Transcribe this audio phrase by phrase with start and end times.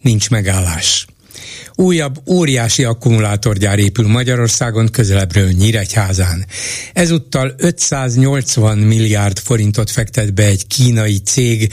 [0.00, 1.06] nincs megállás.
[1.74, 6.46] Újabb óriási akkumulátorgyár épül Magyarországon közelebbről Nyíregyházán.
[6.92, 11.72] Ezúttal 580 milliárd forintot fektet be egy kínai cég,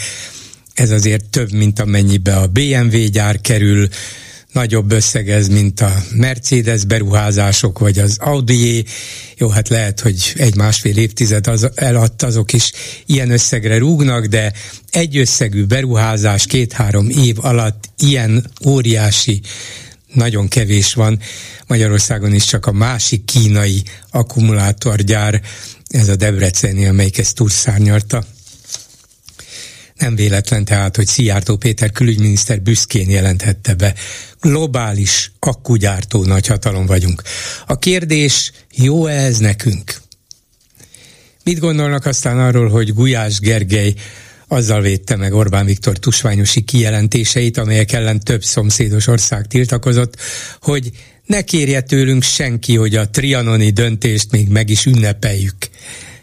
[0.73, 3.87] ez azért több, mint amennyibe a BMW gyár kerül,
[4.55, 8.85] nagyobb összeg ez, mint a Mercedes beruházások, vagy az audi
[9.37, 12.71] Jó, hát lehet, hogy egy-másfél évtized az, eladt azok is
[13.05, 14.53] ilyen összegre rúgnak, de
[14.89, 19.41] egy összegű beruházás két-három év alatt ilyen óriási
[20.13, 21.19] nagyon kevés van.
[21.67, 25.41] Magyarországon is csak a másik kínai akkumulátorgyár,
[25.87, 28.23] ez a Debreceni, amelyik ezt túlszárnyalta.
[29.99, 33.93] Nem véletlen tehát, hogy Szijjártó Péter külügyminiszter büszkén jelentette be,
[34.41, 37.21] globális akkugyártó nagyhatalom vagyunk.
[37.65, 40.01] A kérdés, jó-e ez nekünk?
[41.43, 43.93] Mit gondolnak aztán arról, hogy Gulyás Gergely
[44.47, 50.15] azzal védte meg Orbán Viktor tusványosi kijelentéseit, amelyek ellen több szomszédos ország tiltakozott,
[50.61, 50.91] hogy
[51.25, 55.55] ne kérje tőlünk senki, hogy a trianoni döntést még meg is ünnepeljük.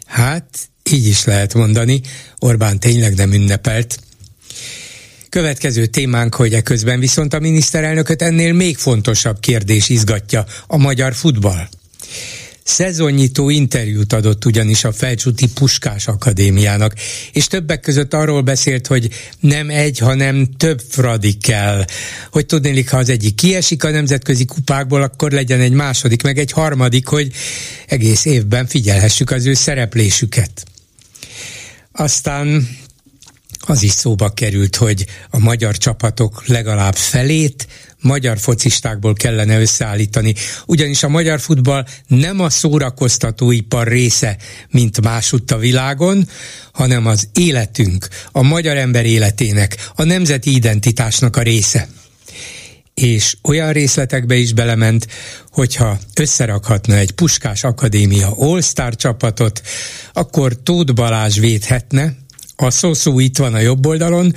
[0.05, 2.01] Hát, így is lehet mondani,
[2.39, 3.99] Orbán tényleg nem ünnepelt.
[5.29, 11.67] Következő témánk, hogy eközben viszont a miniszterelnököt ennél még fontosabb kérdés izgatja, a magyar futball.
[12.63, 16.93] Szezonnyitó interjút adott ugyanis a Felcsúti Puskás Akadémiának,
[17.31, 19.09] és többek között arról beszélt, hogy
[19.39, 21.85] nem egy, hanem több fradi kell.
[22.31, 26.51] Hogy tudnélik, ha az egyik kiesik a nemzetközi kupákból, akkor legyen egy második, meg egy
[26.51, 27.31] harmadik, hogy
[27.87, 30.65] egész évben figyelhessük az ő szereplésüket.
[31.93, 32.67] Aztán
[33.59, 37.67] az is szóba került, hogy a magyar csapatok legalább felét
[38.01, 40.33] magyar focistákból kellene összeállítani,
[40.65, 44.37] ugyanis a magyar futball nem a szórakoztatóipar része,
[44.69, 46.27] mint másutt a világon,
[46.71, 51.87] hanem az életünk, a magyar ember életének, a nemzeti identitásnak a része
[52.93, 55.07] és olyan részletekbe is belement,
[55.51, 59.61] hogyha összerakhatna egy Puskás Akadémia All-Star csapatot,
[60.13, 62.15] akkor Tóth Balázs védhetne,
[62.55, 64.33] a Szoszó itt van a jobb oldalon,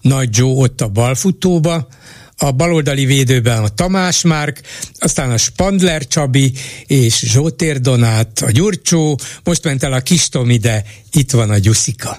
[0.00, 1.88] Nagy Joe ott a balfutóba,
[2.36, 4.60] a baloldali védőben a Tamás Márk,
[4.98, 6.52] aztán a Spandler Csabi
[6.86, 12.18] és Zsótér Donát, a Gyurcsó, most ment el a Kistom ide, itt van a Gyuszika.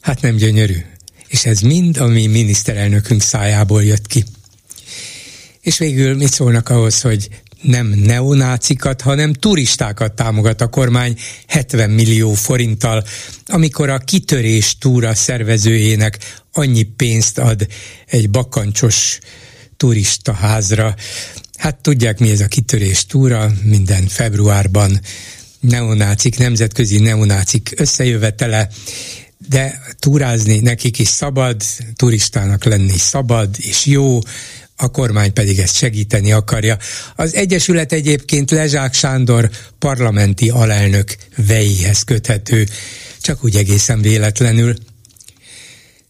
[0.00, 0.76] Hát nem gyönyörű.
[1.28, 4.24] És ez mind a mi miniszterelnökünk szájából jött ki.
[5.60, 7.28] És végül mit szólnak ahhoz, hogy
[7.62, 11.16] nem neonácikat, hanem turistákat támogat a kormány
[11.46, 13.04] 70 millió forinttal,
[13.46, 16.18] amikor a kitörés túra szervezőjének
[16.52, 17.66] annyi pénzt ad
[18.06, 19.18] egy bakancsos
[19.76, 20.94] turista házra.
[21.56, 25.00] Hát tudják, mi ez a kitörés túra, minden februárban
[25.60, 28.68] neonácik, nemzetközi neonácik összejövetele,
[29.48, 31.62] de túrázni nekik is szabad,
[31.96, 34.18] turistának lenni szabad és jó,
[34.80, 36.76] a kormány pedig ezt segíteni akarja.
[37.16, 42.66] Az Egyesület egyébként Lezsák Sándor parlamenti alelnök vejéhez köthető,
[43.20, 44.74] csak úgy egészen véletlenül.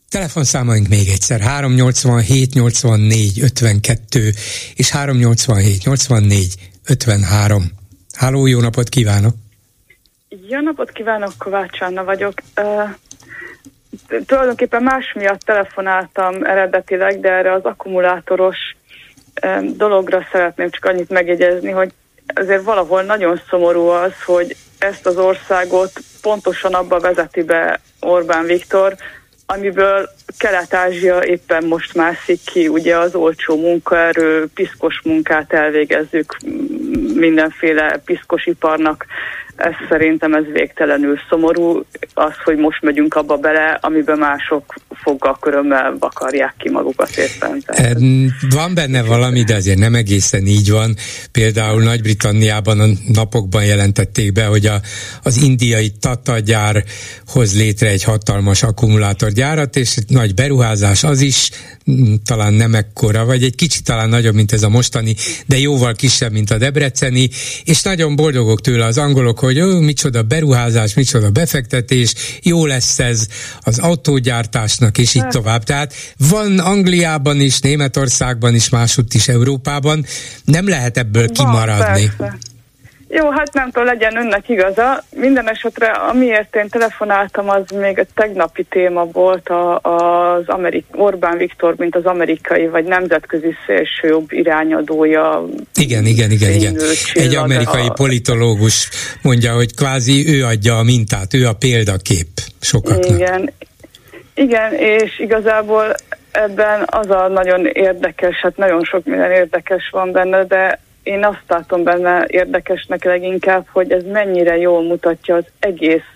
[0.08, 4.32] Telefonszámaink még egyszer 387 84 52
[4.74, 6.54] és 387 84
[6.84, 7.70] 53.
[8.14, 9.34] Háló, jó napot kívánok!
[10.48, 12.34] Jó napot kívánok, Kovács Anna vagyok.
[12.56, 12.90] Uh,
[14.26, 18.58] tulajdonképpen más miatt telefonáltam eredetileg, de erre az akkumulátoros
[19.62, 21.90] dologra szeretném csak annyit megjegyezni, hogy
[22.34, 28.94] azért valahol nagyon szomorú az, hogy ezt az országot pontosan abba vezeti be Orbán Viktor,
[29.46, 36.36] amiből Kelet-Ázsia éppen most mászik ki, ugye az olcsó munkaerő, piszkos munkát elvégezzük
[37.14, 39.06] mindenféle piszkosiparnak
[39.60, 41.84] ez szerintem ez végtelenül szomorú,
[42.14, 47.62] az, hogy most megyünk abba bele, amiben mások foggal körömmel vakarják ki magukat éppen.
[47.66, 47.98] Tehát
[48.50, 50.94] van benne valami, de azért nem egészen így van.
[51.32, 54.80] Például Nagy-Britanniában a napokban jelentették be, hogy a,
[55.22, 56.84] az indiai Tata gyár
[57.26, 61.50] hoz létre egy hatalmas akkumulátorgyárat, és nagy beruházás az is,
[62.24, 65.14] talán nem ekkora, vagy egy kicsit talán nagyobb, mint ez a mostani,
[65.46, 67.30] de jóval kisebb, mint a debreceni,
[67.64, 73.26] és nagyon boldogok tőle az angolok, hogy ó, micsoda beruházás, micsoda befektetés, jó lesz ez
[73.60, 75.64] az autógyártásnak, és így tovább.
[75.64, 80.06] Tehát van Angliában is, Németországban is, másutt is Európában,
[80.44, 82.12] nem lehet ebből kimaradni.
[82.16, 82.38] Van,
[83.12, 85.04] jó, hát nem tudom, legyen önnek igaza.
[85.16, 91.36] Minden esetre, amiért én telefonáltam, az még a tegnapi téma volt a, az Amerik, Orbán
[91.36, 95.44] Viktor, mint az amerikai vagy nemzetközi szélsőjobb irányadója.
[95.74, 96.76] Igen, igen, igen, igen.
[97.14, 97.92] Egy amerikai a...
[97.92, 98.88] politológus
[99.22, 102.28] mondja, hogy kvázi ő adja a mintát, ő a példakép
[102.60, 103.08] sokaknak.
[103.08, 103.52] Igen,
[104.34, 105.94] igen, és igazából
[106.30, 110.80] ebben az a nagyon érdekes, hát nagyon sok minden érdekes van benne, de
[111.10, 116.10] én azt látom benne érdekesnek leginkább, hogy ez mennyire jól mutatja az egész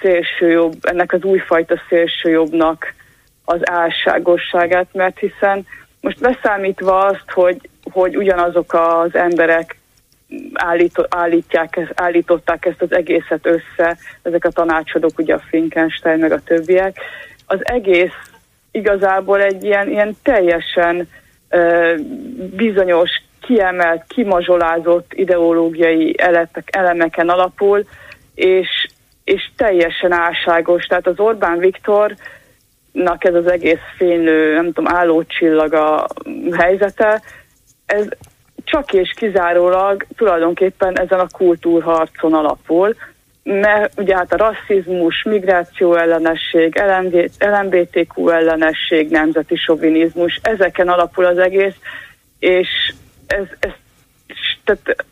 [0.00, 2.94] szélsőjobb, ennek az újfajta szélsőjobbnak
[3.44, 5.66] az álságosságát, mert hiszen
[6.00, 9.78] most beszámítva azt, hogy, hogy ugyanazok az emberek
[10.52, 16.42] állító, állítják, állították ezt az egészet össze, ezek a tanácsadók, ugye a Finkenstein meg a
[16.42, 17.00] többiek,
[17.46, 18.16] az egész
[18.70, 21.08] igazából egy ilyen, ilyen teljesen
[21.50, 21.98] uh,
[22.56, 23.10] bizonyos
[23.48, 27.84] kiemelt, kimazsolázott ideológiai elemek, elemeken alapul,
[28.34, 28.68] és,
[29.24, 30.84] és teljesen álságos.
[30.84, 36.06] Tehát az Orbán Viktornak ez az egész fénylő, nem tudom, állócsillaga
[36.52, 37.22] helyzete,
[37.86, 38.06] ez
[38.64, 42.94] csak és kizárólag tulajdonképpen ezen a kultúrharcon alapul,
[43.42, 46.82] mert ugye hát a rasszizmus, migráció ellenesség,
[47.38, 51.76] LMBTQ ellenesség, nemzeti sovinizmus, ezeken alapul az egész,
[52.38, 52.68] és
[53.28, 53.70] ez, ez
[54.64, 55.04] tehát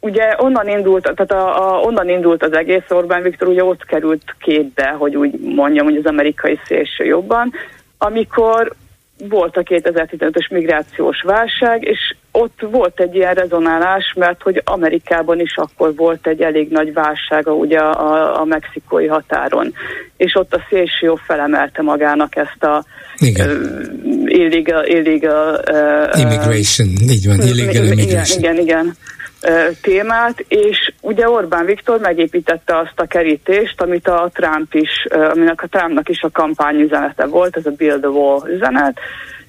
[0.00, 4.34] ugye onnan indult, tehát a, a, onnan indult az egész Orbán Viktor, ugye ott került
[4.38, 7.52] képbe, hogy úgy mondjam, hogy az amerikai szélső jobban,
[7.98, 8.72] amikor
[9.28, 15.56] volt a 2015-ös migrációs válság, és ott volt egy ilyen rezonálás, mert hogy Amerikában is
[15.56, 19.74] akkor volt egy elég nagy válsága ugye a, a mexikói határon,
[20.16, 22.84] és ott a szélső jobb felemelte magának ezt a
[23.16, 23.50] igen.
[24.32, 28.38] Illegal, illegal uh, immigration, így van, illegal immigration.
[28.38, 28.96] Igen, igen, igen
[29.80, 35.66] témát, és ugye Orbán Viktor megépítette azt a kerítést, amit a Trump is, aminek a
[35.66, 38.98] Trumpnak is a kampányüzenete volt, ez a Build the Wall üzenet,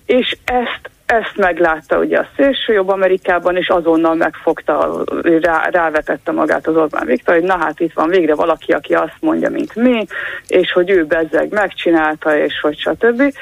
[0.05, 5.03] és ezt ezt meglátta ugye a szélső jobb Amerikában, és azonnal megfogta,
[5.41, 9.17] rá, rávetette magát az Orbán Viktor, hogy na hát itt van végre valaki, aki azt
[9.19, 10.05] mondja, mint mi,
[10.47, 13.33] és hogy ő bezzeg megcsinálta, és hogy stb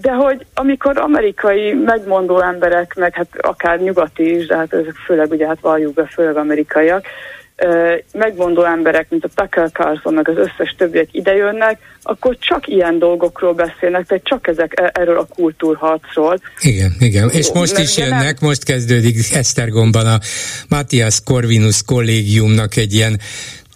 [0.00, 5.30] de hogy amikor amerikai megmondó emberek, meg hát akár nyugati is, de hát ezek főleg
[5.30, 7.06] ugye hát valljuk be, főleg amerikaiak,
[8.12, 13.52] megmondó emberek, mint a Tucker Carlson, meg az összes többiek idejönnek, akkor csak ilyen dolgokról
[13.52, 16.38] beszélnek, tehát csak ezek e, erről a kultúrharcról.
[16.60, 17.28] Igen, igen.
[17.28, 18.48] És most is jönnek, nem...
[18.48, 20.18] most kezdődik Esztergomban a
[20.68, 23.20] Matthias Corvinus kollégiumnak egy ilyen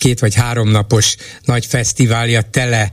[0.03, 2.91] két vagy három napos nagy fesztiválja tele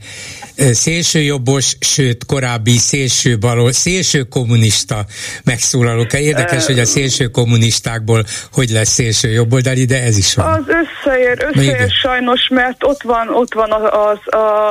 [0.56, 5.04] szélsőjobbos, sőt korábbi szélső balol, szélső kommunista
[5.44, 6.12] megszólalók.
[6.12, 10.46] Érdekes, hogy a szélső kommunistákból hogy lesz szélső jobboldali, de ez is van.
[10.46, 14.18] Az összeér, összeér sajnos, mert ott van, ott van az, az,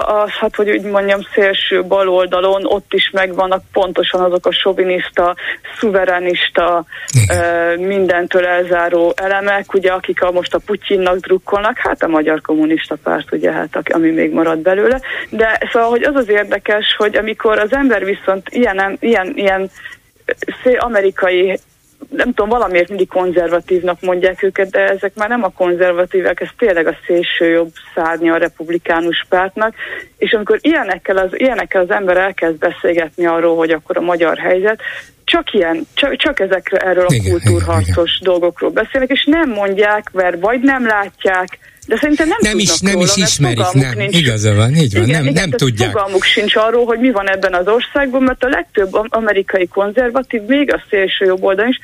[0.02, 5.36] az, hát hogy úgy mondjam, szélső baloldalon, ott is megvannak pontosan azok a sovinista,
[5.80, 6.86] szuverenista,
[7.30, 12.96] uh, mindentől elzáró elemek, ugye, akik a, most a Putyinnak drukkolnak, hát a Magyar Kommunista
[13.04, 17.60] Párt, ugye, hát ami még marad belőle, de szóval hogy az az érdekes, hogy amikor
[17.60, 19.70] az ember viszont ilyen, ilyen, ilyen
[20.78, 21.60] amerikai
[22.10, 26.88] nem tudom, valamiért mindig konzervatívnak mondják őket, de ezek már nem a konzervatívek, ez tényleg
[26.88, 29.74] a szélső jobb szárnya a republikánus pártnak,
[30.18, 34.82] és amikor ilyenekkel az, ilyenekkel az ember elkezd beszélgetni arról, hogy akkor a magyar helyzet,
[35.24, 40.12] csak ilyen, csak, csak ezekre erről a igen, kultúrharcos igen, dolgokról beszélnek, és nem mondják,
[40.12, 44.18] mert vagy nem látják, de szerintem nem, nem is, nem róla, is ismerik, nem, nincs.
[44.18, 45.92] igaza van, így van, igen, nem, igen, nem tudják.
[45.92, 50.74] Fogalmuk sincs arról, hogy mi van ebben az országban, mert a legtöbb amerikai konzervatív, még
[50.74, 51.80] a szélső jobb oldal is,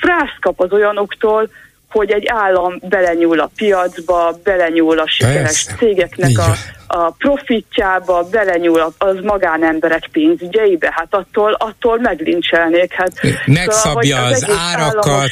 [0.00, 1.50] frászt kap az olyanoktól,
[1.94, 5.74] hogy egy állam belenyúl a piacba, belenyúl a sikeres Persze.
[5.78, 12.92] cégeknek a, a profitjába, belenyúl az magánemberek pénzügyeibe, hát attól, attól meglincselnék.
[12.92, 13.12] Hát,
[13.46, 15.30] Megszabja szóval, az, az árakat,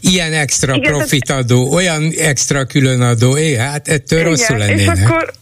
[0.00, 4.96] ilyen extra Igen, profitadó, olyan extra különadó, é, hát ettől igen, rosszul lennének.
[4.96, 5.32] És akkor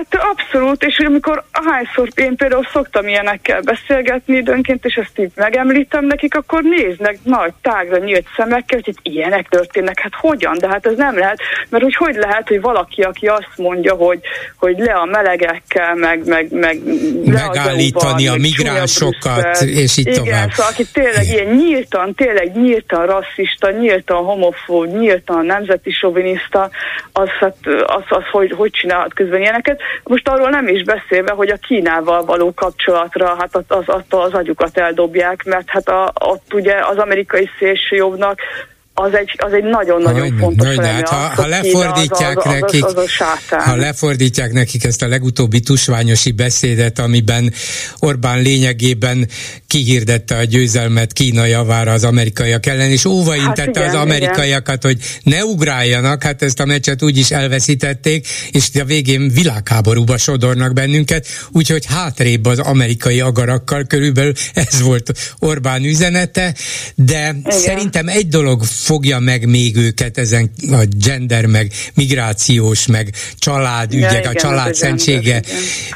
[0.00, 6.04] Ettől abszolút, és amikor ahányszor én például szoktam ilyenekkel beszélgetni időnként, és ezt így megemlítem
[6.04, 10.00] nekik, akkor néznek nagy, tágra nyílt szemekkel, hogy itt ilyenek történnek.
[10.00, 10.56] Hát hogyan?
[10.58, 14.20] De hát ez nem lehet, mert hogy hogy lehet, hogy valaki, aki azt mondja, hogy,
[14.56, 16.78] hogy le a melegekkel, meg, meg, meg
[17.24, 20.50] megállítani a, a migránsokat, és így Igen, tovább.
[20.50, 26.70] szóval aki tényleg ilyen nyíltan, tényleg nyíltan rasszista, nyíltan homofób, nyíltan nemzeti soviniszta,
[27.12, 27.56] az, hát,
[27.86, 29.80] az, az hogy, hogy csinálhat közben ilyeneket.
[30.04, 34.32] Most arról nem is beszélve, hogy a Kínával való kapcsolatra hát az, az, az, az
[34.32, 38.40] agyukat eldobják, mert hát a, ott ugye az amerikai szélsőjobbnak
[38.94, 42.84] az egy, az egy nagyon-nagyon Hogyne, fontos Hogyne, hát ha, ha lefordítják az, az, nekik,
[42.84, 43.10] az, az,
[43.50, 47.52] az ha lefordítják nekik ezt a legutóbbi tusványosi beszédet, amiben
[47.98, 49.28] Orbán lényegében
[49.66, 54.96] kihirdette a győzelmet Kína javára az amerikaiak ellen, és óva hát az amerikaiakat, igen.
[54.96, 60.72] hogy ne ugráljanak, hát ezt a meccset úgy is elveszítették, és a végén világháborúba sodornak
[60.72, 66.54] bennünket, úgyhogy hátrébb az amerikai agarakkal, körülbelül ez volt Orbán üzenete,
[66.94, 67.58] de igen.
[67.58, 74.18] szerintem egy dolog fogja meg még őket ezen a gender, meg migrációs, meg családügyek, ja,
[74.18, 75.42] igen, a család szentsége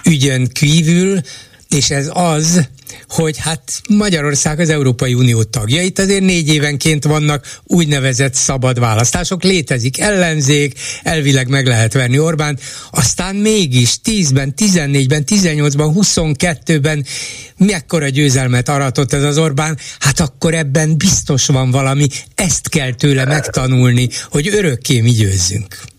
[0.05, 1.21] ügyön kívül,
[1.69, 2.69] és ez az,
[3.09, 9.43] hogy hát Magyarország az Európai Unió tagja, itt azért négy évenként vannak úgynevezett szabad választások,
[9.43, 12.59] létezik ellenzék, elvileg meg lehet verni Orbán,
[12.91, 17.05] aztán mégis 10-ben, 14-ben, 18-ban, 22-ben
[17.57, 23.25] mekkora győzelmet aratott ez az Orbán, hát akkor ebben biztos van valami, ezt kell tőle
[23.25, 25.96] megtanulni, hogy örökké mi győzzünk.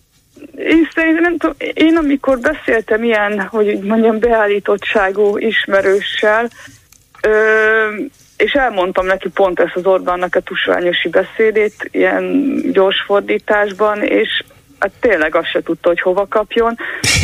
[0.57, 6.49] Én szerintem nem tudom, én amikor beszéltem ilyen, hogy mondjam, beállítottságú ismerőssel,
[7.21, 7.95] Ö,
[8.37, 14.43] és elmondtam neki pont ezt az Orbánnak a tusványosi beszédét, ilyen gyors fordításban, és
[14.79, 16.77] hát tényleg azt se tudta, hogy hova kapjon.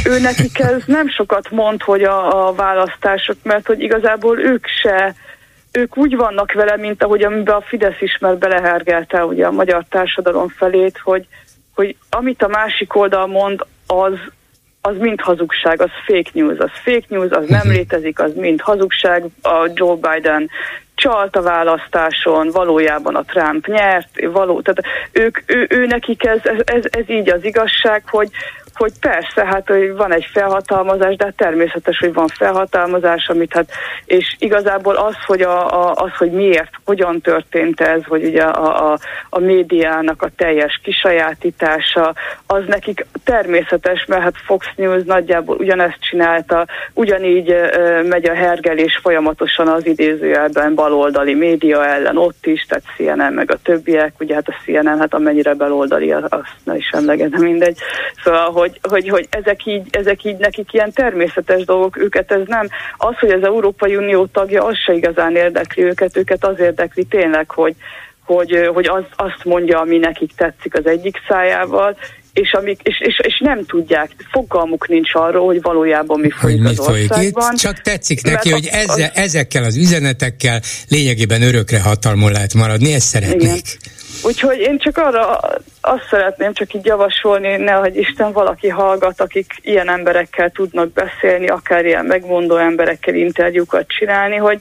[0.06, 5.16] Ő nekik ez nem sokat mond, hogy a, a választások, mert hogy igazából ők se,
[5.72, 9.86] ők úgy vannak vele, mint ahogy amiben a Fidesz is már belehergelte ugye a magyar
[9.90, 11.28] társadalom felét, hogy,
[11.76, 14.14] hogy amit a másik oldal mond, az
[14.86, 17.70] az mind hazugság, az fake news, az fake news, az nem mhm.
[17.70, 19.24] létezik, az mind hazugság.
[19.42, 20.50] A Joe Biden
[20.96, 26.84] csalt a választáson, valójában a Trump nyert, való, tehát ők, ő, ő nekik ez, ez,
[26.90, 28.30] ez így az igazság, hogy,
[28.76, 33.70] hogy persze, hát hogy van egy felhatalmazás, de hát természetes, hogy van felhatalmazás, amit hát,
[34.06, 38.92] és igazából az, hogy, a, a, az, hogy miért, hogyan történt ez, hogy ugye a,
[38.92, 38.98] a,
[39.30, 42.14] a médiának a teljes kisajátítása,
[42.48, 49.00] az nekik természetes, mert hát Fox News nagyjából ugyanezt csinálta, ugyanígy ö, megy a hergelés
[49.02, 54.48] folyamatosan az idézőjelben baloldali média ellen ott is, tehát CNN meg a többiek, ugye hát
[54.48, 57.78] a CNN, hát amennyire baloldali, azt ne is emlegedem, mindegy.
[58.24, 62.68] Szóval, hogy, hogy, hogy ezek, így, ezek így nekik ilyen természetes dolgok, őket ez nem.
[62.98, 67.50] Az, hogy az Európai Unió tagja, az se igazán érdekli őket, őket az érdekli tényleg,
[67.52, 67.76] hogy,
[68.26, 71.98] hogy, hogy az, azt mondja, ami nekik tetszik az egyik szájával,
[72.34, 76.78] és, amik, és, és, és nem tudják, fogalmuk nincs arról, hogy valójában mi folyik hogy
[76.78, 77.12] az folyik.
[77.12, 77.56] országban.
[77.56, 79.18] Csak tetszik neki, hogy ezzel, az...
[79.18, 83.42] ezekkel az üzenetekkel lényegében örökre hatalmon lehet maradni, ezt szeretnék.
[83.42, 83.58] Igen.
[84.24, 85.40] Úgyhogy én csak arra
[85.82, 91.86] azt szeretném csak így javasolni, nehogy Isten valaki hallgat, akik ilyen emberekkel tudnak beszélni, akár
[91.86, 94.60] ilyen megmondó emberekkel interjúkat csinálni, hogy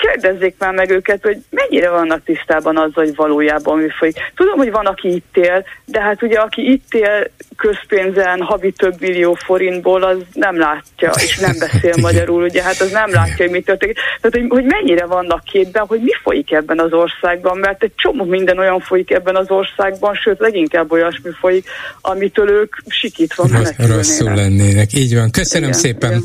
[0.00, 4.16] kérdezzék már meg őket, hogy mennyire vannak tisztában azzal, hogy valójában mi folyik.
[4.34, 9.00] Tudom, hogy van, aki itt él, de hát ugye aki itt él közpénzen havi több
[9.00, 13.50] millió forintból, az nem látja, és nem beszél magyarul, ugye hát az nem látja, hogy
[13.50, 13.96] mi történik.
[14.20, 18.24] Tehát, hogy, hogy mennyire vannak képben, hogy mi folyik ebben az országban, mert egy csomó
[18.24, 21.66] minden olyan folyik ebben az országban, sőt, leginkább olyasmi folyik,
[22.00, 23.96] amitől ők sikítva menekülnének.
[23.96, 25.30] Rosszul lennének, így van.
[25.30, 26.10] Köszönöm igen, szépen.
[26.10, 26.24] Igen.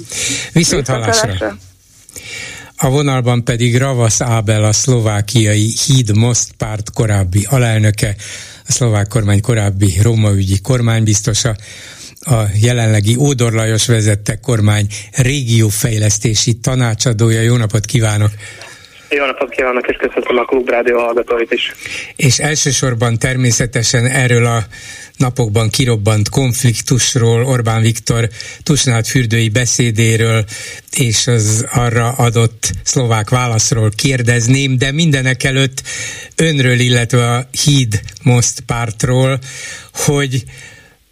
[0.53, 1.55] Viszont hallásra.
[2.77, 8.15] A vonalban pedig Ravasz Ábel, a szlovákiai Híd Most párt korábbi alelnöke,
[8.67, 11.55] a szlovák kormány korábbi Rómaügyi kormánybiztosa,
[12.19, 17.41] a jelenlegi Ódor Lajos vezette kormány régiófejlesztési tanácsadója.
[17.41, 18.31] Jó napot kívánok!
[19.09, 21.73] Jó napot kívánok, és köszönöm a Klubrádió hallgatóit is.
[22.15, 24.63] És elsősorban természetesen erről a
[25.17, 28.29] napokban kirobbant konfliktusról, Orbán Viktor
[28.63, 30.45] Tusnád fürdői beszédéről
[30.91, 35.81] és az arra adott szlovák válaszról kérdezném, de mindenek előtt
[36.35, 39.39] önről, illetve a Híd Most pártról,
[39.93, 40.43] hogy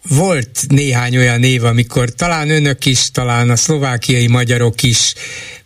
[0.08, 5.14] volt néhány olyan név, amikor talán önök is, talán a szlovákiai magyarok is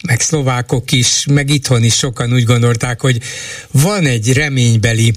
[0.07, 3.23] meg szlovákok is, meg itthon is sokan úgy gondolták, hogy
[3.71, 5.13] van egy reménybeli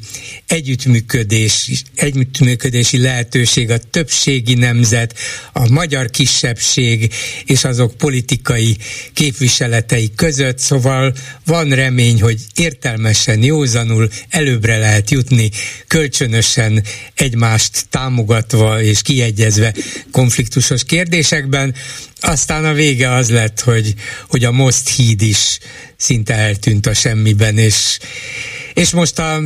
[0.48, 5.18] együttműködés, együttműködési lehetőség a többségi nemzet,
[5.54, 7.14] a magyar kisebbség
[7.46, 8.78] és azok politikai
[9.14, 11.14] képviseletei között, szóval
[11.46, 15.50] van remény, hogy értelmesen, józanul előbbre lehet jutni,
[15.88, 16.84] kölcsönösen
[17.14, 19.74] egymást támogatva és kiegyezve
[20.12, 21.76] konfliktusos kérdésekben.
[22.24, 23.94] Aztán a vége az lett, hogy,
[24.28, 25.60] hogy a Most híd is
[25.98, 28.00] szinte eltűnt a semmiben, és,
[28.74, 29.42] és most a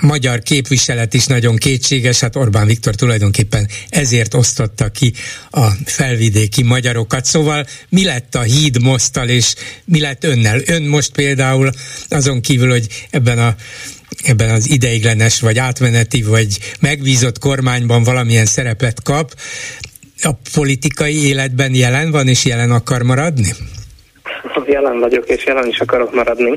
[0.00, 5.12] magyar képviselet is nagyon kétséges, hát Orbán Viktor tulajdonképpen ezért osztotta ki
[5.50, 7.24] a felvidéki magyarokat.
[7.24, 9.54] Szóval mi lett a híd moztal, és
[9.84, 10.60] mi lett önnel?
[10.66, 11.70] Ön most például
[12.08, 13.56] azon kívül, hogy ebben a
[14.22, 19.34] ebben az ideiglenes, vagy átmeneti, vagy megbízott kormányban valamilyen szerepet kap,
[20.22, 23.54] a politikai életben jelen van, és jelen akar maradni?
[24.66, 26.56] jelen vagyok, és jelen is akarok maradni.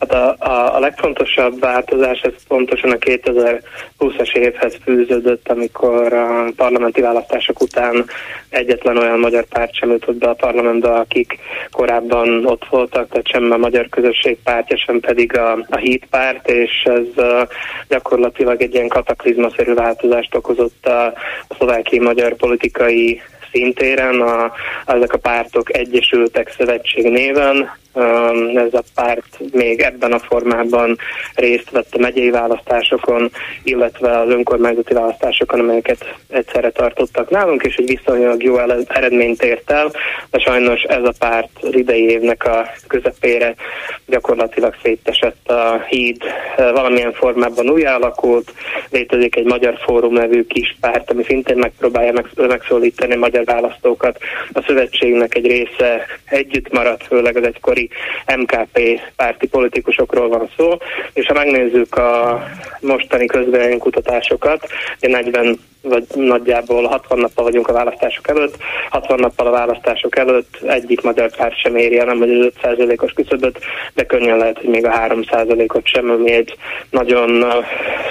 [0.00, 7.00] Hát a, a, a legfontosabb változás ez pontosan a 2020-as évhez fűződött, amikor a parlamenti
[7.00, 8.04] választások után
[8.48, 11.38] egyetlen olyan magyar párt sem jutott be a parlamentbe, akik
[11.70, 16.48] korábban ott voltak, tehát sem a magyar közösség pártja, sem pedig a, a híd párt,
[16.48, 17.48] és ez uh,
[17.88, 21.06] gyakorlatilag egy ilyen kataklizmaszerű változást okozott a,
[21.48, 23.20] a szlovákiai magyar politikai
[23.52, 24.52] szintéren a,
[24.86, 27.70] ezek a pártok egyesültek szövetség néven,
[28.54, 30.98] ez a párt még ebben a formában
[31.34, 33.30] részt vett a megyei választásokon,
[33.62, 39.92] illetve az önkormányzati választásokon, amelyeket egyszerre tartottak nálunk, és egy viszonylag jó eredményt ért el,
[40.30, 43.54] de sajnos ez a párt idei évnek a közepére
[44.06, 46.22] gyakorlatilag szétesett a híd,
[46.56, 48.52] valamilyen formában új alakult,
[48.90, 54.18] létezik egy Magyar Fórum nevű kis párt, ami szintén megpróbálja megszólítani magyar választókat.
[54.52, 57.87] A szövetségnek egy része együtt maradt, főleg az egykori
[58.36, 60.70] MKP párti politikusokról van szó,
[61.12, 62.42] és ha megnézzük a
[62.80, 64.66] mostani közvéleménykutatásokat,
[65.00, 68.56] 40 vagy nagyjából 60 nappal vagyunk a választások előtt.
[68.90, 73.12] 60 nappal a választások előtt egyik magyar párt sem éri el, nem vagy az 5%-os
[73.12, 73.58] küszöböt,
[73.94, 76.56] de könnyen lehet, hogy még a 3%-ot sem, ami egy
[76.90, 77.44] nagyon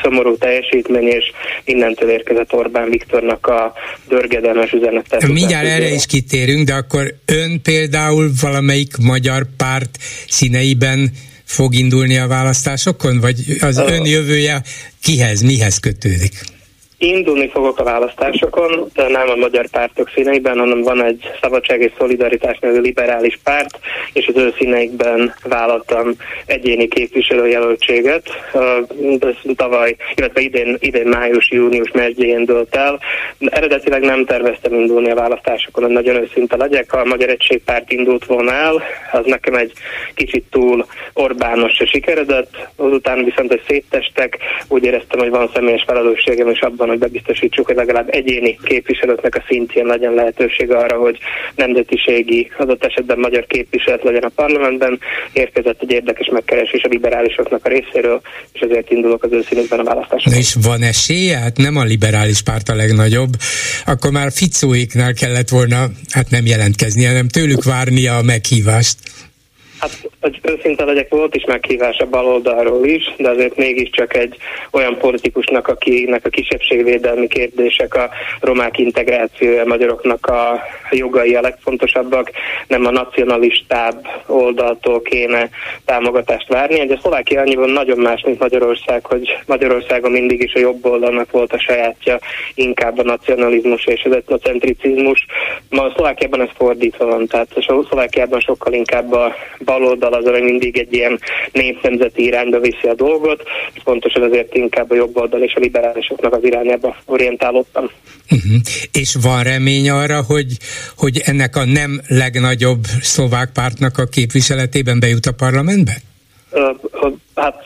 [0.04, 1.32] szomorú teljesítmény, és
[1.64, 3.74] innentől érkezett Orbán Viktornak a
[4.08, 5.28] dörgedelmes üzenete.
[5.28, 9.98] Mindjárt erre is kitérünk, de akkor ön például valamelyik magyar párt
[10.28, 11.12] színeiben
[11.44, 14.62] fog indulni a választásokon, vagy az ön jövője
[15.02, 16.56] kihez, mihez kötődik?
[17.00, 21.92] Indulni fogok a választásokon, de nem a magyar pártok színeiben, hanem van egy Szabadság és
[21.98, 23.80] Szolidaritás nevű liberális párt,
[24.14, 26.12] és az ő színeikben vállaltam
[26.46, 28.30] egyéni képviselőjelöltséget.
[29.20, 33.00] De tavaly, illetve idén, idén május, június megyén dőlt el.
[33.40, 36.92] Eredetileg nem terveztem indulni a választásokon, hogy nagyon őszinte legyek.
[36.92, 39.72] Ha a Magyar Egységpárt indult volna el, az nekem egy
[40.14, 42.68] kicsit túl Orbános se sikeredett.
[42.76, 47.66] Azután viszont, hogy széttestek, úgy éreztem, hogy van személyes felelősségem, és abban van, hogy bebiztosítsuk,
[47.66, 51.18] hogy legalább egyéni képviselőknek a szintjén legyen lehetőség arra, hogy
[51.56, 55.00] nemzetiségi, adott esetben magyar képviselet legyen a parlamentben.
[55.34, 58.22] Érkezett egy érdekes megkeresés a liberálisoknak a részéről,
[58.54, 60.40] és ezért indulok az őszínűkben a választásokon.
[60.40, 61.38] És van esélye?
[61.38, 63.34] Hát nem a liberális párt a legnagyobb.
[63.86, 68.98] Akkor már Ficóéknál kellett volna, hát nem jelentkezni, hanem tőlük várnia a meghívást.
[69.80, 74.38] Hát, hogy őszinte legyek, volt is meghívás a baloldalról is, de azért mégiscsak egy
[74.72, 78.10] olyan politikusnak, akinek a kisebbségvédelmi kérdések, a
[78.40, 80.62] romák integrációja, a magyaroknak a
[80.92, 82.32] jogai a legfontosabbak,
[82.68, 85.50] nem a nacionalistább oldaltól kéne
[85.86, 86.80] támogatást várni.
[86.80, 91.54] A Szlovákia annyiban nagyon más, mint Magyarország, hogy Magyarországon mindig is a jobb oldalnak volt
[91.54, 92.20] a sajátja,
[92.54, 95.26] inkább a nacionalizmus és az etnocentricizmus.
[95.70, 99.36] Ma a Szlovákiában ez fordítva van, tehát a Szlovákiában sokkal inkább a
[99.68, 101.20] baloldal az, ami mindig egy ilyen
[101.52, 106.34] népnemzeti irányba viszi a dolgot, és pontosan ezért inkább a jobb oldal és a liberálisoknak
[106.34, 107.90] az irányába orientálódtam.
[108.32, 108.62] Uh-huh.
[108.92, 110.58] És van remény arra, hogy,
[110.98, 115.94] hogy ennek a nem legnagyobb szlovák pártnak a képviseletében bejut a parlamentbe?
[117.36, 117.66] hát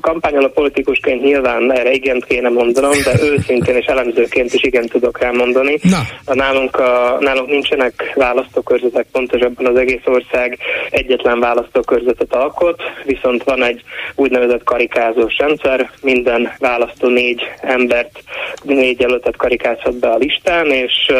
[0.00, 5.18] kampányol a politikusként nyilván erre igent kéne mondanom, de őszintén és elemzőként is igen tudok
[5.18, 5.78] rá mondani.
[5.82, 6.34] Na.
[6.34, 10.58] Nálunk, a, nálunk nincsenek választókörzetek, pontosabban az egész ország
[10.90, 13.82] egyetlen választókörzetet alkot, viszont van egy
[14.14, 18.22] úgynevezett karikázós rendszer, minden választó négy embert
[18.62, 21.12] négy jelöltet karikázhat be a listán, és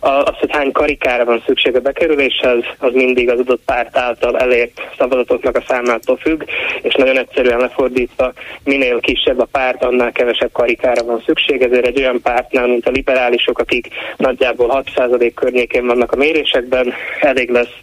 [0.00, 4.80] az, hogy hány karikára van szükség a bekerüléshez, az mindig az adott párt által elért
[4.98, 6.42] szavazatoknak a számától függ,
[6.82, 8.19] és nagyon egyszerűen lefordítva,
[8.64, 12.90] minél kisebb a párt, annál kevesebb karikára van szükség, ezért egy olyan pártnál, mint a
[12.90, 17.74] liberálisok, akik nagyjából 6% környékén vannak a mérésekben, elég lesz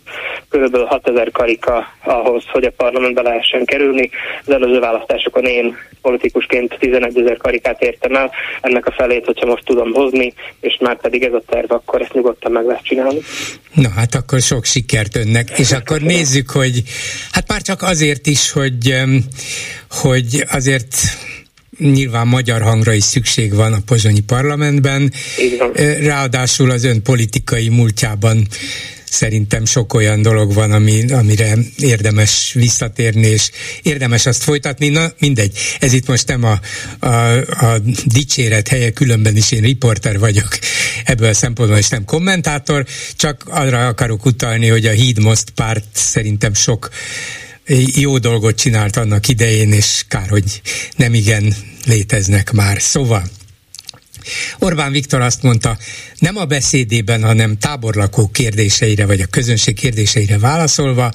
[0.49, 0.77] kb.
[0.77, 4.09] 6000 karika ahhoz, hogy a parlamentbe lehessen kerülni.
[4.45, 9.65] Az előző választásokon én politikusként 11 ezer karikát értem el, ennek a felét, hogyha most
[9.65, 13.19] tudom hozni, és már pedig ez a terv, akkor ezt nyugodtan meg lehet csinálni.
[13.73, 16.83] Na hát akkor sok sikert önnek, és akkor nézzük, hogy
[17.31, 18.93] hát már csak azért is, hogy,
[19.89, 20.97] hogy azért
[21.79, 25.13] nyilván magyar hangra is szükség van a pozsonyi parlamentben.
[25.99, 28.47] Ráadásul az ön politikai múltjában
[29.09, 33.49] szerintem sok olyan dolog van, ami, amire érdemes visszatérni, és
[33.81, 34.87] érdemes azt folytatni.
[34.87, 35.57] Na, mindegy.
[35.79, 36.59] Ez itt most nem a,
[36.99, 40.47] a, a dicséret helye, különben is én riporter vagyok
[41.03, 45.85] ebből a szempontból, és nem kommentátor, csak arra akarok utalni, hogy a Híd Most párt
[45.93, 46.89] szerintem sok
[47.95, 50.61] jó dolgot csinált annak idején, és kár, hogy
[50.95, 52.81] nem igen léteznek már.
[52.81, 53.23] Szóval
[54.59, 55.77] Orbán Viktor azt mondta,
[56.19, 61.13] nem a beszédében, hanem táborlakó kérdéseire, vagy a közönség kérdéseire válaszolva,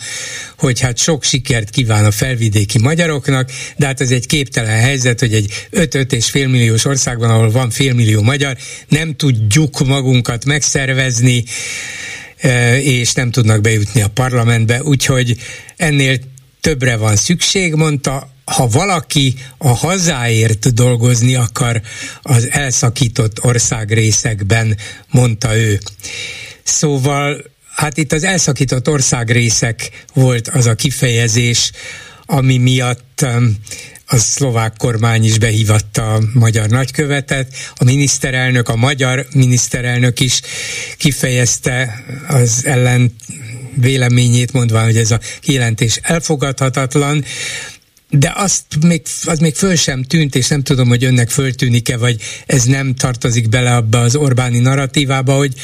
[0.58, 5.34] hogy hát sok sikert kíván a felvidéki magyaroknak, de hát ez egy képtelen helyzet, hogy
[5.34, 8.56] egy 5-5 és fél milliós országban, ahol van fél millió magyar,
[8.88, 11.44] nem tudjuk magunkat megszervezni,
[12.36, 15.36] e, és nem tudnak bejutni a parlamentbe, úgyhogy
[15.76, 16.18] ennél
[16.62, 21.80] többre van szükség, mondta, ha valaki a hazáért dolgozni akar
[22.22, 24.76] az elszakított országrészekben,
[25.10, 25.80] mondta ő.
[26.62, 27.44] Szóval
[27.74, 31.70] hát itt az elszakított országrészek volt az a kifejezés,
[32.26, 33.56] ami miatt um,
[34.06, 40.40] a szlovák kormány is behívatta a magyar nagykövetet, a miniszterelnök, a magyar miniszterelnök is
[40.96, 43.14] kifejezte az ellen
[43.74, 47.24] véleményét, mondván, hogy ez a kijelentés elfogadhatatlan,
[48.10, 52.20] de azt még, az még föl sem tűnt, és nem tudom, hogy önnek föltűnik-e, vagy
[52.46, 55.54] ez nem tartozik bele abba az Orbáni narratívába, hogy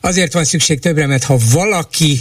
[0.00, 2.20] azért van szükség többre, mert ha valaki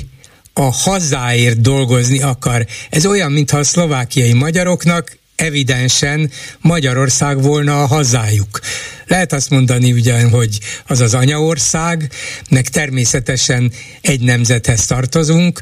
[0.54, 8.60] a hazáért dolgozni akar, ez olyan, mintha a szlovákiai magyaroknak evidensen Magyarország volna a hazájuk.
[9.08, 12.12] Lehet azt mondani ugyan, hogy az az anyaország,
[12.50, 15.62] meg természetesen egy nemzethez tartozunk,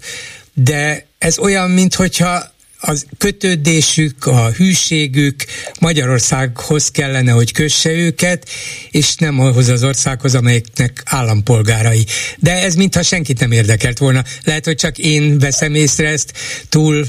[0.53, 5.45] de ez olyan, mintha az kötődésük, a hűségük
[5.79, 8.49] Magyarországhoz kellene, hogy kösse őket,
[8.91, 12.05] és nem ahhoz az országhoz, amelyeknek állampolgárai.
[12.39, 14.23] De ez mintha senkit nem érdekelt volna.
[14.43, 16.33] Lehet, hogy csak én veszem észre ezt
[16.69, 17.07] túl,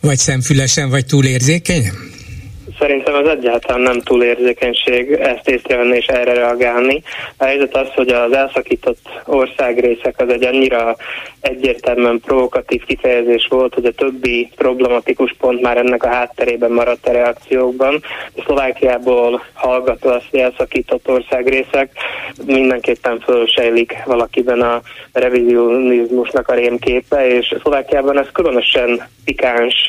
[0.00, 2.19] vagy szemfülesen, vagy túl érzékenyen?
[2.80, 7.02] Szerintem ez egyáltalán nem túl érzékenység ezt észrevenni és erre reagálni.
[7.36, 10.96] A helyzet az, hogy az elszakított országrészek az egy annyira
[11.40, 17.12] egyértelműen provokatív kifejezés volt, hogy a többi problematikus pont már ennek a hátterében maradt a
[17.12, 18.02] reakciókban.
[18.36, 21.90] A Szlovákiából hallgatva azt, hogy elszakított országrészek
[22.46, 24.80] mindenképpen fölsejlik valakiben a
[25.12, 29.86] revizionizmusnak a rémképe, és Szlovákiában ez különösen pikáns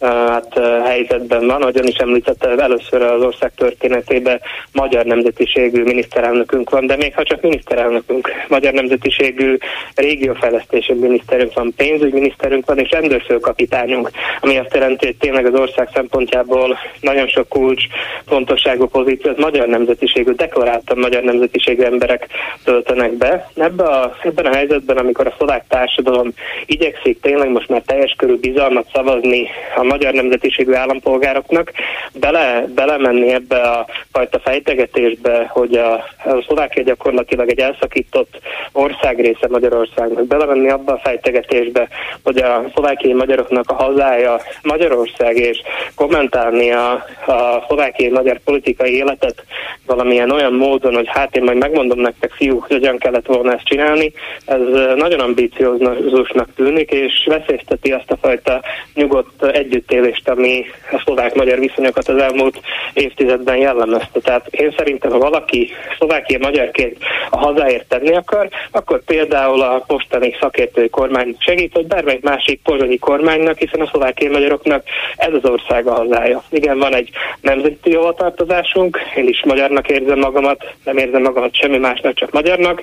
[0.00, 4.40] hát, helyzetben van, ahogyan is említette, először az ország történetében
[4.72, 9.56] magyar nemzetiségű miniszterelnökünk van, de még ha csak miniszterelnökünk, magyar nemzetiségű
[9.94, 16.78] régiófejlesztési miniszterünk van, pénzügyminiszterünk van, és rendőrfőkapitányunk, ami azt jelenti, hogy tényleg az ország szempontjából
[17.00, 17.82] nagyon sok kulcs
[18.26, 22.26] fontosságú pozíciót magyar nemzetiségű, deklaráltan magyar nemzetiségű emberek
[22.64, 23.50] töltenek be.
[23.56, 26.32] Ebbe a, ebben a helyzetben, amikor a szlovák társadalom
[26.66, 31.72] igyekszik tényleg most már teljes körű bizalmat szavazni a magyar nemzetiségű állampolgároknak,
[32.12, 38.40] bele, belemenni ebbe a fajta fejtegetésbe, hogy a, a Szlovákia gyakorlatilag egy elszakított
[38.72, 41.88] országrésze Magyarországnak, belemenni abba a fejtegetésbe,
[42.22, 45.58] hogy a szlovákiai magyaroknak a hazája Magyarország, és
[45.94, 46.92] kommentálni a,
[47.26, 49.44] a szlovákiai magyar politikai életet
[49.86, 53.64] valamilyen olyan módon, hogy hát én majd megmondom nektek, fiúk, hogy hogyan kellett volna ezt
[53.64, 54.12] csinálni,
[54.44, 54.60] ez
[54.96, 58.62] nagyon ambíciózusnak tűnik, és veszélyezteti azt a fajta
[58.94, 62.60] nyugodt együttélést, ami a szlovák-magyar viszonyokat az elmúlt
[62.92, 64.20] évtizedben jellemezte.
[64.20, 66.96] Tehát én szerintem, ha valaki szlovákia magyarként
[67.30, 72.98] a hazáért tenni akar, akkor például a mostani szakértői kormány segít, hogy bármelyik másik pozsonyi
[72.98, 74.84] kormánynak, hiszen a szlovákiai magyaroknak
[75.16, 76.42] ez az ország a hazája.
[76.50, 82.14] Igen, van egy nemzeti hovatartozásunk, én is magyarnak érzem magamat, nem érzem magamat semmi másnak,
[82.14, 82.82] csak magyarnak,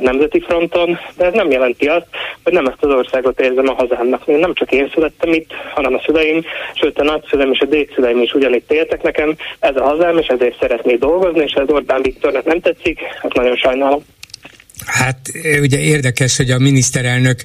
[0.00, 2.06] nemzeti fronton, de ez nem jelenti azt,
[2.44, 4.22] hogy nem ezt az országot érzem a hazámnak.
[4.26, 8.21] Én nem csak én születtem itt, hanem a szüleim, sőt a nagyszülem és a dédszüleim
[8.22, 12.44] is ugyanitt éltek nekem, ez a hazám, és ezért szeretnék dolgozni, és ez Orbán Viktornak
[12.44, 14.04] nem tetszik, hát nagyon sajnálom.
[14.86, 15.18] Hát
[15.60, 17.42] ugye érdekes, hogy a miniszterelnök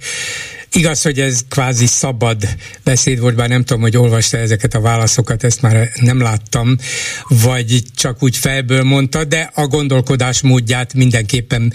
[0.77, 2.43] Igaz, hogy ez kvázi szabad
[2.83, 6.77] beszéd volt, bár nem tudom, hogy olvasta ezeket a válaszokat, ezt már nem láttam,
[7.27, 11.73] vagy csak úgy felből mondta, de a gondolkodás módját mindenképpen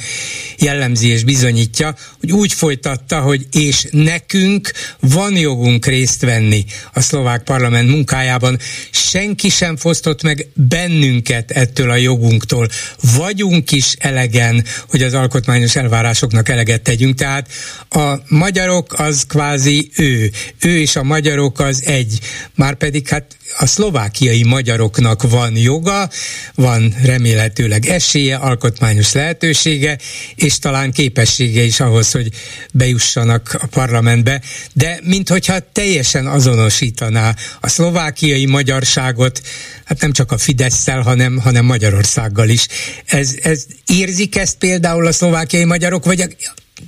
[0.59, 7.43] jellemzi és bizonyítja, hogy úgy folytatta, hogy és nekünk van jogunk részt venni a szlovák
[7.43, 8.59] parlament munkájában,
[8.91, 12.69] senki sem fosztott meg bennünket ettől a jogunktól.
[13.17, 17.15] Vagyunk is elegen, hogy az alkotmányos elvárásoknak eleget tegyünk.
[17.15, 17.49] Tehát
[17.89, 20.31] a magyarok az kvázi ő.
[20.61, 22.21] Ő és a magyarok az egy.
[22.55, 26.11] Márpedig hát a szlovákiai magyaroknak van joga,
[26.55, 29.99] van remélhetőleg esélye, alkotmányos lehetősége,
[30.35, 32.29] és talán képessége is ahhoz, hogy
[32.73, 39.43] bejussanak a parlamentbe, de minthogyha teljesen azonosítaná a szlovákiai magyarságot,
[39.85, 42.67] hát nem csak a fidesz hanem, hanem Magyarországgal is.
[43.05, 46.37] Ez, ez érzik ezt például a szlovákiai magyarok, vagy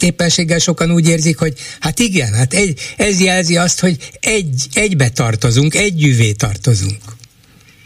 [0.01, 5.09] éppenséggel sokan úgy érzik, hogy hát igen, hát egy, ez jelzi azt, hogy egy, egybe
[5.09, 7.03] tartozunk, együvé tartozunk.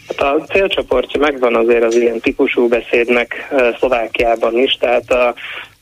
[0.07, 5.35] Hát a célcsoportja megvan azért az ilyen típusú beszédnek eh, Szlovákiában is, tehát a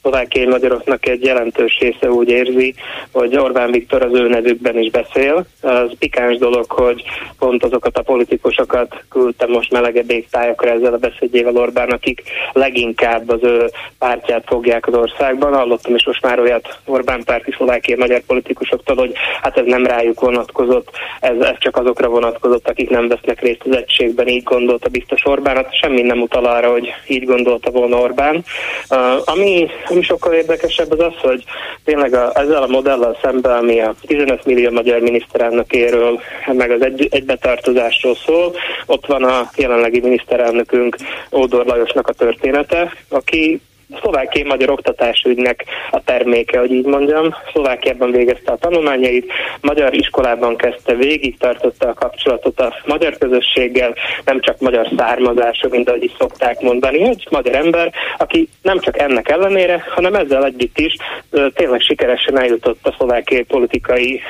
[0.08, 2.74] szlovákiai magyaroknak egy jelentős része úgy érzi,
[3.12, 5.46] hogy Orbán Viktor az ő nevükben is beszél.
[5.62, 7.04] Az pikáns dolog, hogy
[7.39, 12.22] pont azokat a politikusokat küldtem most melegedék tájakra ezzel a beszédjével Orbán, akik
[12.54, 15.54] leginkább az ő pártját fogják az országban.
[15.54, 20.20] Hallottam is most már olyat Orbán párti szlovákiai magyar politikusoktól, hogy hát ez nem rájuk
[20.20, 20.89] vonatkozott,
[21.20, 25.56] ez, ez csak azokra vonatkozott, akik nem vesznek részt az egységben, így gondolta biztos Orbán.
[25.56, 28.43] Hát semmi nem utal arra, hogy így gondolta volna Orbán.
[28.89, 29.67] Uh, ami
[29.98, 31.44] ami sokkal érdekesebb az az, hogy
[31.84, 36.20] tényleg a, ezzel a modellel szemben, ami a 15 millió magyar miniszterelnökéről,
[36.54, 38.56] meg az egy, egybetartozásról szól,
[38.86, 40.96] ott van a jelenlegi miniszterelnökünk
[41.32, 43.62] Ódor Lajosnak a története, aki
[44.02, 47.36] szlovákiai magyar oktatásügynek a terméke, hogy így mondjam.
[47.52, 53.95] Szlovákiában végezte a tanulmányait, magyar iskolában kezdte, végig tartotta a kapcsolatot a magyar közösséggel,
[54.26, 59.00] nem csak magyar származású, mint ahogy is szokták mondani, egy magyar ember, aki nem csak
[59.00, 60.95] ennek ellenére, hanem ezzel együtt is
[61.54, 64.21] tényleg sikeresen eljutott a szlovákiai politikai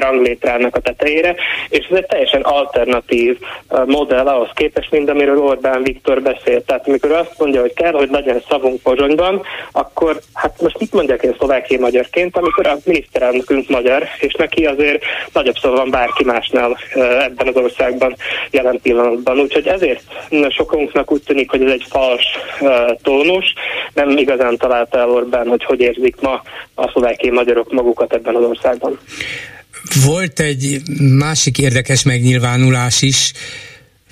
[0.00, 1.34] ranglétrának a tetejére,
[1.68, 3.38] és ez egy teljesen alternatív
[3.86, 6.64] modell ahhoz képest, mint amiről Orbán Viktor beszélt.
[6.64, 9.42] Tehát amikor azt mondja, hogy kell, hogy legyen szavunk Pozsonyban,
[9.72, 15.02] akkor hát most mit mondjak én szlovákiai magyarként, amikor a miniszterelnökünk magyar, és neki azért
[15.32, 16.78] nagyobb szó van bárki másnál
[17.20, 18.16] ebben az országban
[18.50, 19.38] jelen pillanatban.
[19.38, 20.02] Úgyhogy ezért
[20.48, 22.24] sokunknak úgy tűnik, hogy ez egy fals
[23.02, 23.44] tónus,
[23.94, 26.42] nem igazán találta el Orbán, hogy hogy érzik ma
[26.74, 28.98] a szlovákiai magyarok magukat ebben az országban.
[30.06, 30.80] Volt egy
[31.18, 33.32] másik érdekes megnyilvánulás is,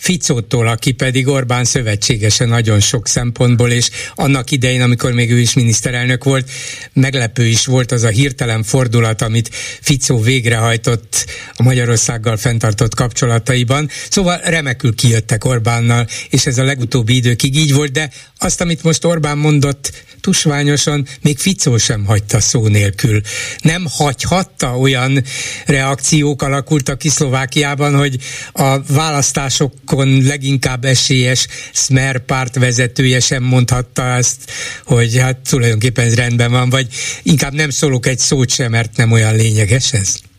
[0.00, 5.54] Ficótól, aki pedig Orbán szövetségese nagyon sok szempontból, és annak idején, amikor még ő is
[5.54, 6.50] miniszterelnök volt,
[6.92, 13.88] meglepő is volt az a hirtelen fordulat, amit Ficó végrehajtott a Magyarországgal fenntartott kapcsolataiban.
[14.10, 19.04] Szóval remekül kijöttek Orbánnal, és ez a legutóbbi időkig így volt, de azt, amit most
[19.04, 23.20] Orbán mondott, tusványosan még Ficó sem hagyta szó nélkül.
[23.58, 25.24] Nem hagyhatta olyan
[25.66, 28.18] reakciók alakultak ki Szlovákiában, hogy
[28.52, 28.76] a
[29.90, 34.50] választásokon leginkább esélyes Smer párt vezetője sem mondhatta ezt,
[34.84, 36.86] hogy hát tulajdonképpen ez rendben van, vagy
[37.22, 40.29] inkább nem szólok egy szót sem, mert nem olyan lényeges ez.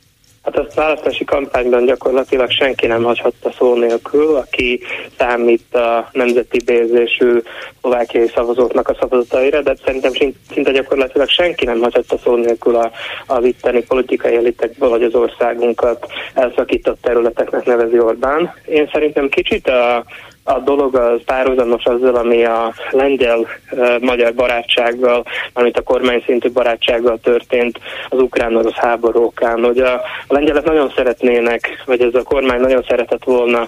[0.43, 4.79] Hát azt választási kampányban gyakorlatilag senki nem hagyhatta szó nélkül, aki
[5.17, 7.41] számít a nemzeti bézésű
[7.79, 10.11] szlovákiai szavazóknak a szavazataira, de szerintem
[10.51, 12.91] szinte gyakorlatilag senki nem hagyhatta szó nélkül a,
[13.27, 18.53] a vitteni politikai elitekből, hogy az országunkat elszakított területeknek nevezi Orbán.
[18.65, 20.05] Én szerintem kicsit a
[20.43, 25.23] a dolog az párhuzamos azzal, ami a lengyel-magyar barátsággal,
[25.53, 29.93] amit a kormány szintű barátsággal történt az ukrán-orosz háború okán, hogy a,
[30.27, 33.67] a lengyelek nagyon szeretnének, vagy ez a kormány nagyon szeretett volna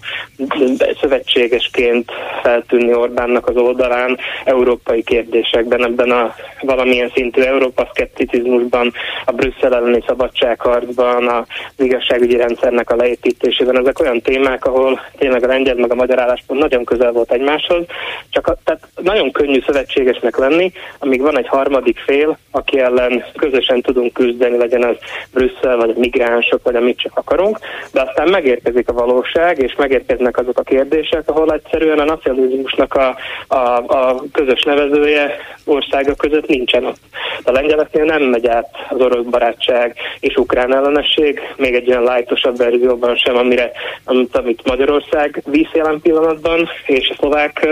[1.01, 8.93] szövetségesként feltűnni Orbánnak az oldalán európai kérdésekben, ebben a valamilyen szintű Európa szkepticizmusban,
[9.25, 11.45] a Brüsszel elleni szabadságharcban, az
[11.85, 13.77] igazságügyi rendszernek a leépítésében.
[13.77, 17.85] Ezek olyan témák, ahol tényleg a lengyel meg a magyar álláspont nagyon közel volt egymáshoz,
[18.29, 23.81] csak a, tehát nagyon könnyű szövetségesnek lenni, amíg van egy harmadik fél, aki ellen közösen
[23.81, 24.95] tudunk küzdeni, legyen az
[25.33, 27.59] Brüsszel, vagy a migránsok, vagy amit csak akarunk,
[27.91, 33.17] de aztán megérkezik a valóság, és megérkeznek azok a kérdések, ahol egyszerűen a nacionalizmusnak a,
[33.47, 36.99] a, a közös nevezője országa között nincsen ott.
[37.43, 42.57] A lengyeleknél nem megy át az orosz barátság és ukrán ellenesség, még egy olyan lájtosabb
[42.57, 43.71] verzióban sem, amire,
[44.03, 46.52] amit, amit Magyarország víz jelen pillanatban,
[46.85, 47.67] és a szlovák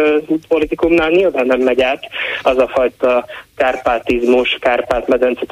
[0.47, 2.03] politikumnál nyilván nem megy át
[2.41, 3.25] az a fajta
[3.61, 5.45] kárpátizmus, kárpát-medence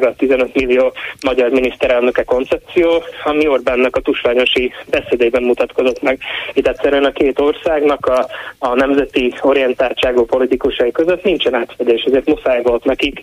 [0.00, 6.18] a 15 millió magyar miniszterelnöke koncepció, ami Orbánnak a tusványosi beszédében mutatkozott meg.
[6.52, 8.26] Itt egyszerűen a két országnak a,
[8.58, 13.20] a nemzeti orientáltságú politikusai között nincsen átfedés, ezért muszáj volt nekik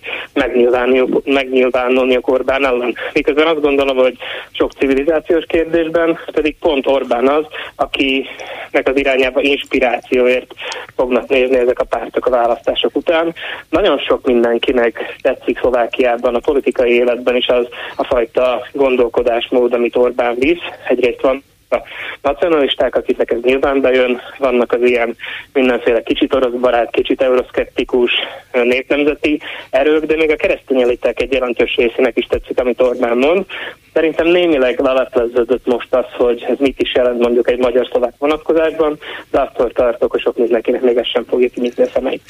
[1.24, 2.94] megnyilvánulni a Orbán ellen.
[3.12, 4.16] Miközben azt gondolom, hogy
[4.52, 7.44] sok civilizációs kérdésben pedig pont Orbán az,
[7.76, 10.54] akinek az irányába inspirációért
[10.96, 13.34] fognak nézni ezek a pártok a választások után.
[13.68, 20.34] Nagyon sok mindenkinek tetszik Szlovákiában a politikai életben is az a fajta gondolkodásmód, amit Orbán
[20.38, 20.62] visz.
[20.88, 21.76] Egyrészt van a
[22.22, 25.16] nacionalisták, akiknek ez nyilván bejön, vannak az ilyen
[25.52, 28.12] mindenféle kicsit orosz barát, kicsit euroszkeptikus
[28.52, 33.46] népnemzeti erők, de még a keresztény egy jelentős részének is tetszik, amit Orbán mond.
[33.92, 38.98] Szerintem némileg lelepleződött most az, hogy ez mit is jelent mondjuk egy magyar-szlovák vonatkozásban,
[39.30, 42.22] de attól tartok, hogy sok mindenkinek még ez sem fogja kinyitni a szemeit.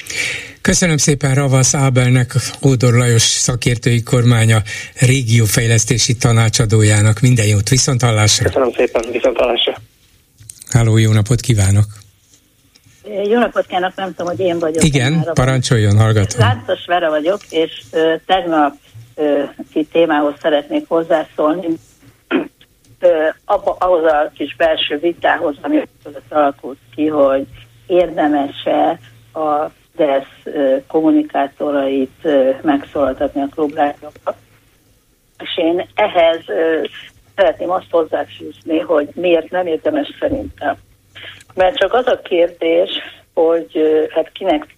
[0.61, 2.31] Köszönöm szépen Ravasz Ábelnek,
[2.67, 4.57] Ódor Lajos szakértői kormánya
[4.99, 7.19] régiófejlesztési tanácsadójának.
[7.19, 8.45] Minden jót, viszont hallásra.
[8.45, 9.75] Köszönöm szépen, viszont hallásra.
[10.69, 11.85] Háló, jó napot kívánok!
[13.29, 14.83] Jó napot kívánok, nem tudom, hogy én vagyok.
[14.83, 16.39] Igen, parancsoljon, hallgatom.
[16.39, 17.83] Látos Vera vagyok, és
[18.25, 18.73] tegnap
[19.91, 21.67] témához szeretnék hozzászólni,
[23.45, 25.81] abba, ahhoz a kis belső vitához, ami
[26.29, 27.47] alakult ki, hogy
[27.87, 28.99] érdemese
[29.33, 30.27] a DESZ
[30.87, 32.27] kommunikátorait
[32.61, 34.35] megszólaltatni a klubrádióba.
[35.39, 36.43] És én ehhez
[37.35, 40.75] szeretném azt hozzáfűzni, hogy miért nem érdemes szerintem.
[41.53, 42.89] Mert csak az a kérdés,
[43.33, 44.75] hogy hát kinek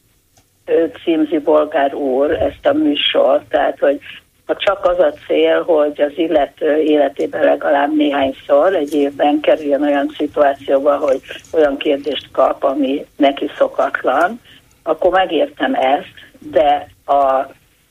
[1.03, 3.99] címzi Bolgár úr ezt a műsort, tehát hogy
[4.45, 10.13] ha csak az a cél, hogy az illető életében legalább néhányszor egy évben kerüljön olyan
[10.17, 14.41] szituációba, hogy olyan kérdést kap, ami neki szokatlan,
[14.84, 16.13] akkor megértem ezt,
[16.51, 17.47] de a,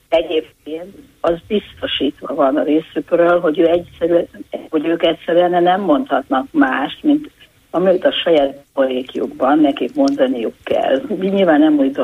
[0.09, 4.27] egyébként az biztosítva van a részükről, hogy, ő egyszerűen,
[4.69, 7.29] hogy ők egyszerűen nem mondhatnak mást, mint
[7.69, 11.01] amit a saját borékjukban nekik mondaniuk kell.
[11.07, 11.97] Mi nyilván nem úgy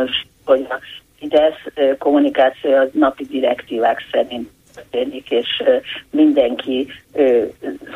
[0.46, 0.80] hogy a
[1.20, 5.64] Fidesz kommunikáció az napi direktívák szerint történik, és
[6.12, 6.88] mindenki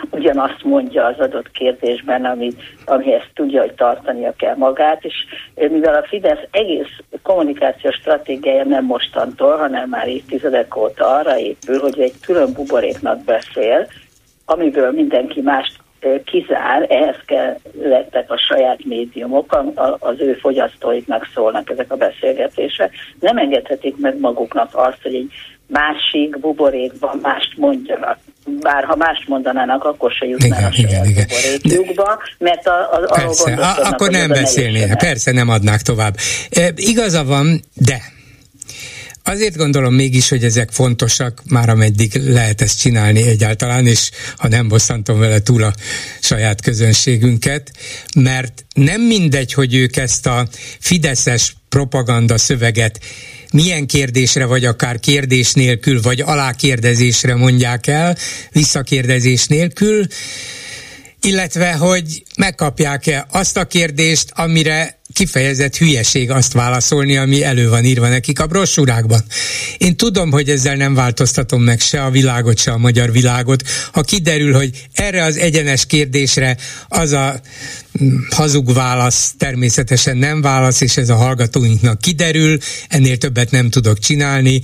[0.10, 2.52] ugyanazt mondja az adott kérdésben, ami,
[2.86, 5.14] amihez tudja, hogy tartania kell magát, és
[5.56, 12.00] mivel a Fidesz egész kommunikációs stratégiája nem mostantól, hanem már évtizedek óta arra épül, hogy
[12.00, 13.88] egy külön buboréknak beszél,
[14.46, 15.83] amiből mindenki mást
[16.26, 17.16] kizár, ehhez
[17.82, 19.64] lettek a saját médiumok,
[20.00, 22.92] az ő fogyasztóiknak szólnak ezek a beszélgetések.
[23.20, 25.32] Nem engedhetik meg maguknak azt, hogy egy
[25.68, 28.18] másik buborékban mást mondjanak.
[28.60, 31.26] Bár ha mást mondanának, akkor se jutnának igen, a igen, igen.
[31.28, 36.16] buborékjukba, mert a, a, persze, a, akkor nem beszélnének, persze nem adnák tovább.
[36.50, 38.02] E, igaza van, de
[39.24, 44.68] Azért gondolom mégis, hogy ezek fontosak, már ameddig lehet ezt csinálni egyáltalán, és ha nem
[44.68, 45.74] bosszantom vele túl a
[46.22, 47.72] saját közönségünket,
[48.16, 50.48] mert nem mindegy, hogy ők ezt a
[50.80, 53.00] fideszes propaganda szöveget
[53.52, 58.18] milyen kérdésre, vagy akár kérdés nélkül, vagy alákérdezésre mondják el,
[58.52, 60.06] visszakérdezés nélkül,
[61.22, 68.08] illetve hogy megkapják-e azt a kérdést, amire kifejezett hülyeség azt válaszolni, ami elő van írva
[68.08, 69.24] nekik a brosúrákban.
[69.78, 73.64] Én tudom, hogy ezzel nem változtatom meg se a világot, se a magyar világot.
[73.92, 77.42] Ha kiderül, hogy erre az egyenes kérdésre az a
[78.30, 84.62] hazug válasz természetesen nem válasz, és ez a hallgatóinknak kiderül, ennél többet nem tudok csinálni,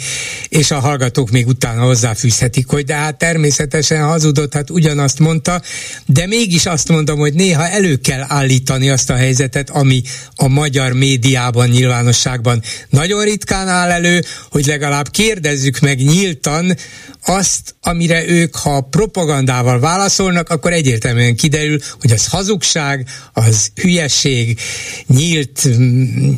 [0.49, 5.61] és a hallgatók még utána hozzáfűzhetik, hogy de hát természetesen hazudott, hát ugyanazt mondta,
[6.05, 10.01] de mégis azt mondom, hogy néha elő kell állítani azt a helyzetet, ami
[10.35, 16.75] a magyar médiában, nyilvánosságban nagyon ritkán áll elő, hogy legalább kérdezzük meg nyíltan
[17.25, 24.59] azt, amire ők, ha propagandával válaszolnak, akkor egyértelműen kiderül, hogy az hazugság, az hülyeség,
[25.07, 26.33] nyílt mm,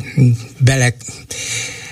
[0.58, 0.94] bele,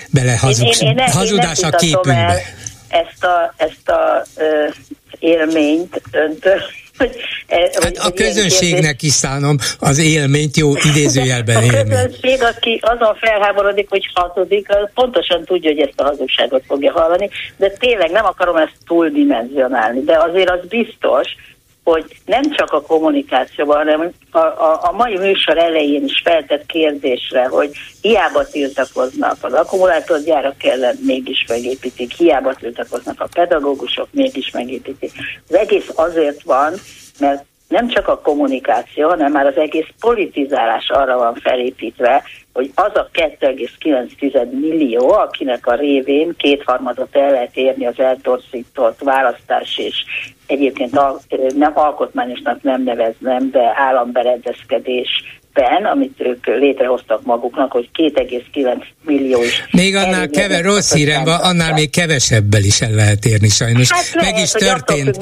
[0.09, 2.41] bele hazug, én, én, én, hazudás én a képünkbe.
[2.87, 4.67] ezt a, ezt a ö,
[5.19, 6.61] élményt öntől,
[7.01, 7.15] hogy,
[7.47, 11.73] hát hogy a közönségnek is szánom az élményt, jó idézőjelben élményt.
[11.73, 16.91] A közönség, aki azon felháborodik, hogy hazudik, az pontosan tudja, hogy ezt a hazugságot fogja
[16.91, 21.27] hallani, de tényleg nem akarom ezt túldimenzionálni, de azért az biztos,
[21.83, 27.47] hogy nem csak a kommunikációban, hanem a, a, a mai műsor elején is feltett kérdésre,
[27.47, 35.11] hogy hiába tiltakoznak az akkumulátorgyárak ellen, mégis megépítik, hiába tiltakoznak a pedagógusok, mégis megépítik.
[35.47, 36.73] Az egész azért van,
[37.19, 42.91] mert nem csak a kommunikáció, hanem már az egész politizálás arra van felépítve, hogy az
[42.93, 50.03] a 2,9 millió, akinek a révén kétharmadot el lehet érni az eltorzított választás és
[50.51, 50.91] egyébként
[51.55, 55.09] nem alkotmányosnak nem neveznem, de államberendezkedés
[55.53, 59.63] ben, amit ők létrehoztak maguknak, hogy 2,9 millió is.
[59.71, 63.91] Még annál keve, rossz hírem van, annál még kevesebbel is el lehet érni sajnos.
[63.91, 65.17] Hát lehet, Meg is történt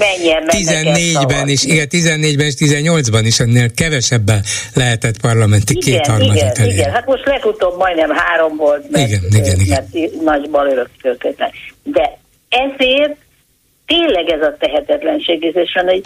[0.48, 4.44] 14-ben is, igen, 14-ben és 18-ban is annél kevesebben
[4.74, 6.74] lehetett parlamenti igen, kétharmadat igen, elérni.
[6.74, 9.88] Igen, hát most legutóbb majdnem három volt, mert, igen, igen, igen.
[9.94, 11.38] mert nagy balörök történt.
[11.84, 12.18] De
[12.50, 13.16] ezért
[13.90, 16.02] tényleg ez a tehetetlenség, hogy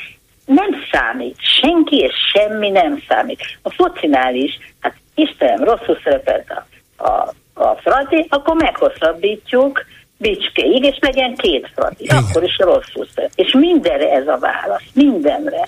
[0.46, 1.36] nem számít.
[1.40, 3.42] Senki és semmi nem számít.
[3.62, 6.66] A focinál is, hát Istenem, rosszul szerepelt a,
[7.04, 9.86] a, a Fradi, akkor meghosszabbítjuk
[10.18, 12.08] Bicskéig, és legyen két Fradi.
[12.08, 13.46] Akkor is rosszul szerepel.
[13.46, 14.84] És mindenre ez a válasz.
[14.94, 15.68] Mindenre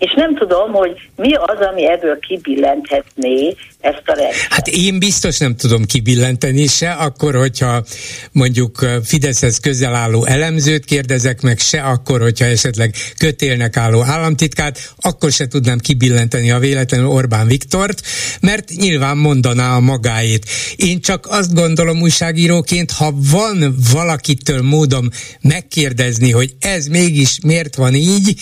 [0.00, 4.52] és nem tudom, hogy mi az, ami ebből kibillenthetné ezt a rendszert.
[4.52, 7.84] Hát én biztos nem tudom kibillenteni se, akkor, hogyha
[8.32, 15.30] mondjuk Fideszhez közel álló elemzőt kérdezek meg, se akkor, hogyha esetleg kötélnek álló államtitkát, akkor
[15.30, 18.00] se tudnám kibillenteni a véletlenül Orbán Viktort,
[18.40, 20.46] mert nyilván mondaná a magáét.
[20.76, 25.08] Én csak azt gondolom újságíróként, ha van valakitől módom
[25.40, 28.34] megkérdezni, hogy ez mégis miért van így,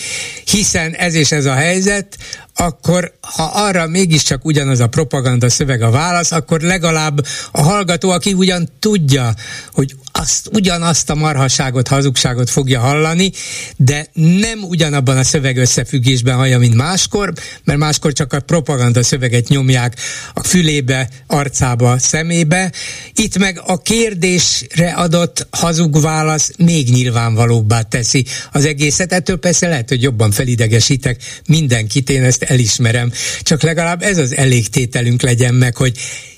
[0.45, 2.17] hiszen ez és ez a helyzet,
[2.61, 8.33] akkor ha arra mégiscsak ugyanaz a propaganda szöveg a válasz, akkor legalább a hallgató, aki
[8.33, 9.35] ugyan tudja,
[9.73, 13.33] hogy azt, ugyanazt a marhaságot, hazugságot fogja hallani,
[13.77, 17.33] de nem ugyanabban a szöveg összefüggésben hallja, mint máskor,
[17.65, 19.97] mert máskor csak a propaganda szöveget nyomják
[20.35, 22.73] a fülébe, arcába, szemébe.
[23.15, 29.13] Itt meg a kérdésre adott hazug válasz még nyilvánvalóbbá teszi az egészet.
[29.13, 33.13] Ettől persze lehet, hogy jobban felidegesítek mindenkit, én ezt elismerem.
[33.43, 35.93] Csak legalább ez az elégtételünk legyen meg, hogy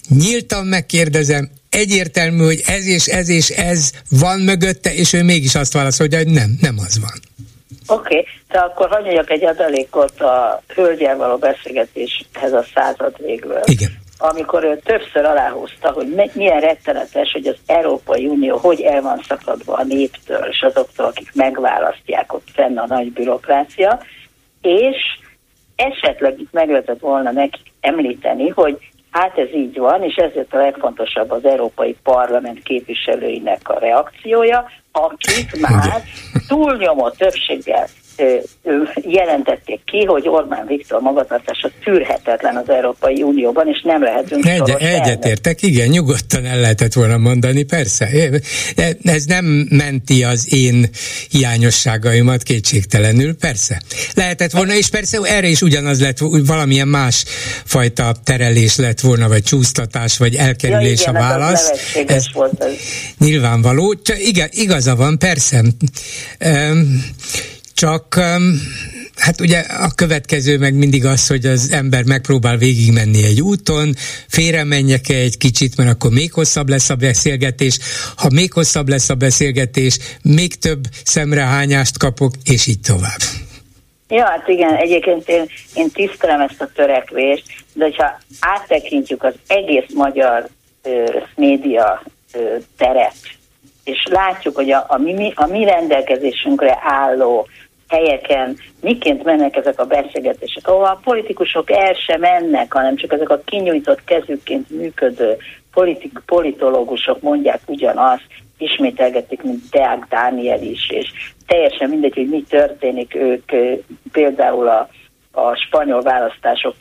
[0.09, 5.73] nyíltan megkérdezem, egyértelmű, hogy ez és ez és ez van mögötte, és ő mégis azt
[5.73, 7.21] válaszolja, hogy nem, nem az van.
[7.99, 13.59] Oké, okay, de akkor hagyjak egy adalékot a hölgyel való beszélgetéshez a század végül.
[13.65, 13.99] Igen.
[14.19, 19.75] Amikor ő többször aláhúzta, hogy milyen rettenetes, hogy az Európai Unió hogy el van szakadva
[19.75, 24.01] a néptől, és azoktól, akik megválasztják ott fenn a nagy bürokrácia,
[24.63, 24.97] és
[25.81, 28.79] esetleg itt meg lehetett volna nekik említeni, hogy
[29.11, 35.61] hát ez így van, és ezért a legfontosabb az Európai Parlament képviselőinek a reakciója, akik
[35.61, 36.03] már
[36.49, 37.87] túlnyomó többséggel
[38.95, 45.63] jelentették ki, hogy Orbán Viktor magatartása tűrhetetlen az Európai Unióban, és nem lehetünk Egy, Egyetértek,
[45.63, 48.09] igen, nyugodtan el lehetett volna mondani, persze.
[49.03, 50.89] Ez nem menti az én
[51.31, 53.81] hiányosságaimat kétségtelenül, persze.
[54.15, 57.25] Lehetett volna, és persze erre is ugyanaz lett, valamilyen más
[57.65, 61.95] fajta terelés lett volna, vagy csúsztatás, vagy elkerülés ja, igen, a válasz.
[62.07, 62.73] Ez volt ez.
[63.19, 63.95] Nyilvánvaló.
[64.19, 65.65] Igen, igaza van, persze.
[66.45, 67.05] Um,
[67.81, 68.21] csak
[69.17, 73.95] Hát ugye a következő meg mindig az, hogy az ember megpróbál végigmenni egy úton,
[74.29, 77.79] félre menjek -e egy kicsit, mert akkor még hosszabb lesz a beszélgetés,
[78.17, 83.23] ha még hosszabb lesz a beszélgetés, még több szemrehányást kapok, és így tovább.
[84.09, 89.89] Ja, hát igen, egyébként én, én tisztelem ezt a törekvést, de hogyha áttekintjük az egész
[89.95, 90.49] magyar
[90.83, 92.03] ö, média
[92.33, 92.39] ö,
[92.77, 93.17] teret,
[93.85, 97.49] és látjuk, hogy a, a, mi, a mi rendelkezésünkre álló
[97.91, 103.31] helyeken miként mennek ezek a beszélgetések, ahol a politikusok el sem mennek, hanem csak ezek
[103.31, 105.37] a kinyújtott kezükként működő
[105.73, 108.27] politik, politológusok mondják ugyanazt,
[108.59, 111.09] ismételgetik, mint Deák Dániel is, és
[111.47, 113.51] teljesen mindegy, hogy mi történik, ők
[114.13, 114.89] például a,
[115.33, 116.75] a spanyol választások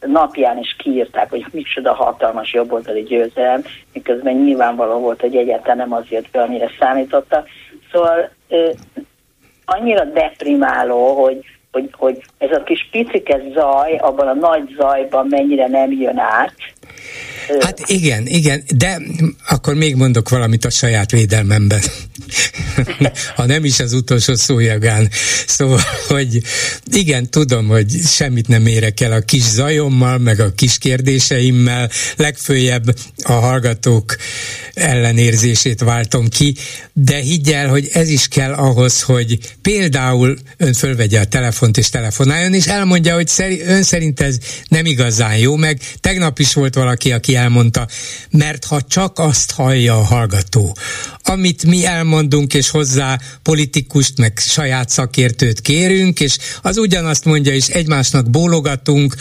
[0.00, 3.62] napján is kiírták, hogy micsoda hatalmas jobboldali győzelem,
[3.92, 7.48] miközben nyilvánvaló volt, hogy egyáltalán nem az jött be, amire számítottak.
[7.92, 8.30] Szóval
[9.64, 15.66] annyira deprimáló, hogy, hogy, hogy ez a kis picike zaj, abban a nagy zajban mennyire
[15.66, 16.54] nem jön át.
[17.60, 19.00] Hát igen, igen, de
[19.48, 21.82] akkor még mondok valamit a saját védelmemben.
[23.36, 25.10] ha nem is az utolsó szójagán.
[25.46, 26.42] Szóval, hogy
[26.92, 32.96] igen, tudom, hogy semmit nem érek el a kis zajommal, meg a kis kérdéseimmel, legfőjebb
[33.22, 34.16] a hallgatók
[34.74, 36.56] ellenérzését váltom ki,
[36.92, 42.54] de higgyel, hogy ez is kell ahhoz, hogy például ön fölvegye a telefont és telefonáljon,
[42.54, 43.30] és elmondja, hogy
[43.66, 44.36] ön szerint ez
[44.68, 47.88] nem igazán jó, meg tegnap is volt valaki, aki elmondta,
[48.30, 50.76] mert ha csak azt hallja a hallgató,
[51.22, 57.68] amit mi elmondunk, és hozzá politikust, meg saját szakértőt kérünk, és az ugyanazt mondja, és
[57.68, 59.14] egymásnak bólogatunk,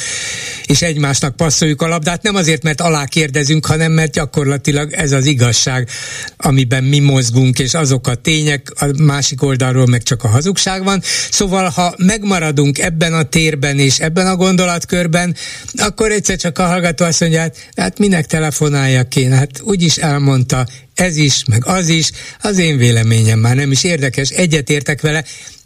[0.65, 5.25] és egymásnak passzoljuk a labdát, nem azért, mert alá kérdezünk, hanem mert gyakorlatilag ez az
[5.25, 5.89] igazság,
[6.37, 11.01] amiben mi mozgunk, és azok a tények, a másik oldalról meg csak a hazugság van.
[11.31, 15.35] Szóval, ha megmaradunk ebben a térben és ebben a gondolatkörben,
[15.73, 20.67] akkor egyszer csak a hallgató azt mondja, hát, hát minek telefonáljak én, hát úgyis elmondta,
[20.93, 22.11] ez is, meg az is,
[22.41, 25.23] az én véleményem már nem is érdekes, egyetértek vele,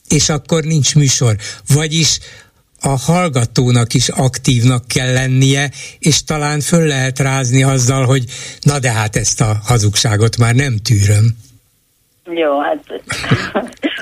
[0.10, 1.36] és akkor nincs műsor.
[1.68, 2.20] Vagyis
[2.80, 8.26] a hallgatónak is aktívnak kell lennie, és talán föl lehet rázni azzal, hogy
[8.62, 11.36] na de hát ezt a hazugságot már nem tűröm.
[12.34, 12.84] Jó, hát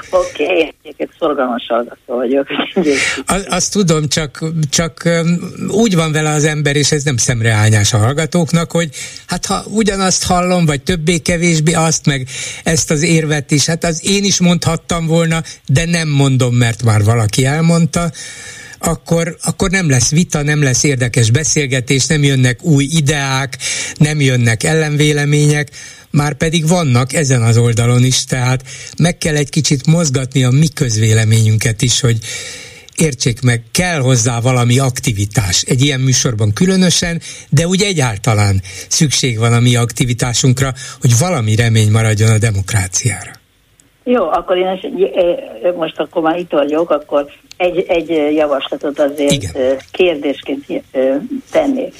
[0.10, 0.74] oké, okay.
[0.82, 2.48] egyébként szorgalmas hallgató vagyok.
[3.26, 5.10] Az, azt tudom, csak, csak
[5.68, 8.90] úgy van vele az ember, és ez nem szemreányás a hallgatóknak, hogy
[9.28, 12.28] hát ha ugyanazt hallom, vagy többé-kevésbé azt, meg
[12.64, 17.04] ezt az érvet is, hát az én is mondhattam volna, de nem mondom, mert már
[17.04, 18.12] valaki elmondta,
[18.80, 23.58] akkor, akkor nem lesz vita, nem lesz érdekes beszélgetés, nem jönnek új ideák,
[23.98, 25.70] nem jönnek ellenvélemények,
[26.18, 28.64] már pedig vannak ezen az oldalon is, tehát
[28.98, 32.18] meg kell egy kicsit mozgatni a mi közvéleményünket is, hogy
[32.98, 39.54] értsék meg, kell hozzá valami aktivitás, egy ilyen műsorban különösen, de úgy egyáltalán szükség van
[39.54, 43.32] a mi aktivitásunkra, hogy valami remény maradjon a demokráciára.
[44.04, 44.80] Jó, akkor én
[45.76, 47.26] most akkor már itt vagyok, akkor
[47.58, 49.78] egy, egy javaslatot azért Igen.
[49.92, 50.66] kérdésként
[51.52, 51.94] tennék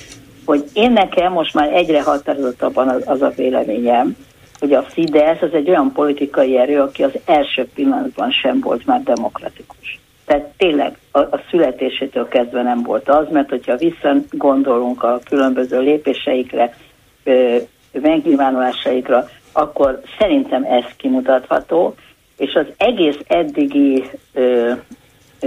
[0.46, 4.16] hogy én nekem most már egyre határozottabban az, az a véleményem,
[4.60, 9.04] hogy a Fidesz az egy olyan politikai erő, aki az első pillanatban sem volt már
[9.04, 10.00] demokratikus.
[10.26, 16.76] Tehát tényleg a, a születésétől kezdve nem volt az, mert hogyha visszagondolunk a különböző lépéseikre,
[17.24, 17.58] ö,
[17.92, 21.96] megnyilvánulásaikra, akkor szerintem ez kimutatható,
[22.38, 24.72] és az egész eddigi ö,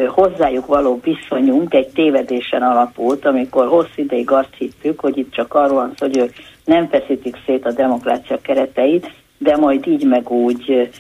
[0.08, 5.74] hozzájuk való viszonyunk egy tévedésen alapult, amikor hosszú ideig azt hittük, hogy itt csak arról
[5.74, 6.32] van szó, hogy ők
[6.64, 10.90] nem feszítik szét a demokrácia kereteit, de majd így meg úgy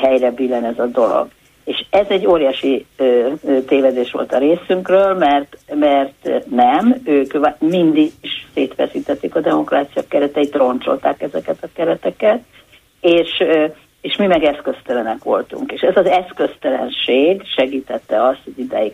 [0.00, 1.28] helyre billen ez a dolog.
[1.64, 8.12] És ez egy óriási ö, ö, tévedés volt a részünkről, mert, mert nem, ők mindig
[8.20, 12.40] is szétfeszítették a demokrácia kereteit, roncsolták ezeket a kereteket,
[13.00, 13.66] és ö,
[14.04, 15.72] és mi meg eszköztelenek voltunk.
[15.72, 18.92] És ez az eszköztelenség segítette azt, hogy ideig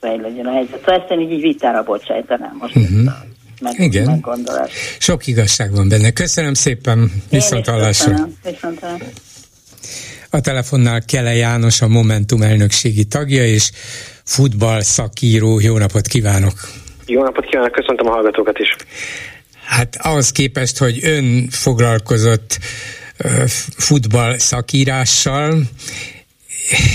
[0.00, 0.78] legyen a helyzet.
[0.78, 2.76] Szóval ezt én így, így vitára bocsájtanám most.
[2.76, 3.12] Uh-huh.
[3.60, 4.04] Meg, Igen.
[4.04, 4.70] Meggondolás.
[4.98, 6.10] Sok igazság van benne.
[6.10, 8.28] Köszönöm szépen, viszont hallásra.
[10.30, 13.70] A telefonnál Kele János, a Momentum elnökségi tagja és
[14.24, 15.60] futball szakíró.
[15.60, 16.54] Jó napot kívánok!
[17.06, 18.76] Jó napot kívánok, köszöntöm a hallgatókat is.
[19.64, 22.58] Hát ahhoz képest, hogy ön foglalkozott
[23.76, 25.68] futball szakírással,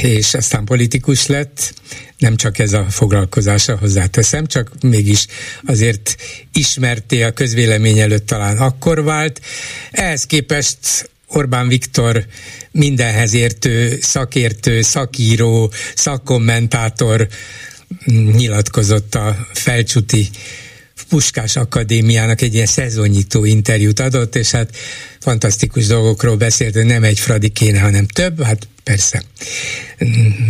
[0.02, 1.74] és aztán politikus lett,
[2.18, 5.26] nem csak ez a foglalkozása hozzáteszem, csak mégis
[5.66, 6.16] azért
[6.54, 9.42] ismerté a közvélemény előtt talán akkor vált.
[9.92, 12.26] Ehhez képest Orbán Viktor
[12.72, 17.28] mindenhez értő szakértő, szakíró, szakkommentátor
[18.06, 20.30] nyilatkozott a felcsuti
[21.10, 24.76] Puskás Akadémiának egy ilyen szezonnyitó interjút adott, és hát
[25.20, 29.24] fantasztikus dolgokról beszélt, hogy nem egy Fradi kéne, hanem több, hát persze.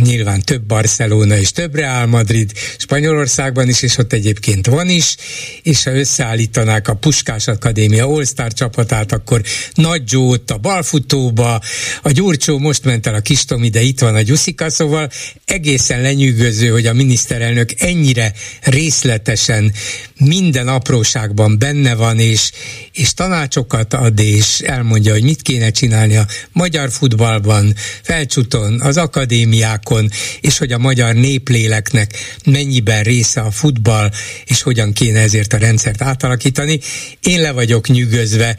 [0.02, 5.16] Nyilván több Barcelona és több Real Madrid Spanyolországban is, és ott egyébként van is,
[5.62, 9.42] és ha összeállítanák a Puskás Akadémia All-Star csapatát, akkor
[9.74, 11.60] Nagy ott a balfutóba,
[12.02, 15.10] a Gyurcsó most ment el a Kistomi, de itt van a Gyuszika, szóval
[15.44, 19.72] egészen lenyűgöző, hogy a miniszterelnök ennyire részletesen
[20.18, 22.50] minden apróságban benne van, és,
[22.92, 30.10] és tanácsokat ad, és elmondja, hogy mit kéne csinálni a magyar futballban, felcsuton, az akadémiákon,
[30.40, 32.10] és hogy a magyar népléleknek
[32.44, 34.10] mennyiben része a futball,
[34.44, 36.80] és hogyan kéne ezért a rendszert átalakítani.
[37.20, 38.56] Én le vagyok nyűgözve,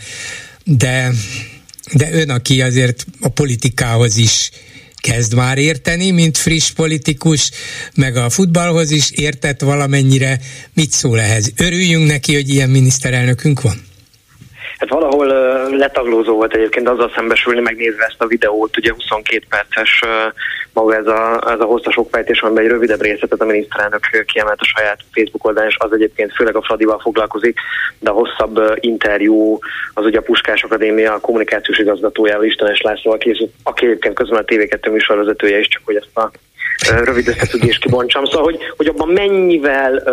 [0.63, 1.11] de,
[1.93, 4.49] de ön, aki azért a politikához is
[5.01, 7.51] kezd már érteni, mint friss politikus,
[7.95, 10.39] meg a futballhoz is értett valamennyire.
[10.73, 11.51] Mit szól ehhez?
[11.57, 13.89] Örüljünk neki, hogy ilyen miniszterelnökünk van?
[14.77, 15.31] Hát valahol
[15.77, 20.01] letaglózó volt egyébként azzal szembesülni, megnézve ezt a videót, ugye 22 perces
[20.73, 24.65] maga ez a, ez a hosszas okfejtés, amiben egy rövidebb részletet a miniszterelnök kiemelt a
[24.65, 27.59] saját Facebook oldalán, és az egyébként főleg a Fradival foglalkozik,
[27.99, 29.59] de a hosszabb interjú
[29.93, 34.91] az ugye a Puskás Akadémia kommunikációs igazgatójával, Istenes Lászlóval készült, aki egyébként közben a TV2
[34.91, 36.31] műsorvezetője is, csak hogy ezt a
[37.03, 38.25] rövid összefüggést kibontsam.
[38.25, 40.03] Szóval, hogy, hogy abban mennyivel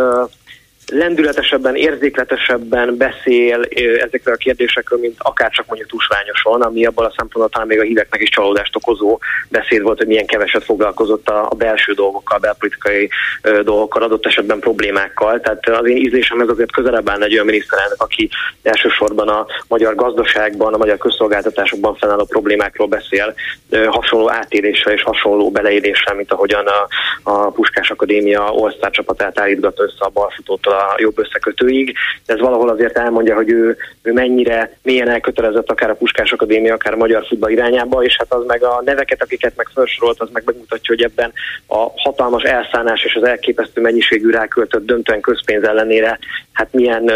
[0.88, 3.62] lendületesebben, érzékletesebben beszél
[4.00, 7.82] ezekről a kérdésekről, mint akár csak mondjuk tusványoson, ami abban a szempontból talán még a
[7.82, 9.18] híveknek is csalódást okozó
[9.48, 13.10] beszéd volt, hogy milyen keveset foglalkozott a, a belső dolgokkal, a belpolitikai
[13.42, 15.40] ö, dolgokkal, adott esetben problémákkal.
[15.40, 18.28] Tehát az én ízlésem ez azért közelebb áll egy olyan miniszterelnök, aki
[18.62, 23.34] elsősorban a magyar gazdaságban, a magyar közszolgáltatásokban fennálló problémákról beszél,
[23.70, 26.88] ö, hasonló átéléssel és hasonló beleéléssel, mint ahogyan a,
[27.22, 31.94] a Puskás Akadémia All-Star csapatát állítgatta össze a balfutótól a jobb összekötőig.
[32.26, 36.92] Ez valahol azért elmondja, hogy ő, ő mennyire milyen elkötelezett akár a Puskás Akadémia, akár
[36.92, 40.42] a magyar futball irányába, és hát az meg a neveket, akiket meg felsorolt, az meg
[40.46, 41.32] megmutatja, hogy ebben
[41.66, 46.18] a hatalmas elszánás és az elképesztő mennyiségű ráköltött döntően közpénz ellenére,
[46.58, 47.10] hát milyen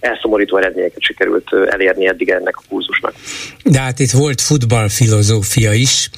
[0.00, 3.14] elszomorító eredményeket sikerült elérni eddig ennek a kurzusnak.
[3.64, 6.10] De hát itt volt futballfilozófia is,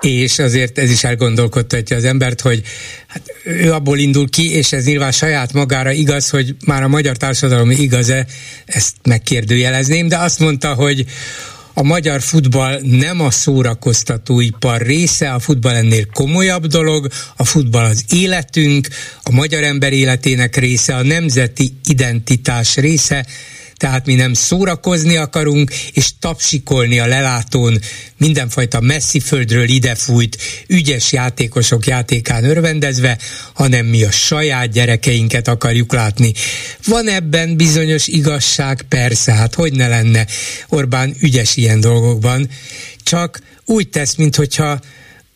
[0.00, 2.62] és azért ez is elgondolkodtatja az embert, hogy
[3.06, 7.16] hát ő abból indul ki, és ez nyilván saját magára igaz, hogy már a magyar
[7.16, 8.26] társadalom igaz-e,
[8.66, 11.04] ezt megkérdőjelezném, de azt mondta, hogy
[11.74, 18.04] a magyar futball nem a szórakoztatóipar része, a futball ennél komolyabb dolog, a futball az
[18.08, 18.88] életünk,
[19.22, 23.26] a magyar ember életének része, a nemzeti identitás része,
[23.76, 27.78] tehát mi nem szórakozni akarunk, és tapsikolni a lelátón
[28.16, 33.18] mindenfajta messzi földről idefújt ügyes játékosok játékán örvendezve,
[33.52, 36.32] hanem mi a saját gyerekeinket akarjuk látni.
[36.86, 38.82] Van ebben bizonyos igazság?
[38.88, 40.26] Persze, hát hogy ne lenne
[40.68, 42.48] Orbán ügyes ilyen dolgokban,
[43.02, 44.80] csak úgy tesz, mintha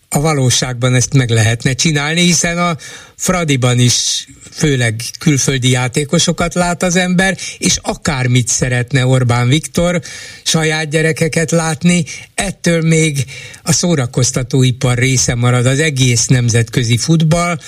[0.09, 2.77] a valóságban ezt meg lehetne csinálni, hiszen a
[3.17, 10.01] Fradiban is főleg külföldi játékosokat lát az ember, és akármit szeretne Orbán Viktor
[10.43, 12.05] saját gyerekeket látni,
[12.35, 13.25] ettől még
[13.63, 17.59] a szórakoztatóipar része marad az egész nemzetközi futball,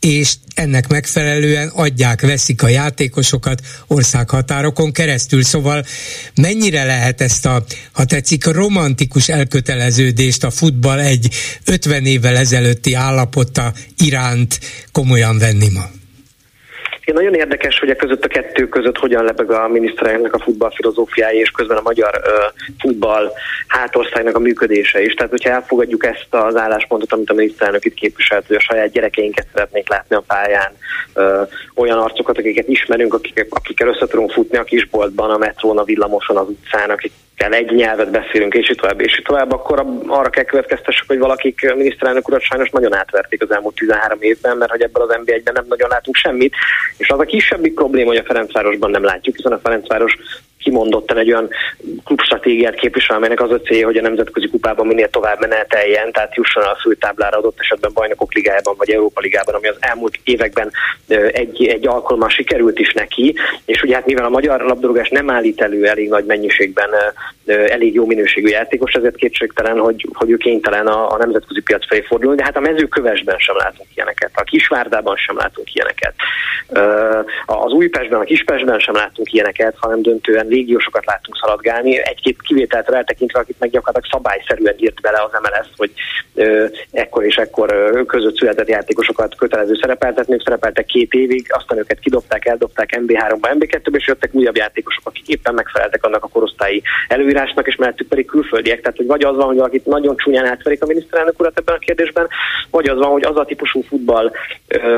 [0.00, 5.42] és ennek megfelelően adják, veszik a játékosokat országhatárokon keresztül.
[5.42, 5.84] Szóval
[6.34, 11.34] mennyire lehet ezt a, ha tetszik, a romantikus elköteleződést a futball egy
[11.64, 14.60] 50 évvel ezelőtti állapota iránt
[14.92, 15.99] komolyan venni ma?
[17.04, 21.40] Nagyon érdekes, hogy a között a kettő között hogyan lebeg a miniszterelnöknek a futball filozófiája,
[21.40, 23.32] és közben a magyar uh, futball
[23.66, 25.14] hátországnak a működése is.
[25.14, 29.46] Tehát, hogyha elfogadjuk ezt az álláspontot, amit a miniszterelnök itt képviselt, hogy a saját gyerekeinket
[29.52, 30.72] szeretnék látni a pályán,
[31.14, 35.84] uh, olyan arcokat, akiket ismerünk, akik, akikkel össze tudunk futni a kisboltban, a metrón, a
[35.84, 39.86] villamoson, az utcán, akik kell egy nyelvet beszélünk, és így tovább, és így tovább, akkor
[40.06, 44.70] arra kell következtessek, hogy valakik miniszterelnök urat sajnos nagyon átverték az elmúlt 13 évben, mert
[44.70, 46.54] hogy ebből az NB1-ben nem nagyon látunk semmit.
[46.96, 50.18] És az a kisebbik probléma, hogy a Ferencvárosban nem látjuk, hiszen a Ferencváros
[50.62, 51.48] kimondottan egy olyan
[52.04, 56.62] klubstratégiát képvisel, amelynek az a célja, hogy a nemzetközi kupában minél tovább meneteljen, tehát jusson
[56.62, 60.70] a főtáblára adott esetben bajnokok ligájában vagy Európa ligában, ami az elmúlt években
[61.32, 63.34] egy, egy alkalommal sikerült is neki,
[63.64, 66.90] és ugye hát mivel a magyar labdarúgás nem állít elő elég nagy mennyiségben
[67.46, 72.00] elég jó minőségű játékos, ezért kétségtelen, hogy, hogy ő kénytelen a, a nemzetközi piac felé
[72.00, 76.14] fordulni, de hát a mezőkövesben sem látunk ilyeneket, a Kisvárdában sem látunk ilyeneket,
[77.46, 83.40] az Újpestben, a Kispestben sem látunk ilyeneket, hanem döntően légiósokat láttunk szaladgálni, egy-két kivételt eltekintve,
[83.40, 85.90] akit meg gyakorlatilag szabályszerűen írt bele az MLS, hogy
[86.90, 87.68] ekkor és ekkor
[88.06, 93.98] között született játékosokat kötelező szerepeltetni, ők szerepeltek két évig, aztán őket kidobták, eldobták MB3-ba, MB2-be,
[93.98, 98.80] és jöttek újabb játékosok, akik éppen megfeleltek annak a korosztályi előírásnak, és mellettük pedig külföldiek.
[98.80, 101.78] Tehát, hogy vagy az van, hogy valakit nagyon csúnyán átverik a miniszterelnök urat ebben a
[101.78, 102.28] kérdésben,
[102.70, 104.32] vagy az van, hogy az a típusú futball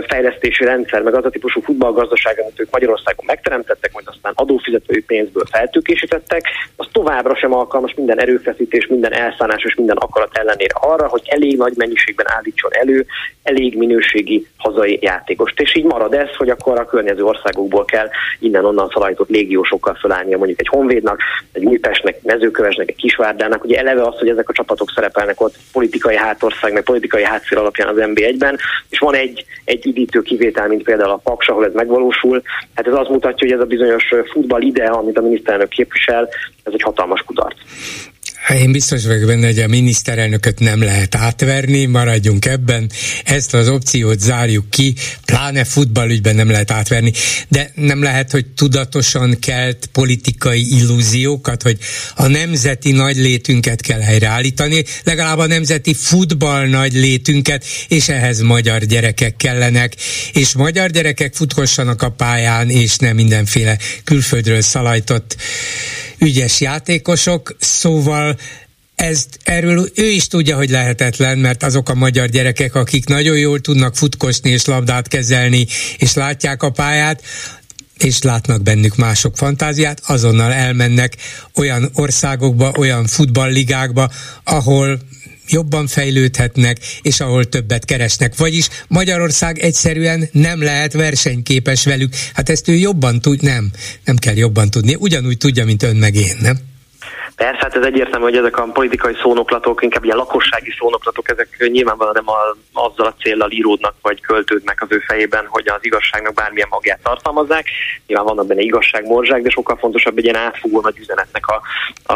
[0.08, 5.41] fejlesztési rendszer, meg az a típusú futballgazdaság, amit ők Magyarországon megteremtettek, majd aztán adófizetői pénzből
[5.42, 6.44] ebből feltőkésítettek,
[6.76, 11.56] az továbbra sem alkalmas minden erőfeszítés, minden elszánás és minden akarat ellenére arra, hogy elég
[11.56, 13.06] nagy mennyiségben állítson elő
[13.42, 15.60] elég minőségi hazai játékost.
[15.60, 20.60] És így marad ez, hogy akkor a környező országokból kell innen-onnan szalajtott légiósokkal felállnia mondjuk
[20.60, 21.20] egy Honvédnak,
[21.52, 23.64] egy Újpestnek, Mezőkövesnek, egy Kisvárdának.
[23.64, 27.88] Ugye eleve az, hogy ezek a csapatok szerepelnek ott politikai hátország, meg politikai hátszél alapján
[27.88, 32.42] az NB1-ben, és van egy, egy üdítő kivétel, mint például a Paks, ahol ez megvalósul.
[32.74, 36.28] Hát ez azt mutatja, hogy ez a bizonyos futball ide, amit a miniszterelnök képvisel,
[36.62, 37.56] ez egy hatalmas kudarc.
[38.48, 42.90] Én biztos vagyok benne, hogy a miniszterelnököt nem lehet átverni, maradjunk ebben,
[43.24, 47.12] ezt az opciót zárjuk ki, pláne futballügyben nem lehet átverni,
[47.48, 51.78] de nem lehet, hogy tudatosan kelt politikai illúziókat, hogy
[52.14, 59.94] a nemzeti nagylétünket kell helyreállítani, legalább a nemzeti futball nagylétünket, és ehhez magyar gyerekek kellenek,
[60.32, 65.36] és magyar gyerekek futkossanak a pályán, és nem mindenféle külföldről szalajtott
[66.22, 68.31] ügyes játékosok, szóval
[68.94, 73.60] ez, erről ő is tudja, hogy lehetetlen, mert azok a magyar gyerekek, akik nagyon jól
[73.60, 75.66] tudnak futkosni és labdát kezelni,
[75.96, 77.22] és látják a pályát,
[77.98, 81.16] és látnak bennük mások fantáziát, azonnal elmennek
[81.54, 84.10] olyan országokba, olyan futballligákba,
[84.44, 85.00] ahol
[85.48, 88.36] jobban fejlődhetnek, és ahol többet keresnek.
[88.36, 92.14] Vagyis Magyarország egyszerűen nem lehet versenyképes velük.
[92.32, 93.70] Hát ezt ő jobban tud, nem,
[94.04, 94.94] nem kell jobban tudni.
[94.98, 96.71] Ugyanúgy tudja, mint ön meg én, nem?
[97.36, 102.14] Persze, hát ez egyértelmű, hogy ezek a politikai szónoklatok, inkább ilyen lakossági szónoklatok, ezek nyilvánvalóan
[102.24, 106.68] nem a, azzal a céllal íródnak vagy költődnek az ő fejében, hogy az igazságnak bármilyen
[106.70, 107.66] magját tartalmazzák.
[108.06, 111.60] Nyilván vannak benne igazságmorzsák, de sokkal fontosabb egy ilyen átfogó nagy üzenetnek a,
[112.12, 112.14] a,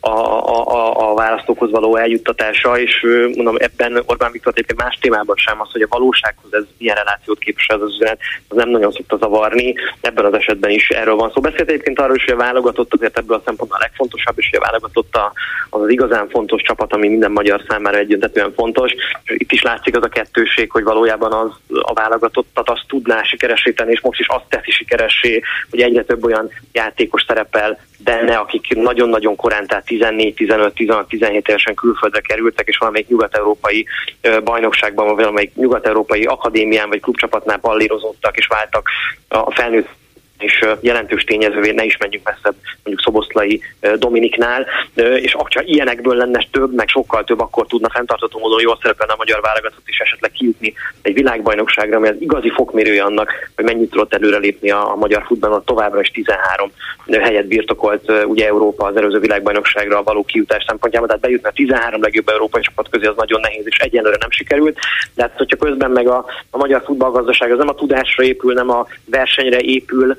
[0.00, 5.60] a, a, a, választókhoz való eljuttatása, és mondom, ebben Orbán Viktor egyébként más témában sem
[5.60, 9.74] az, hogy a valósághoz ez milyen relációt képvisel az üzenet, az nem nagyon szokta zavarni.
[10.00, 11.40] Ebben az esetben is erről van szó.
[11.40, 14.58] Beszélt egyébként arról is, hogy a válogatott azért ebből a szempontból a legfontosabb, és ugye
[14.58, 15.16] válogatott
[15.70, 18.92] az az igazán fontos csapat, ami minden magyar számára egyöntetően fontos.
[18.92, 23.92] És itt is látszik az a kettőség, hogy valójában az a válogatottat azt tudná sikeresíteni,
[23.92, 29.36] és most is azt teszi sikeressé, hogy egyre több olyan játékos szerepel benne, akik nagyon-nagyon
[29.36, 33.86] korán, tehát 14, 15, 16, 17 évesen külföldre kerültek, és valamelyik nyugat-európai
[34.44, 38.88] bajnokságban, vagy valamelyik nyugat-európai akadémián vagy klubcsapatnál ballírozottak, és váltak
[39.28, 39.88] a felnőtt
[40.44, 43.60] és jelentős tényezővé, ne is menjünk messzebb mondjuk Szoboszlai
[43.96, 49.12] Dominiknál, és ha ilyenekből lenne több, meg sokkal több, akkor tudna fenntartató módon jól szerepelni
[49.12, 54.14] a magyar válogatott, és esetleg kijutni egy világbajnokságra, az igazi fokmérője annak, hogy mennyit tudott
[54.14, 56.70] előrelépni a, a magyar futballon, továbbra is 13
[57.06, 62.28] helyet birtokolt ugye Európa az előző világbajnokságra való kijutás szempontjából, tehát bejutni a 13 legjobb
[62.28, 64.78] európai csapat közé az nagyon nehéz, és egyenlőre nem sikerült.
[65.14, 68.70] De hát, hogyha közben meg a, a magyar futballgazdaság az nem a tudásra épül, nem
[68.70, 70.16] a versenyre épül,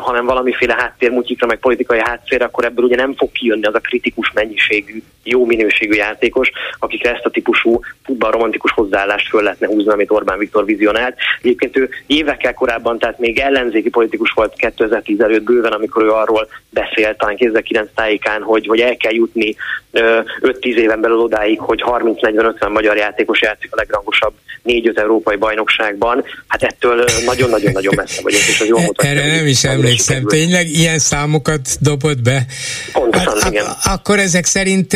[0.00, 4.30] hanem valamiféle háttérmutyikra, meg politikai háttérre, akkor ebből ugye nem fog kijönni az a kritikus
[4.34, 10.38] mennyiségű, jó minőségű játékos, akikre ezt a típusú futballromantikus hozzáállást föl lehetne húzni, amit Orbán
[10.38, 11.16] Viktor vizionált.
[11.42, 16.48] Egyébként ő évekkel korábban, tehát még ellenzéki politikus volt 2010 előtt bőven, amikor ő arról
[16.70, 19.54] beszélt, talán 2009 tájékán, hogy, hogy el kell jutni
[19.92, 24.32] 5-10 éven belül odáig, hogy 30-40-50 magyar játékos játszik a legrangosabb
[24.64, 26.24] 4-5 európai bajnokságban.
[26.46, 29.10] Hát ettől nagyon-nagyon-nagyon messze vagyunk, és az jól mutatja.
[29.10, 30.26] Erre nem is emlékszem.
[30.26, 32.46] Tényleg ilyen számokat dobott be?
[32.92, 33.64] Pontosan, hát, igen.
[33.82, 34.94] Akkor ezek szerint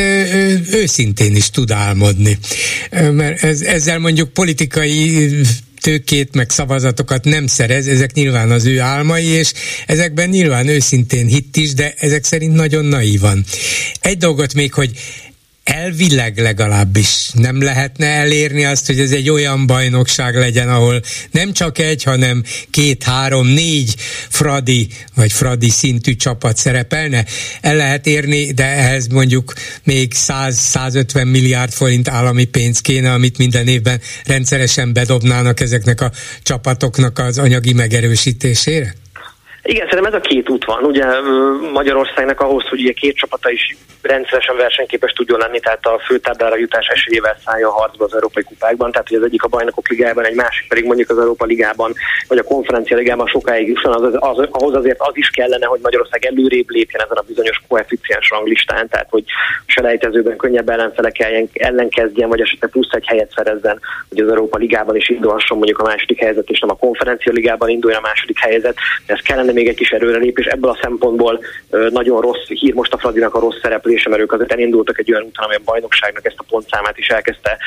[0.72, 2.38] őszintén is tud álmodni.
[3.10, 5.30] Mert ez, ezzel mondjuk politikai
[5.80, 9.52] tőkét, meg szavazatokat nem szerez, ezek nyilván az ő álmai, és
[9.86, 13.44] ezekben nyilván őszintén hitt is, de ezek szerint nagyon naívan.
[14.00, 14.90] Egy dolgot még, hogy
[15.64, 21.78] elvileg legalábbis nem lehetne elérni azt, hogy ez egy olyan bajnokság legyen, ahol nem csak
[21.78, 23.94] egy, hanem két, három, négy
[24.28, 27.24] fradi vagy fradi szintű csapat szerepelne.
[27.60, 29.52] El lehet érni, de ehhez mondjuk
[29.84, 37.18] még 100-150 milliárd forint állami pénz kéne, amit minden évben rendszeresen bedobnának ezeknek a csapatoknak
[37.18, 39.01] az anyagi megerősítésére?
[39.64, 40.84] Igen, szerintem ez a két út van.
[40.84, 41.04] Ugye
[41.72, 46.86] Magyarországnak ahhoz, hogy ugye két csapata is rendszeresen versenyképes tudjon lenni, tehát a főtáblára jutás
[46.86, 50.34] esélyével szállja a harcba az Európai Kupákban, tehát hogy az egyik a bajnokok ligájában, egy
[50.34, 51.92] másik pedig mondjuk az Európa Ligában,
[52.28, 55.80] vagy a konferencia ligában sokáig jusson, az, az, az, ahhoz azért az is kellene, hogy
[55.82, 59.24] Magyarország előrébb lépjen ezen a bizonyos koeficiens ranglistán, tehát hogy
[59.66, 64.58] selejtezőben könnyebb ellenfelek ellen, ellen kezdjen, vagy esetleg plusz egy helyet szerezzen, hogy az Európa
[64.58, 68.38] Ligában is indulhasson mondjuk a második helyzet, és nem a konferencia ligában indulja a második
[68.38, 68.76] helyzet.
[69.06, 70.46] Ez kellene lenne még egy kis előrelépés.
[70.46, 71.40] Ebből a szempontból
[71.90, 75.24] nagyon rossz hír most a Fradinak a rossz szereplése, mert ők azért elindultak egy olyan
[75.24, 77.58] úton, amely a bajnokságnak ezt a pontszámát is elkezdte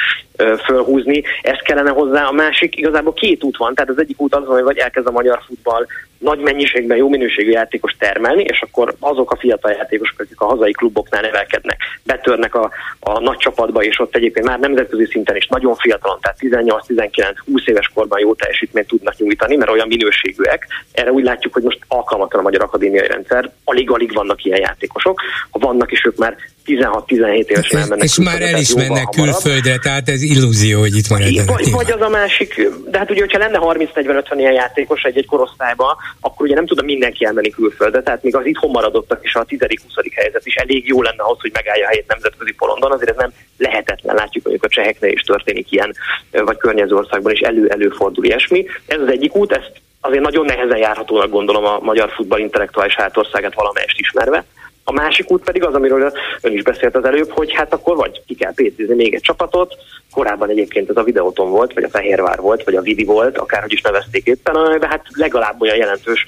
[0.65, 1.23] fölhúzni.
[1.41, 2.25] Ez kellene hozzá.
[2.25, 3.75] A másik igazából két út van.
[3.75, 5.86] Tehát az egyik út az, hogy vagy elkezd a magyar futball
[6.17, 10.71] nagy mennyiségben jó minőségű játékos termelni, és akkor azok a fiatal játékosok, akik a hazai
[10.71, 15.75] kluboknál nevelkednek, betörnek a, a nagy csapatba, és ott egyébként már nemzetközi szinten is nagyon
[15.75, 20.67] fiatalon, tehát 18-19-20 éves korban jó teljesítményt tudnak nyújtani, mert olyan minőségűek.
[20.91, 25.21] Erre úgy látjuk, hogy most most alkalmatlan a magyar akadémiai rendszer, alig-alig vannak ilyen játékosok.
[25.49, 26.36] Ha vannak is, ők már
[26.66, 31.55] 16-17 évesen elmennek És már el is mennek külföldre, tehát ez illúzió, hogy itt maradjanak.
[31.55, 35.95] Vagy, vagy az a másik, de hát ugye, hogyha lenne 30-40-50 ilyen játékos egy-egy korosztályban,
[36.20, 40.11] akkor ugye nem tudna mindenki elmenni külföldre, tehát még az itthon maradottak is a 10.-20.
[40.16, 43.34] helyzet is elég jó lenne ahhoz, hogy megállja a helyét nemzetközi porondon, azért ez nem
[43.57, 45.95] lehetetlen, látjuk mondjuk a cseheknél is történik ilyen,
[46.32, 48.66] vagy környező országban is elő-előfordul ilyesmi.
[48.86, 49.72] Ez az egyik út, ezt
[50.05, 54.45] azért nagyon nehezen járhatónak gondolom a magyar futball intellektuális hátországát valamelyest ismerve.
[54.88, 58.21] A másik út pedig az, amiről ön is beszélt az előbb, hogy hát akkor vagy
[58.27, 59.75] ki kell pécézni még egy csapatot,
[60.11, 63.71] korábban egyébként ez a videóton volt, vagy a Fehérvár volt, vagy a Vidi volt, akárhogy
[63.71, 66.25] is nevezték éppen, de hát legalább olyan jelentős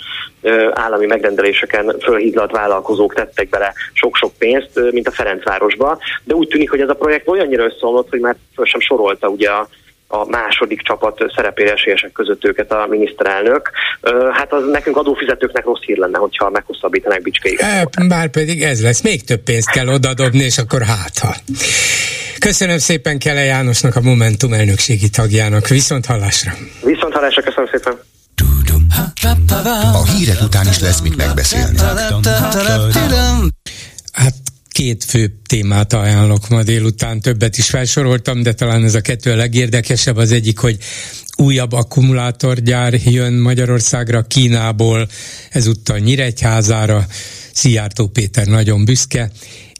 [0.72, 6.82] állami megrendeléseken fölhídlalt vállalkozók tettek bele sok-sok pénzt, mint a Ferencvárosba, de úgy tűnik, hogy
[6.82, 9.68] ez a projekt olyannyira összeomlott, hogy már föl sem sorolta ugye a
[10.08, 13.72] a második csapat szerepére esélyesek között őket a miniszterelnök.
[14.34, 18.08] Hát az nekünk adófizetőknek rossz hír lenne, hogyha meghosszabbítanák bicskéiket.
[18.08, 21.36] Bár pedig ez lesz, még több pénzt kell odadobni, és akkor hátha.
[22.40, 25.68] Köszönöm szépen Kele Jánosnak, a Momentum elnökségi tagjának.
[25.68, 26.52] Viszont hallásra.
[26.84, 28.00] Viszont hallásra, köszönöm szépen.
[29.94, 31.78] A hírek után is lesz mit megbeszélni.
[34.12, 34.34] Hát
[34.78, 39.36] két fő témát ajánlok ma délután, többet is felsoroltam, de talán ez a kettő a
[39.36, 40.18] legérdekesebb.
[40.18, 40.78] Az egyik, hogy
[41.36, 45.10] újabb akkumulátorgyár jön Magyarországra Kínából,
[45.50, 47.08] ezúttal Nyíregyházára,
[47.54, 49.32] Szijjártó Péter nagyon büszke,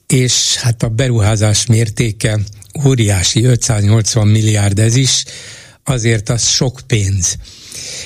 [0.08, 2.40] és hát a beruházás mértéke
[2.86, 5.24] óriási, 580 milliárd ez is,
[5.84, 7.36] azért az sok pénz.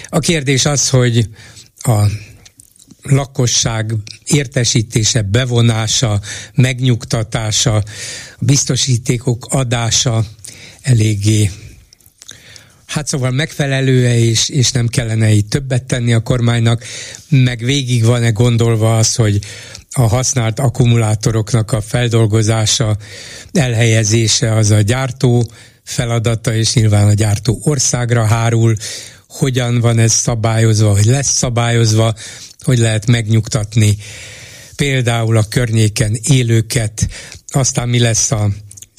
[0.10, 1.28] A kérdés az, hogy
[1.76, 2.06] a
[3.04, 3.94] lakosság
[4.26, 6.20] értesítése, bevonása,
[6.54, 7.84] megnyugtatása,
[8.40, 10.26] biztosítékok adása
[10.82, 11.50] eléggé
[12.92, 16.84] Hát szóval megfelelő-e, és, és nem kellene így többet tenni a kormánynak,
[17.30, 19.40] meg végig van-e gondolva az, hogy
[19.92, 22.98] a használt akkumulátoroknak a feldolgozása,
[23.54, 25.46] elhelyezése az a gyártó
[25.84, 28.76] feladata, és nyilván a gyártó országra hárul,
[29.32, 32.14] hogyan van ez szabályozva, hogy lesz szabályozva,
[32.64, 33.98] hogy lehet megnyugtatni
[34.76, 37.08] például a környéken élőket,
[37.48, 38.50] aztán mi lesz a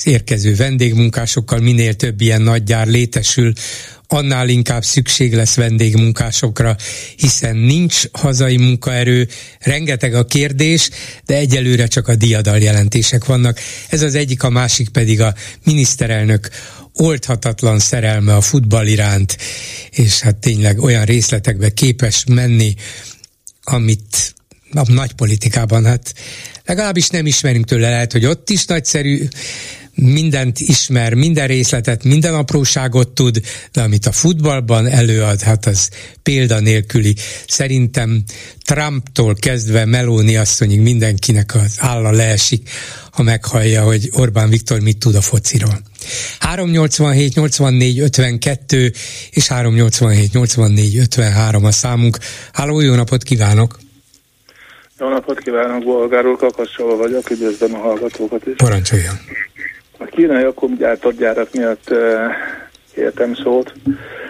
[0.04, 3.52] érkező vendégmunkásokkal, minél több ilyen nagy gyár létesül,
[4.06, 6.76] annál inkább szükség lesz vendégmunkásokra,
[7.16, 9.28] hiszen nincs hazai munkaerő,
[9.60, 10.90] rengeteg a kérdés,
[11.26, 13.60] de egyelőre csak a diadal jelentések vannak.
[13.88, 16.48] Ez az egyik, a másik pedig a miniszterelnök
[16.94, 19.36] oldhatatlan szerelme a futball iránt,
[19.90, 22.74] és hát tényleg olyan részletekbe képes menni,
[23.62, 24.34] amit
[24.72, 26.14] a nagy politikában, hát
[26.64, 29.28] legalábbis nem ismerünk tőle, lehet, hogy ott is nagyszerű,
[29.94, 33.40] mindent ismer, minden részletet, minden apróságot tud,
[33.72, 35.88] de amit a futballban előad, hát az
[36.22, 37.16] példanélküli.
[37.46, 38.22] Szerintem
[38.64, 42.68] Trumptól kezdve Meloni asszonyig mindenkinek az álla leesik,
[43.10, 45.80] ha meghallja, hogy Orbán Viktor mit tud a fociról.
[46.38, 48.92] 387 84 52
[49.30, 52.18] és 387 84 53 a számunk.
[52.52, 53.78] Háló, jó napot kívánok!
[54.98, 56.38] Jó napot kívánok, Bolgár úr,
[56.76, 58.54] vagyok, üdvözlöm a hallgatókat is.
[58.56, 59.14] Parancsoljon!
[60.02, 61.94] A kínai akkumgyártott miatt
[62.94, 63.72] kértem szót.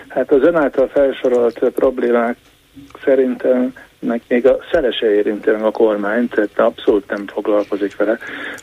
[0.08, 2.36] Hát az ön által felsorolt problémák
[3.04, 8.18] szerintem meg még a szelese érinti a kormányt, tehát abszolút nem foglalkozik vele.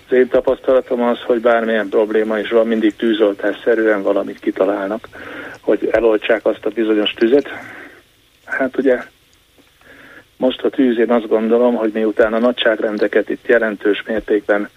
[0.10, 5.08] Az én tapasztalatom az, hogy bármilyen probléma is van, mindig tűzoltásszerűen valamit kitalálnak,
[5.62, 7.48] hogy eloltsák azt a bizonyos tüzet.
[8.46, 9.04] Hát ugye
[10.38, 14.70] most a tűz, én azt gondolom, hogy miután a nagyságrendeket itt jelentős mértékben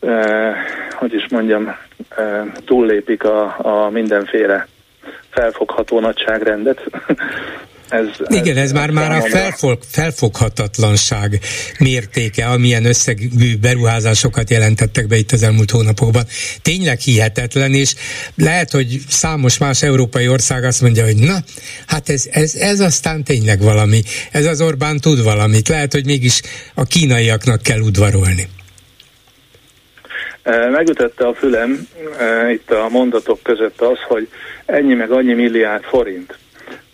[0.00, 0.54] eh,
[0.90, 1.76] hogy is mondjam,
[2.08, 4.66] eh, túllépik a, a mindenféle
[5.30, 6.80] felfogható nagyságrendet,
[7.88, 11.38] Ez, Igen, ez, ez már, már a felfog, felfoghatatlanság
[11.78, 16.24] mértéke, amilyen összegű beruházásokat jelentettek be itt az elmúlt hónapokban.
[16.62, 17.94] Tényleg hihetetlen, és
[18.34, 21.38] lehet, hogy számos más európai ország azt mondja, hogy na,
[21.86, 24.02] hát ez, ez, ez aztán tényleg valami.
[24.30, 25.68] Ez az Orbán tud valamit.
[25.68, 26.40] Lehet, hogy mégis
[26.74, 28.48] a kínaiaknak kell udvarolni.
[30.44, 31.88] Megütötte a fülem
[32.50, 34.28] itt a mondatok között az, hogy
[34.66, 36.38] ennyi meg annyi milliárd forint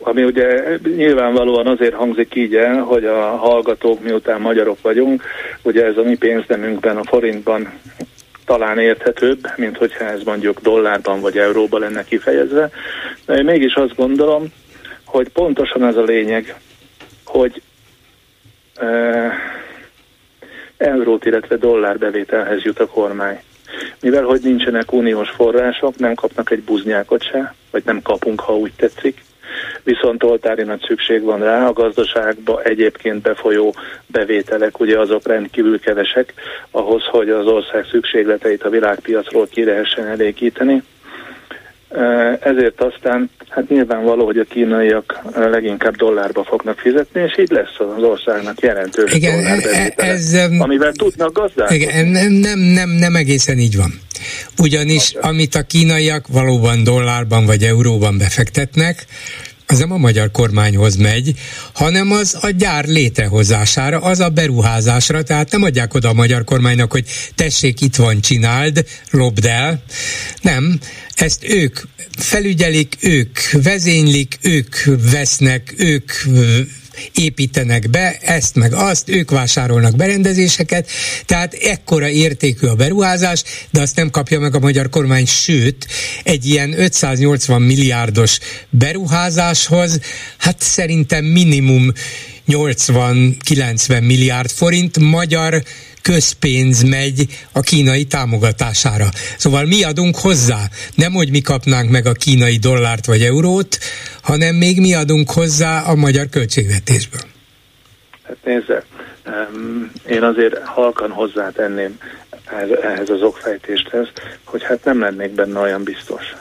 [0.07, 5.22] ami ugye nyilvánvalóan azért hangzik így el, hogy a hallgatók miután magyarok vagyunk,
[5.62, 7.72] ugye ez a mi pénznemünkben, a forintban
[8.45, 12.70] talán érthetőbb, mint hogyha ez mondjuk dollárban vagy euróban lenne kifejezve.
[13.26, 14.47] De én mégis azt gondolom,
[15.05, 16.55] hogy pontosan ez a lényeg,
[17.24, 17.62] hogy
[20.85, 23.41] eurót, illetve dollár bevételhez jut a kormány.
[24.01, 28.72] Mivel, hogy nincsenek uniós források, nem kapnak egy buznyákot se, vagy nem kapunk, ha úgy
[28.76, 29.22] tetszik,
[29.82, 33.74] Viszont oltári nagy szükség van rá, a gazdaságba egyébként befolyó
[34.07, 36.35] bevételek ugye azok rendkívül kevesek
[36.70, 40.82] ahhoz, hogy az ország szükségleteit a világpiacról ki lehessen elégíteni.
[42.40, 48.03] Ezért aztán hát nyilvánvaló, hogy a kínaiak leginkább dollárba fognak fizetni, és így lesz az
[48.03, 51.82] országnak jelentős igen, e- ez, amivel tudnak gazdálkodni.
[51.82, 53.92] Igen, nem, nem, nem egészen így van.
[54.59, 59.07] Ugyanis amit a kínaiak valóban dollárban vagy euróban befektetnek,
[59.74, 61.34] az nem a magyar kormányhoz megy,
[61.72, 66.92] hanem az a gyár létrehozására, az a beruházásra, tehát nem adják oda a magyar kormánynak,
[66.92, 67.04] hogy
[67.34, 69.82] tessék, itt van, csináld, lopd el.
[70.40, 70.78] Nem,
[71.14, 71.80] ezt ők
[72.18, 74.76] felügyelik, ők vezénylik, ők
[75.10, 76.12] vesznek, ők
[77.14, 80.88] építenek be, ezt meg azt, ők vásárolnak berendezéseket,
[81.26, 85.86] tehát ekkora értékű a beruházás, de azt nem kapja meg a magyar kormány, sőt,
[86.22, 88.38] egy ilyen 580 milliárdos
[88.70, 90.01] beruházáshoz,
[90.38, 91.92] hát szerintem minimum
[92.49, 95.62] 80-90 milliárd forint magyar
[96.05, 99.09] közpénz megy a kínai támogatására.
[99.36, 100.61] Szóval mi adunk hozzá,
[100.94, 103.78] nem hogy mi kapnánk meg a kínai dollárt vagy eurót,
[104.22, 107.20] hanem még mi adunk hozzá a magyar költségvetésből.
[108.22, 108.84] Hát nézze,
[110.09, 111.98] én azért halkan hozzátenném
[112.82, 114.09] ehhez az okfejtéshez,
[114.44, 116.34] hogy hát nem lennék benne olyan biztos.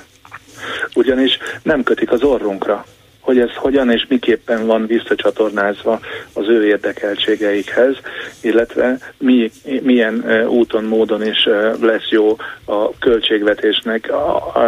[0.93, 2.85] Ugyanis nem kötik az orrunkra
[3.23, 5.99] hogy ez hogyan és miképpen van visszacsatornázva
[6.33, 7.95] az ő érdekeltségeikhez,
[8.41, 9.51] illetve mi,
[9.81, 11.47] milyen úton, módon is
[11.81, 14.13] lesz jó a költségvetésnek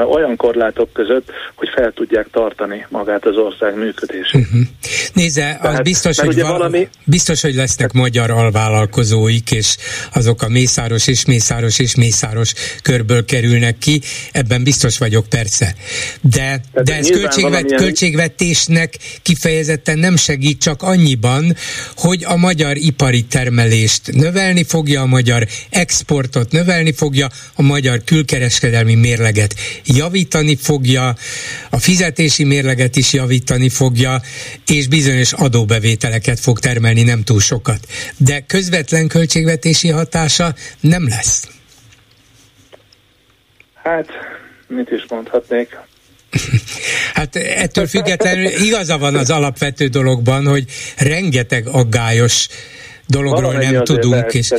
[0.10, 4.42] olyan korlátok között, hogy fel tudják tartani magát az ország működését.
[4.42, 4.62] Uh-huh.
[5.14, 6.88] Nézze, az Tehát, biztos, hogy val- valami...
[7.06, 9.78] biztos, hogy lesznek magyar alvállalkozóik, és
[10.14, 14.02] azok a mészáros és mészáros és mészáros körből kerülnek ki,
[14.32, 15.76] ebben biztos vagyok persze.
[16.22, 17.80] De, de ez költségvet, valamilyen...
[17.80, 21.56] költségvetés termelésnek kifejezetten nem segít csak annyiban,
[21.96, 28.96] hogy a magyar ipari termelést növelni fogja, a magyar exportot növelni fogja, a magyar külkereskedelmi
[28.96, 31.16] mérleget javítani fogja,
[31.70, 34.22] a fizetési mérleget is javítani fogja,
[34.68, 37.88] és bizonyos adóbevételeket fog termelni, nem túl sokat.
[38.18, 41.48] De közvetlen költségvetési hatása nem lesz.
[43.74, 44.08] Hát,
[44.68, 45.78] mit is mondhatnék?
[47.14, 50.64] Hát ettől függetlenül igaza van az alapvető dologban, hogy
[50.98, 52.48] rengeteg aggályos
[53.08, 54.54] dologról Valamennyi nem tudunk, és,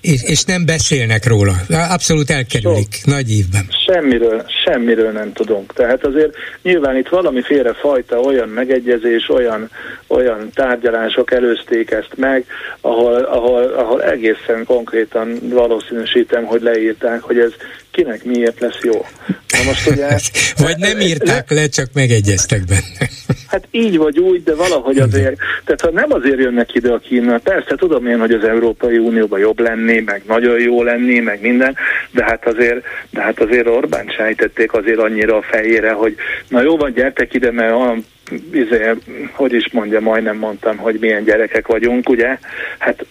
[0.00, 1.54] és, és nem beszélnek róla.
[1.68, 3.04] Abszolút elkerülik Sok.
[3.04, 3.66] nagy évben.
[3.86, 5.72] Semmiről, semmiről nem tudunk.
[5.74, 9.70] Tehát azért nyilván itt valamiféle fajta olyan megegyezés, olyan,
[10.06, 12.44] olyan tárgyalások előzték ezt meg,
[12.80, 17.52] ahol, ahol, ahol egészen konkrétan valószínűsítem, hogy leírták, hogy ez
[17.92, 19.06] kinek miért lesz jó.
[19.26, 20.08] Na most ugye...
[20.66, 23.10] vagy nem írták le, csak megegyeztek benne.
[23.46, 27.38] Hát így vagy úgy, de valahogy azért, tehát ha nem azért jönnek ide a Kína,
[27.38, 31.76] persze tudom én, hogy az Európai Unióban jobb lenni, meg nagyon jó lenni, meg minden,
[32.10, 36.16] de hát azért, de hát azért Orbán sejtették azért annyira a fejére, hogy
[36.48, 38.06] na jó van, gyertek ide, mert olyan
[38.52, 38.90] izé,
[39.32, 42.38] hogy is mondja, majdnem mondtam, hogy milyen gyerekek vagyunk, ugye?
[42.78, 43.04] Hát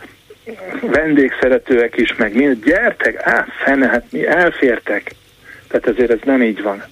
[0.82, 5.16] vendégszeretőek is, meg mind, gyertek, á, fene, hát mi elfértek.
[5.68, 6.84] Tehát ezért ez nem így van.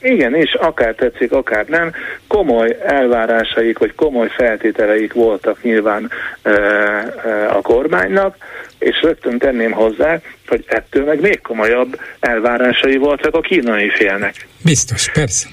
[0.00, 1.92] Igen, és akár tetszik, akár nem,
[2.26, 6.10] komoly elvárásaik, vagy komoly feltételeik voltak nyilván
[6.42, 8.36] e, e, a kormánynak,
[8.78, 14.46] és rögtön tenném hozzá, hogy ettől meg még komolyabb elvárásai voltak a kínai félnek.
[14.64, 15.48] Biztos, persze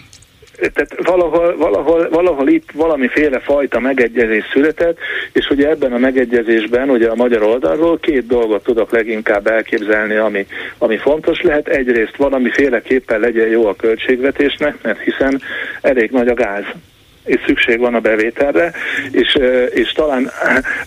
[0.57, 4.97] tehát valahol, valahol, valahol itt valamiféle fajta megegyezés született,
[5.31, 10.47] és ugye ebben a megegyezésben ugye a magyar oldalról két dolgot tudok leginkább elképzelni, ami,
[10.77, 11.67] ami fontos lehet.
[11.67, 15.41] Egyrészt valamiféleképpen legyen jó a költségvetésnek, mert hiszen
[15.81, 16.65] elég nagy a gáz
[17.27, 18.71] és szükség van a bevételre,
[19.11, 19.37] és,
[19.69, 20.31] és talán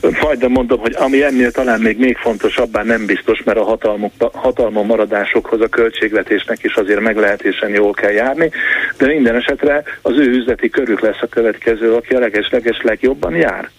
[0.23, 4.87] majdnem mondom, hogy ami ennél talán még még fontosabbá nem biztos, mert a hatalmuk, hatalmon
[4.87, 8.51] maradásokhoz a költségvetésnek is azért meglehetősen jól kell járni,
[8.99, 13.71] de minden esetre az ő üzleti körük lesz a következő, aki a leges-leges legjobban jár.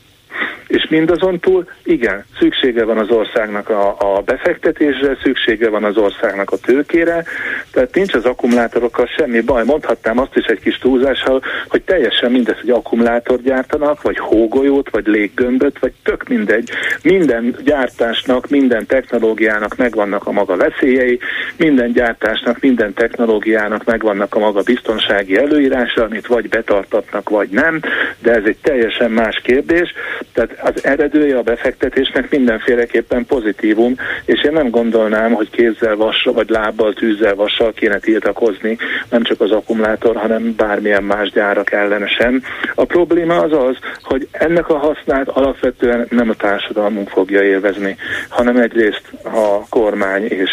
[0.67, 6.51] És mindazon túl, igen, szüksége van az országnak a, a befektetésre, szüksége van az országnak
[6.51, 7.23] a tőkére,
[7.71, 9.63] tehát nincs az akkumulátorokkal semmi baj.
[9.65, 15.07] Mondhatnám azt is egy kis túlzással, hogy teljesen mindez, hogy akkumulátort gyártanak, vagy hógolyót, vagy
[15.07, 16.69] léggömböt, vagy tök mindegy.
[17.03, 21.19] Minden gyártásnak, minden technológiának megvannak a maga veszélyei,
[21.57, 27.79] minden gyártásnak, minden technológiának megvannak a maga biztonsági előírása, amit vagy betartatnak, vagy nem,
[28.19, 29.93] de ez egy teljesen más kérdés.
[30.33, 33.95] Tehát az eredője a befektetésnek mindenféleképpen pozitívum,
[34.25, 38.77] és én nem gondolnám, hogy kézzel vassal, vagy lábbal, tűzzel vassal kéne tiltakozni,
[39.09, 42.43] nem csak az akkumulátor, hanem bármilyen más gyárak ellenesen.
[42.75, 47.97] A probléma az az, hogy ennek a hasznát alapvetően nem a társadalmunk fogja élvezni,
[48.29, 50.49] hanem egyrészt a kormány és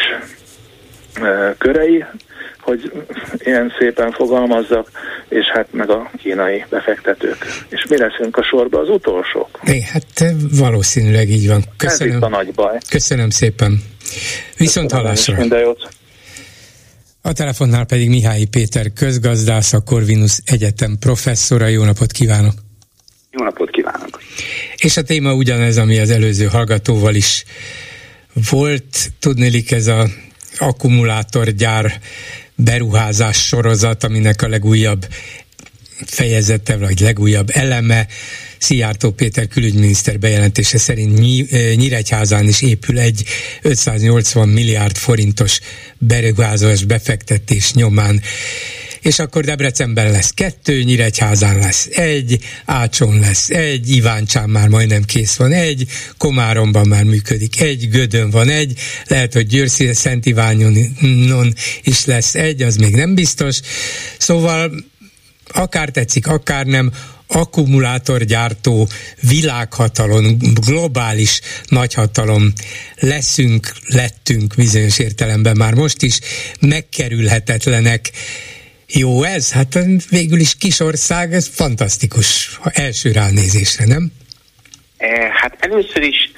[1.59, 2.05] körei,
[2.69, 2.93] hogy
[3.39, 4.91] ilyen szépen fogalmazzak,
[5.29, 7.37] és hát meg a kínai befektetők.
[7.69, 9.61] És mi leszünk a sorba az utolsók?
[9.65, 11.65] É, hát valószínűleg így van.
[11.77, 12.13] Köszönöm.
[12.13, 12.79] Ez itt a nagy baj.
[12.89, 13.83] Köszönöm szépen.
[14.57, 15.37] Viszont hallásra.
[15.37, 15.89] Minden jót.
[17.23, 21.67] A telefonnál pedig Mihály Péter közgazdász, a Corvinus Egyetem professzora.
[21.67, 22.55] Jó napot kívánok!
[23.31, 24.21] Jó napot kívánok!
[24.77, 27.45] És a téma ugyanez, ami az előző hallgatóval is
[28.51, 29.11] volt.
[29.19, 30.07] Tudnélik ez a
[30.59, 32.01] akkumulátorgyár
[32.59, 35.09] beruházás sorozat, aminek a legújabb
[36.07, 38.07] fejezete, vagy legújabb eleme.
[38.59, 41.19] Szijjártó Péter külügyminiszter bejelentése szerint
[41.77, 43.25] Nyíregyházán is épül egy
[43.63, 45.61] 580 milliárd forintos
[45.99, 48.23] beruházás befektetés nyomán
[49.01, 55.37] és akkor Debrecenben lesz kettő, Nyíregyházán lesz egy, Ácson lesz egy, Iváncsán már majdnem kész
[55.37, 55.87] van egy,
[56.17, 60.77] Komáromban már működik egy, Gödön van egy, lehet, hogy Győr Szent Iványon
[61.83, 63.61] is lesz egy, az még nem biztos.
[64.19, 64.73] Szóval
[65.53, 66.93] akár tetszik, akár nem,
[67.29, 68.89] akkumulátorgyártó
[69.21, 72.53] világhatalom, globális nagyhatalom
[72.97, 76.19] leszünk, lettünk bizonyos értelemben már most is,
[76.61, 78.11] megkerülhetetlenek
[78.93, 79.53] jó ez?
[79.53, 79.79] Hát
[80.11, 84.13] végül is kisország, ez fantasztikus első ránézésre, nem?
[84.97, 86.33] E, hát először is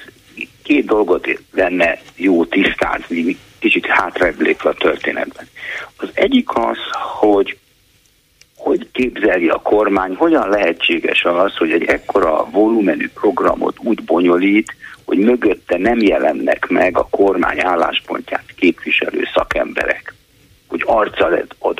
[0.63, 5.47] két dolgot lenne jó tisztázni, kicsit hátrább lépve a történetben.
[5.97, 6.77] Az egyik az,
[7.19, 7.57] hogy
[8.55, 14.75] hogy képzeli a kormány, hogyan lehetséges az, hogy egy ekkora volumenű programot úgy bonyolít,
[15.05, 20.13] hogy mögötte nem jelennek meg a kormány álláspontját képviselő szakemberek
[20.71, 21.29] hogy arca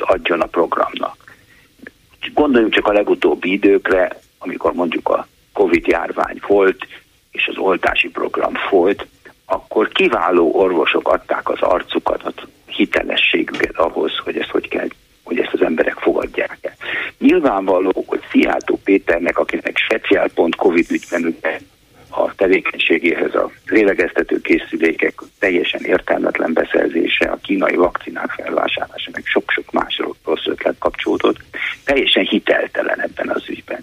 [0.00, 1.16] adjon a programnak.
[2.34, 6.86] Gondoljunk csak a legutóbbi időkre, amikor mondjuk a Covid járvány volt,
[7.30, 9.06] és az oltási program volt,
[9.44, 12.32] akkor kiváló orvosok adták az arcukat, a
[12.66, 14.88] hitelességüket ahhoz, hogy ezt hogy kell
[15.22, 16.74] hogy ezt az emberek fogadják el.
[17.18, 21.36] Nyilvánvaló, hogy Szijjártó Péternek, akinek speciál.covid Covid ügyben
[22.14, 30.00] a tevékenységéhez a lélegeztető készülékek teljesen értelmetlen beszerzése, a kínai vakcinák felvásárlása, meg sok-sok más
[30.24, 31.36] rossz ötlet kapcsolódott,
[31.84, 33.80] teljesen hiteltelen ebben az ügyben.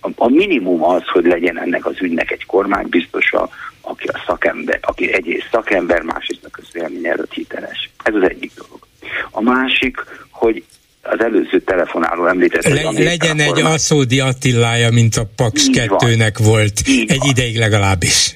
[0.00, 3.48] A, a minimum az, hogy legyen ennek az ügynek egy kormánybiztosa,
[3.80, 7.90] aki a szakember, aki egyrészt szakember, másrészt a közvélemény előtt hiteles.
[8.02, 8.86] Ez az egyik dolog.
[9.30, 9.96] A másik,
[10.30, 10.64] hogy
[11.02, 17.10] az előző telefonáló említett, Le, legyen egy Aszódi Attilája, mint a Paks 2-nek volt, Így
[17.10, 17.28] egy van.
[17.28, 18.34] ideig legalábbis.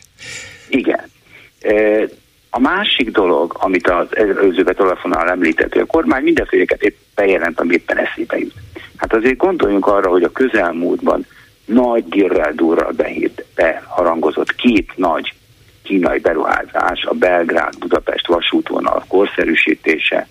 [0.68, 1.10] Igen.
[2.50, 7.74] A másik dolog, amit az előző telefonáló említett, hogy a kormány mindenféleket épp bejelent, ami
[7.74, 8.54] éppen eszébe jut.
[8.96, 11.26] Hát azért gondoljunk arra, hogy a közelmúltban
[11.64, 12.94] nagy dirrel durral
[13.54, 15.34] beharangozott két nagy
[15.82, 20.28] kínai beruházás, a Belgrád-Budapest vasútvonal korszerűsítése,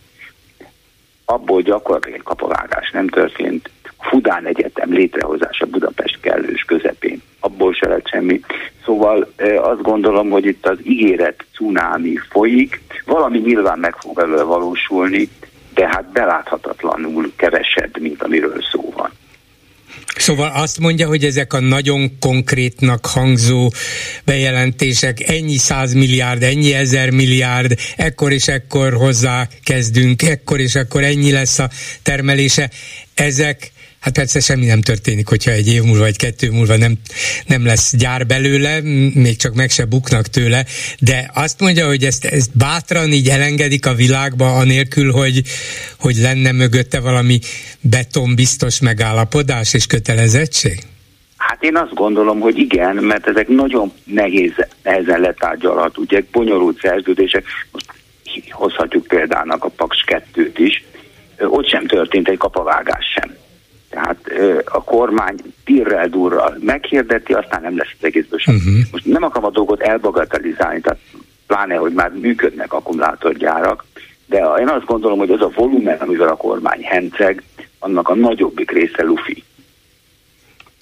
[1.25, 3.69] abból gyakorlatilag egy kapavágás nem történt.
[3.99, 8.39] Fudán Egyetem létrehozása Budapest kellős közepén, abból se lett semmi.
[8.85, 15.29] Szóval azt gondolom, hogy itt az ígéret cunámi folyik, valami nyilván meg fog belőle valósulni,
[15.73, 19.11] de hát beláthatatlanul kevesebb, mint amiről szó van.
[20.17, 23.71] Szóval azt mondja, hogy ezek a nagyon konkrétnak hangzó
[24.25, 31.31] bejelentések, ennyi százmilliárd, ennyi ezer milliárd, ekkor és ekkor hozzá kezdünk, ekkor és akkor ennyi
[31.31, 31.69] lesz a
[32.01, 32.69] termelése,
[33.13, 33.71] ezek
[34.05, 36.93] Hát persze semmi nem történik, hogyha egy év múlva, vagy kettő múlva nem,
[37.47, 38.81] nem lesz gyár belőle,
[39.13, 40.65] még csak meg se buknak tőle,
[40.99, 45.41] de azt mondja, hogy ezt, ezt bátran így elengedik a világba, anélkül, hogy,
[45.99, 47.39] hogy lenne mögötte valami
[47.81, 50.79] betonbiztos megállapodás és kötelezettség?
[51.37, 54.53] Hát én azt gondolom, hogy igen, mert ezek nagyon nehéz,
[54.83, 57.85] nehezen letárgyalhat, ugye bonyolult szerződések, most
[58.49, 60.83] hozhatjuk példának a Paks 2-t is,
[61.39, 63.43] ott sem történt egy kapavágás sem.
[63.89, 64.19] Tehát
[64.65, 68.55] a kormány tirrel durral meghirdeti, aztán nem lesz az egészből sem.
[68.55, 68.73] Uh-huh.
[68.91, 70.99] Most nem akarom a dolgot elbagatelizálni, tehát
[71.47, 73.85] pláne, hogy már működnek akkumulátorgyárak,
[74.25, 77.43] de én azt gondolom, hogy az a volumen, amivel a kormány henceg,
[77.79, 79.43] annak a nagyobbik része lufi.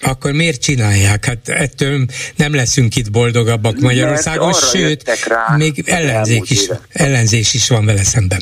[0.00, 1.24] Akkor miért csinálják?
[1.24, 2.04] Hát ettől
[2.36, 8.40] nem leszünk itt boldogabbak Magyarországon, sőt, rá, még ellenzék is, ellenzés is van vele szemben.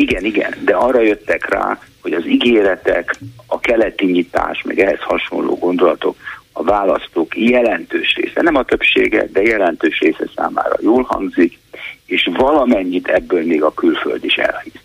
[0.00, 3.14] Igen, igen, de arra jöttek rá, hogy az ígéretek,
[3.46, 6.16] a keleti nyitás, meg ehhez hasonló gondolatok
[6.52, 11.58] a választók jelentős része, nem a többsége, de jelentős része számára jól hangzik,
[12.06, 14.80] és valamennyit ebből még a külföld is elhisz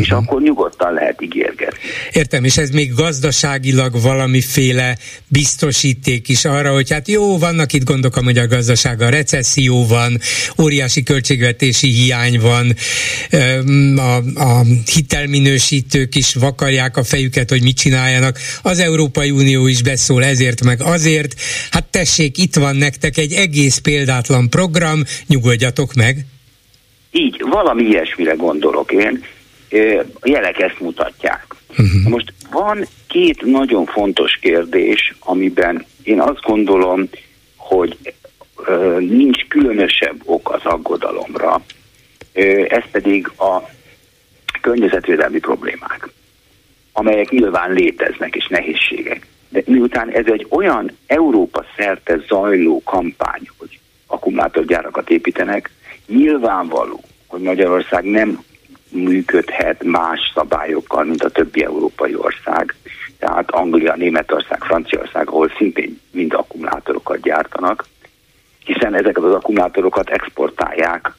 [0.00, 0.24] és uh-huh.
[0.26, 1.78] akkor nyugodtan lehet ígérgetni.
[2.12, 4.96] Értem, és ez még gazdaságilag valamiféle
[5.28, 10.18] biztosíték is arra, hogy hát jó, vannak itt gondok a magyar gazdasága, recesszió van,
[10.62, 12.74] óriási költségvetési hiány van,
[13.96, 14.64] a, a
[14.94, 20.82] hitelminősítők is vakarják a fejüket, hogy mit csináljanak, az Európai Unió is beszól ezért meg
[20.82, 21.34] azért,
[21.70, 26.26] hát tessék, itt van nektek egy egész példátlan program, nyugodjatok meg.
[27.10, 29.24] Így, valami ilyesmire gondolok én,
[30.20, 31.46] a jelek ezt mutatják.
[31.68, 32.08] Uh-huh.
[32.08, 37.08] Most van két nagyon fontos kérdés, amiben én azt gondolom,
[37.56, 37.98] hogy
[38.98, 41.62] nincs különösebb ok az aggodalomra,
[42.68, 43.70] ez pedig a
[44.60, 46.08] környezetvédelmi problémák,
[46.92, 49.26] amelyek nyilván léteznek és nehézségek.
[49.48, 55.70] De miután ez egy olyan Európa szerte zajló kampány, hogy akkumulátorgyárakat építenek,
[56.06, 58.44] nyilvánvaló, hogy Magyarország nem
[58.94, 62.74] működhet más szabályokkal, mint a többi európai ország.
[63.18, 67.84] Tehát Anglia, Németország, Franciaország, ahol szintén mind akkumulátorokat gyártanak,
[68.64, 71.12] hiszen ezeket az akkumulátorokat exportálják,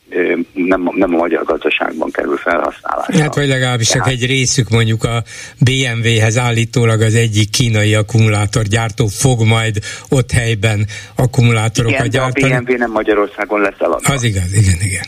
[0.53, 3.21] nem, nem a magyar gazdaságban kerül felhasználásra.
[3.21, 5.23] Hát vagy legalábbis csak egy részük mondjuk a
[5.59, 9.77] BMW-hez állítólag az egyik kínai akkumulátorgyártó fog majd
[10.09, 10.85] ott helyben
[11.15, 12.53] akkumulátorokat igen, gyártani.
[12.53, 14.13] a BMW nem Magyarországon lesz eladva.
[14.13, 15.05] Az igaz, igen, igen.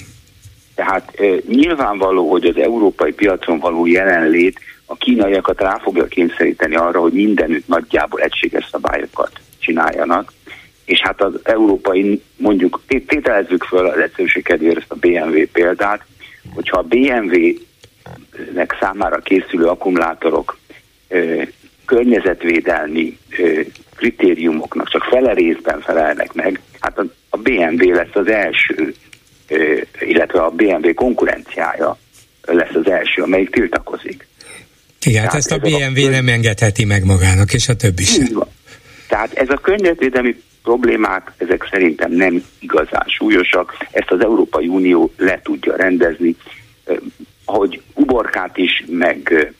[0.77, 6.99] Tehát e, nyilvánvaló, hogy az európai piacon való jelenlét a kínaiakat rá fogja kényszeríteni arra,
[6.99, 10.33] hogy mindenütt nagyjából egységes szabályokat csináljanak,
[10.85, 16.05] és hát az európai, mondjuk tételezzük föl az egyszerűség kedvéért ezt a BMW példát,
[16.55, 20.57] hogyha a BMW-nek számára készülő akkumulátorok
[21.07, 21.41] ö,
[21.85, 23.61] környezetvédelmi ö,
[23.95, 28.93] kritériumoknak csak fele részben felelnek meg, hát a, a BMW lesz az első
[29.99, 31.97] illetve a BMW konkurenciája
[32.41, 34.27] lesz az első, amelyik tiltakozik.
[35.05, 36.09] Igen, Tehát ezt a BMW a...
[36.09, 38.43] nem engedheti meg magának, és a többi sem.
[39.07, 45.39] Tehát ez a környezetvédelmi problémák, ezek szerintem nem igazán súlyosak, ezt az Európai Unió le
[45.43, 46.35] tudja rendezni,
[47.45, 49.51] hogy uborkát is, meg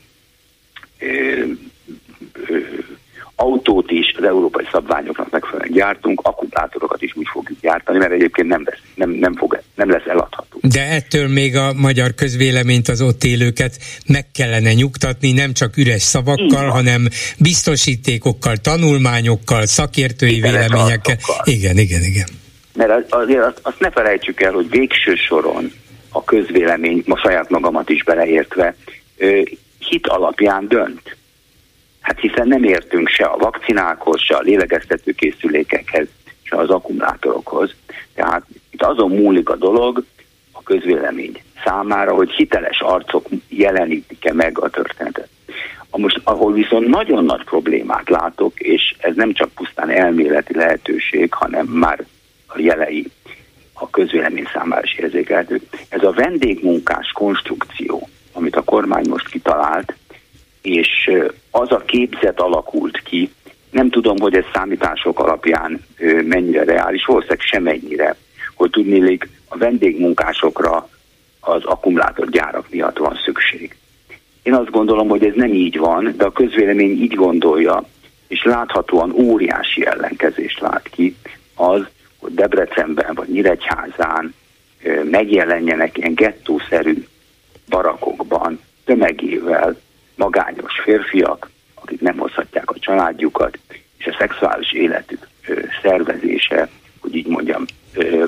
[3.39, 8.61] autót is az európai szabványoknak megfelelően gyártunk, akkumulátorokat is úgy fogjuk gyártani, mert egyébként nem,
[8.65, 10.59] lesz, nem, nem, fog, nem lesz eladható.
[10.61, 13.77] De ettől még a magyar közvéleményt, az ott élőket
[14.07, 17.07] meg kellene nyugtatni, nem csak üres szavakkal, hanem
[17.39, 21.17] biztosítékokkal, tanulmányokkal, szakértői Hiteles véleményekkel.
[21.43, 22.27] Igen, igen, igen.
[22.73, 25.71] Mert azért azt, azt ne felejtsük el, hogy végső soron
[26.09, 28.75] a közvélemény, ma saját magamat is beleértve,
[29.79, 31.15] hit alapján dönt.
[32.07, 36.07] Hát hiszen nem értünk se a vakcinákhoz, se a lélegeztetőkészülékekhez,
[36.43, 37.75] se az akkumulátorokhoz.
[38.13, 40.03] Tehát itt azon múlik a dolog
[40.51, 45.27] a közvélemény számára, hogy hiteles arcok jelenítik-e meg a történetet.
[45.91, 51.65] Most, ahol viszont nagyon nagy problémát látok, és ez nem csak pusztán elméleti lehetőség, hanem
[51.65, 52.05] már
[52.47, 53.07] a jelei
[53.73, 55.61] a közvélemény számára is érzékelhető.
[55.89, 59.95] Ez a vendégmunkás konstrukció, amit a kormány most kitalált,
[60.75, 61.11] és
[61.51, 63.31] az a képzet alakult ki,
[63.71, 65.85] nem tudom, hogy ez számítások alapján
[66.23, 68.15] mennyire reális, valószínűleg semennyire,
[68.55, 70.89] hogy tudnélik a vendégmunkásokra
[71.39, 73.75] az akkumulátorgyárak miatt van szükség.
[74.43, 77.83] Én azt gondolom, hogy ez nem így van, de a közvélemény így gondolja,
[78.27, 81.15] és láthatóan óriási ellenkezést lát ki
[81.55, 81.85] az,
[82.19, 84.33] hogy Debrecenben vagy Nyíregyházán
[85.03, 87.05] megjelenjenek ilyen gettószerű
[87.69, 89.77] barakokban tömegével
[90.17, 93.59] magányos férfiak, akik nem hozhatják a családjukat,
[93.97, 95.27] és a szexuális életük
[95.81, 96.69] szervezése,
[96.99, 97.65] hogy így mondjam,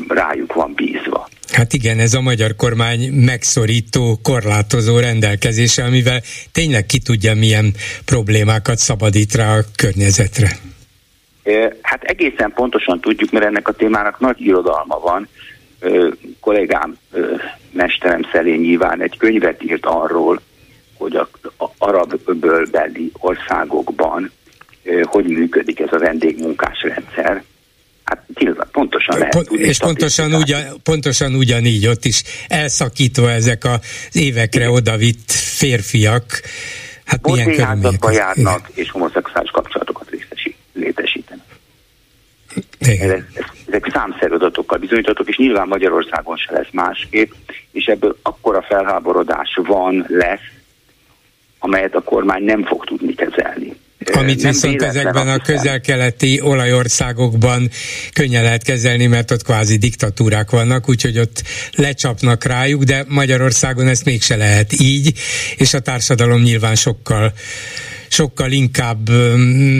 [0.07, 1.29] rájuk van bízva.
[1.51, 6.21] Hát igen, ez a magyar kormány megszorító, korlátozó rendelkezése, amivel
[6.51, 7.73] tényleg ki tudja, milyen
[8.05, 10.49] problémákat szabadít rá a környezetre.
[11.81, 15.27] Hát egészen pontosan tudjuk, mert ennek a témának nagy irodalma van.
[16.39, 16.97] Kollégám,
[17.71, 20.41] mesterem Szelény nyilván egy könyvet írt arról,
[20.99, 24.31] hogy a, a arab öbölbeli országokban
[25.03, 27.43] hogy működik ez a vendégmunkás rendszer.
[28.03, 28.25] Hát
[28.71, 29.65] pontosan lehet Pont, tudni.
[29.65, 36.41] És pontosan, ugyan, pontosan ugyanígy ott is elszakítva ezek az évekre odavitt férfiak.
[37.05, 40.07] Hát milyen körülmények járnak, és homoszexuális kapcsolatokat
[40.73, 41.45] létesítenek.
[42.79, 43.25] Ezek,
[43.67, 47.31] ezek számszerű adatokkal bizonyítottak, és nyilván Magyarországon se lesz másképp,
[47.71, 50.58] és ebből akkora felháborodás van, lesz,
[51.59, 53.73] amelyet a kormány nem fog tudni kezelni.
[54.13, 57.69] Amit nem viszont ezekben a közel-keleti olajországokban
[58.13, 61.43] könnyen lehet kezelni, mert ott kvázi diktatúrák vannak, úgyhogy ott
[61.75, 65.13] lecsapnak rájuk, de Magyarországon ezt mégse lehet így,
[65.57, 67.33] és a társadalom nyilván sokkal
[68.09, 69.09] sokkal inkább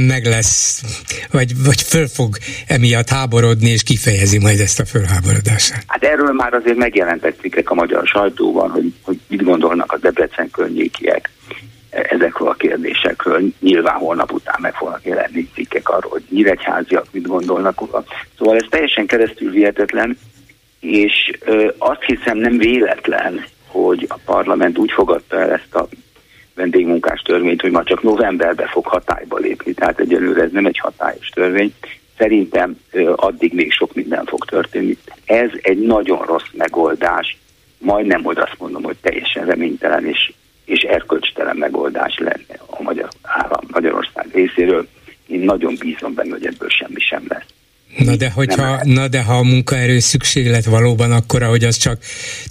[0.08, 0.84] meg lesz,
[1.32, 2.38] vagy, vagy föl fog
[2.68, 5.84] emiatt háborodni, és kifejezi majd ezt a fölháborodását.
[5.88, 10.50] Hát erről már azért megjelentek cikkek a magyar sajtóban, hogy, hogy mit gondolnak a Debrecen
[10.52, 11.30] környékiek
[11.90, 13.42] ezekről a kérdésekről.
[13.60, 17.82] Nyilván holnap után meg fognak jelenni cikkek arról, hogy nyíregyháziak mit gondolnak.
[18.38, 20.18] Szóval ez teljesen keresztül vihetetlen,
[20.80, 25.88] és ö, azt hiszem nem véletlen, hogy a parlament úgy fogadta el ezt a
[26.60, 31.28] vendégmunkás törvényt, hogy már csak novemberben fog hatályba lépni, tehát egyelőre ez nem egy hatályos
[31.28, 31.74] törvény.
[32.18, 32.80] Szerintem
[33.16, 34.98] addig még sok minden fog történni.
[35.26, 37.38] Ez egy nagyon rossz megoldás,
[37.78, 40.34] majdnem, hogy azt mondom, hogy teljesen reménytelen és,
[40.66, 44.88] és erkölcstelen megoldás lenne a Magyar Állam, Magyarország részéről.
[45.28, 47.46] Én nagyon bízom benne, hogy ebből semmi sem lesz.
[47.98, 51.98] Na de, hogyha, na de ha a munkaerő szükséglet valóban akkora, hogy az csak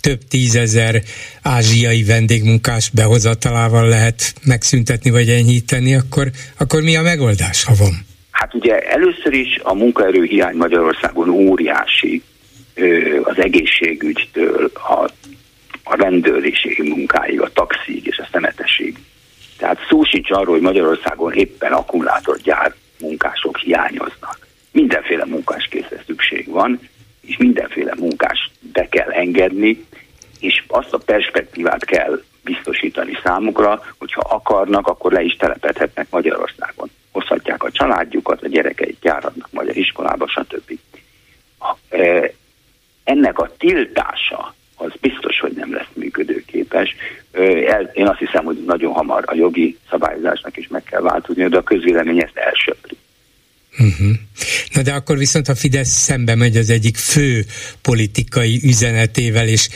[0.00, 1.02] több tízezer
[1.42, 8.06] ázsiai vendégmunkás behozatalával lehet megszüntetni vagy enyhíteni, akkor, akkor mi a megoldás, ha van?
[8.30, 12.22] Hát ugye először is a munkaerő hiány Magyarországon óriási
[13.22, 15.10] az egészségügytől a,
[15.84, 18.96] a rendőrségi munkáig, a taxig és a szemetesig.
[19.56, 26.80] Tehát szó sincs arról, hogy Magyarországon éppen akkumulátorgyár munkások hiányoznak mindenféle munkáskészre szükség van,
[27.20, 29.84] és mindenféle munkás be kell engedni,
[30.40, 36.90] és azt a perspektívát kell biztosítani számukra, hogyha akarnak, akkor le is telepedhetnek Magyarországon.
[37.12, 40.78] Hozhatják a családjukat, a gyerekeit járhatnak magyar iskolába, stb.
[41.88, 42.32] E,
[43.04, 46.94] ennek a tiltása az biztos, hogy nem lesz működőképes.
[47.92, 51.62] Én azt hiszem, hogy nagyon hamar a jogi szabályozásnak is meg kell változni, de a
[51.62, 52.96] közvélemény ezt elsöpri.
[53.78, 54.16] Uh-huh.
[54.72, 57.46] Na de akkor viszont a Fidesz szembe megy az egyik fő
[57.82, 59.68] politikai üzenetével és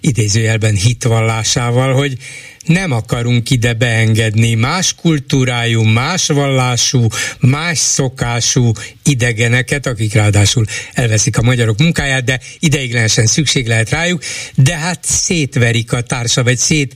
[0.00, 2.18] idézőjelben hitvallásával, hogy
[2.66, 7.06] nem akarunk ide beengedni más kultúrájú, más vallású,
[7.40, 8.72] más szokású
[9.04, 10.64] idegeneket, akik ráadásul
[10.94, 14.22] elveszik a magyarok munkáját, de ideiglenesen szükség lehet rájuk,
[14.54, 16.94] de hát szétverik a társa, vagy szét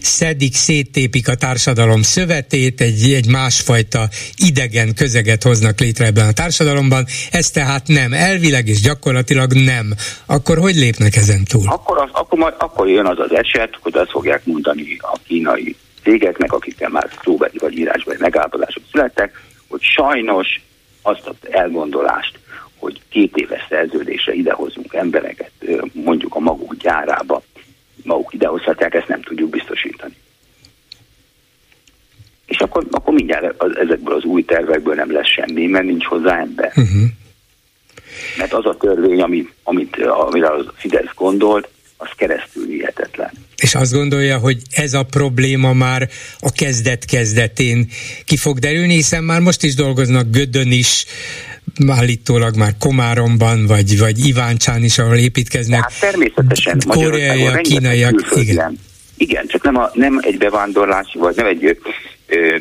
[0.00, 7.06] szedik, széttépik a társadalom szövetét, egy, egy másfajta idegen közeget hoznak létre ebben a társadalomban,
[7.30, 9.94] ez tehát nem, elvileg és gyakorlatilag nem.
[10.26, 11.64] Akkor hogy lépnek ezen túl?
[11.68, 15.76] Akkor, az, akkor, majd, akkor jön az az eset, hogy azt fogják mondani a kínai
[16.02, 20.60] cégeknek, akikkel már szóbeli vagy írásbeli megállapodások születtek, hogy sajnos
[21.02, 22.38] azt az elgondolást,
[22.78, 25.50] hogy két éves szerződésre idehozunk embereket,
[25.92, 27.42] mondjuk a maguk gyárába,
[28.02, 30.14] maguk idehozhatják, ezt nem tudjuk biztosítani.
[32.46, 36.38] És akkor, akkor mindjárt az, ezekből az új tervekből nem lesz semmi, mert nincs hozzá
[36.40, 36.66] ember.
[36.66, 37.02] Uh-huh.
[38.38, 41.68] Mert az a törvény, amit, amit, amire a Fidesz gondolt,
[42.02, 43.30] az keresztül hihetetlen.
[43.56, 46.08] És azt gondolja, hogy ez a probléma már
[46.40, 47.88] a kezdet-kezdetén
[48.24, 51.04] ki fog derülni, hiszen már most is dolgoznak Gödön is,
[51.88, 55.80] állítólag már Komáromban, vagy, vagy Iváncsán is, ahol építkeznek.
[55.80, 56.78] Hát természetesen.
[56.86, 58.78] Koreaiak, kínaiak, igen.
[59.16, 61.78] Igen, csak nem, a, nem egy bevándorlási, vagy nem egy
[62.26, 62.56] ö,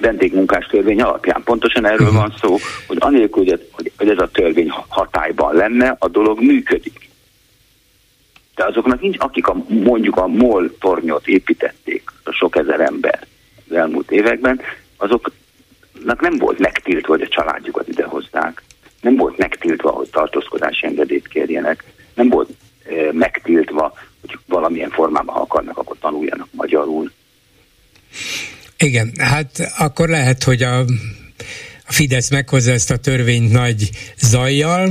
[0.00, 1.42] vendégmunkás törvény alapján.
[1.44, 2.16] Pontosan erről uh-huh.
[2.16, 7.07] van szó, hogy anélkül, hogy, hogy ez a törvény hatályban lenne, a dolog működik
[8.58, 13.26] de azoknak nincs, akik a, mondjuk a MOL tornyot építették, a sok ezer ember
[13.68, 14.60] az elmúlt években,
[14.96, 18.62] azoknak nem volt megtiltva, hogy a családjukat idehozzák,
[19.00, 22.48] nem volt megtiltva, hogy tartózkodási engedélyt kérjenek, nem volt
[22.84, 27.12] e, megtiltva, hogy valamilyen formában, ha akarnak, akkor tanuljanak magyarul.
[28.78, 30.78] Igen, hát akkor lehet, hogy a,
[31.86, 34.90] a Fidesz meghozza ezt a törvényt nagy zajjal,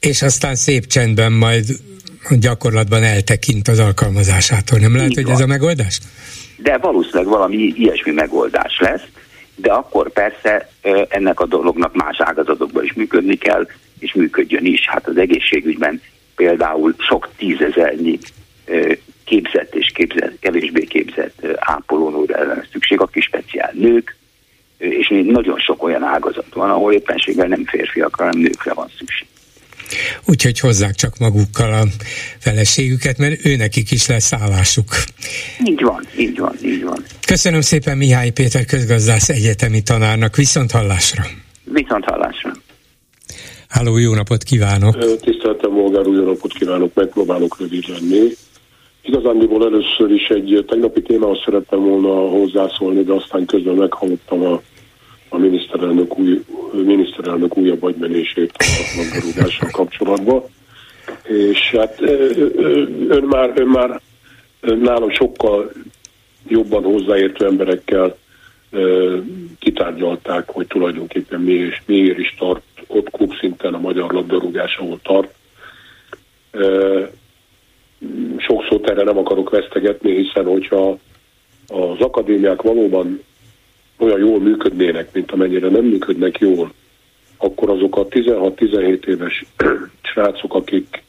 [0.00, 1.66] és aztán szép csendben majd
[2.30, 4.78] gyakorlatban eltekint az alkalmazásától.
[4.78, 5.34] Nem lehet, Így hogy van.
[5.34, 5.98] ez a megoldás?
[6.56, 9.04] De valószínűleg valami ilyesmi megoldás lesz,
[9.56, 10.70] de akkor persze
[11.08, 13.66] ennek a dolognak más ágazatokban is működni kell,
[13.98, 14.88] és működjön is.
[14.88, 16.00] Hát az egészségügyben
[16.36, 18.18] például sok tízezernyi
[19.24, 24.16] képzett és képzett, kevésbé képzett ápolónóra ellen szükség, akik speciál nők,
[24.78, 29.26] és nagyon sok olyan ágazat van, ahol éppenséggel nem férfiakra, hanem nőkre van szükség.
[30.26, 31.84] Úgyhogy hozzák csak magukkal a
[32.38, 34.88] feleségüket, mert őnekik is lesz állásuk.
[35.64, 37.04] Így van, így van, így van.
[37.26, 40.36] Köszönöm szépen Mihály Péter közgazdász egyetemi tanárnak.
[40.36, 41.22] Viszont hallásra.
[41.64, 42.52] Viszont hallásra.
[43.68, 45.20] Háló, jó napot kívánok!
[45.20, 48.32] Tiszteltem, Volgár, jó napot kívánok, megpróbálok rövid lenni.
[49.02, 54.60] Igazándiból először is egy tegnapi témához szerettem volna hozzászólni, de aztán közben meghallottam a
[55.28, 58.64] a miniszterelnök, új, miniszterelnök újabb agymenését a
[58.96, 60.42] labdarúgással kapcsolatban.
[61.22, 62.00] És hát
[63.08, 64.00] ön már, ön már
[64.60, 65.72] nálam sokkal
[66.48, 68.16] jobban hozzáértő emberekkel
[69.58, 75.34] kitárgyalták, hogy tulajdonképpen miért, miért is tart ott klubszinten a magyar labdarúgás, ahol tart.
[78.36, 80.98] Sok szót erre nem akarok vesztegetni, hiszen hogyha
[81.66, 83.22] az akadémiák valóban
[83.98, 86.72] olyan jól működnének, mint amennyire nem működnek jól,
[87.36, 89.44] akkor azok a 16-17 éves
[90.12, 91.02] srácok, akik,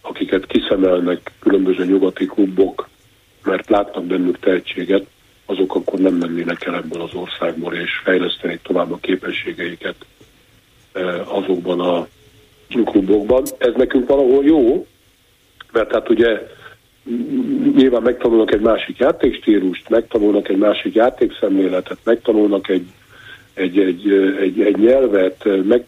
[0.00, 2.88] akiket kiszemelnek különböző nyugati klubok,
[3.42, 5.06] mert látnak bennük tehetséget,
[5.46, 9.96] azok akkor nem mennének el ebből az országból, és fejlesztenék tovább a képességeiket
[10.92, 12.06] eh, azokban a
[12.84, 13.42] klubokban.
[13.58, 14.86] Ez nekünk valahol jó,
[15.72, 16.46] mert hát ugye
[17.74, 22.86] nyilván megtanulnak egy másik játékstílust, megtanulnak egy másik játékszemléletet, megtanulnak egy,
[23.54, 24.10] egy, egy,
[24.40, 25.86] egy, egy nyelvet, meg,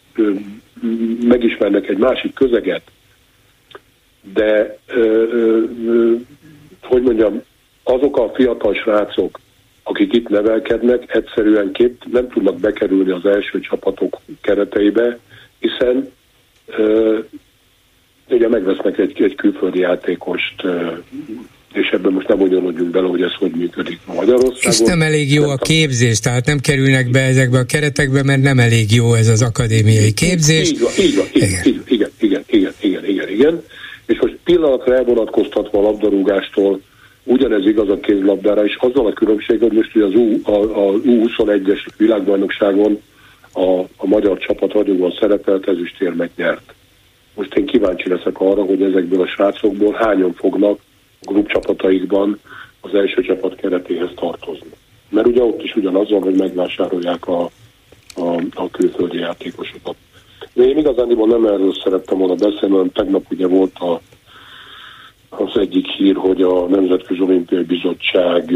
[1.21, 2.83] megismernek egy másik közeget,
[4.35, 4.79] de
[6.83, 7.43] hogy mondjam,
[7.83, 9.41] azok a fiatal srácok,
[9.83, 15.19] akik itt nevelkednek, egyszerűen két nem tudnak bekerülni az első csapatok kereteibe,
[15.59, 16.11] hiszen
[18.29, 20.63] ugye megvesznek egy, egy külföldi játékost,
[21.73, 24.73] és ebben most nem bonyolódjunk bele, hogy ez hogy működik Magyarországon.
[24.73, 28.59] És nem elég jó a képzés, tehát nem kerülnek be ezekbe a keretekbe, mert nem
[28.59, 30.71] elég jó ez az akadémiai képzés.
[30.71, 31.51] Így van, így van, igen.
[31.65, 33.63] Így, igen, igen, igen, igen, igen, igen.
[34.07, 36.81] És most pillanatra elvonatkoztatva a labdarúgástól,
[37.23, 40.93] ugyanez igaz a kézlabdára, és azzal a különbség, hogy most ugye az U, a, a
[40.93, 43.03] U21-es világbajnokságon
[43.53, 46.75] a, a magyar csapat ragyogóan szerepelt, ezüstérmet nyert.
[47.37, 50.79] Most én kíváncsi leszek arra, hogy ezekből a srácokból hányan fognak
[51.23, 52.39] a klubcsapataikban
[52.81, 54.71] az első csapat keretéhez tartozni.
[55.09, 57.51] Mert ugye ott is ugyanaz van, hogy megvásárolják a,
[58.15, 59.97] a, a külföldi játékosokat.
[60.53, 64.01] De én igazán nem erről szerettem volna beszélni, hanem tegnap ugye volt a,
[65.29, 68.53] az egyik hír, hogy a Nemzetközi Olimpiai Bizottság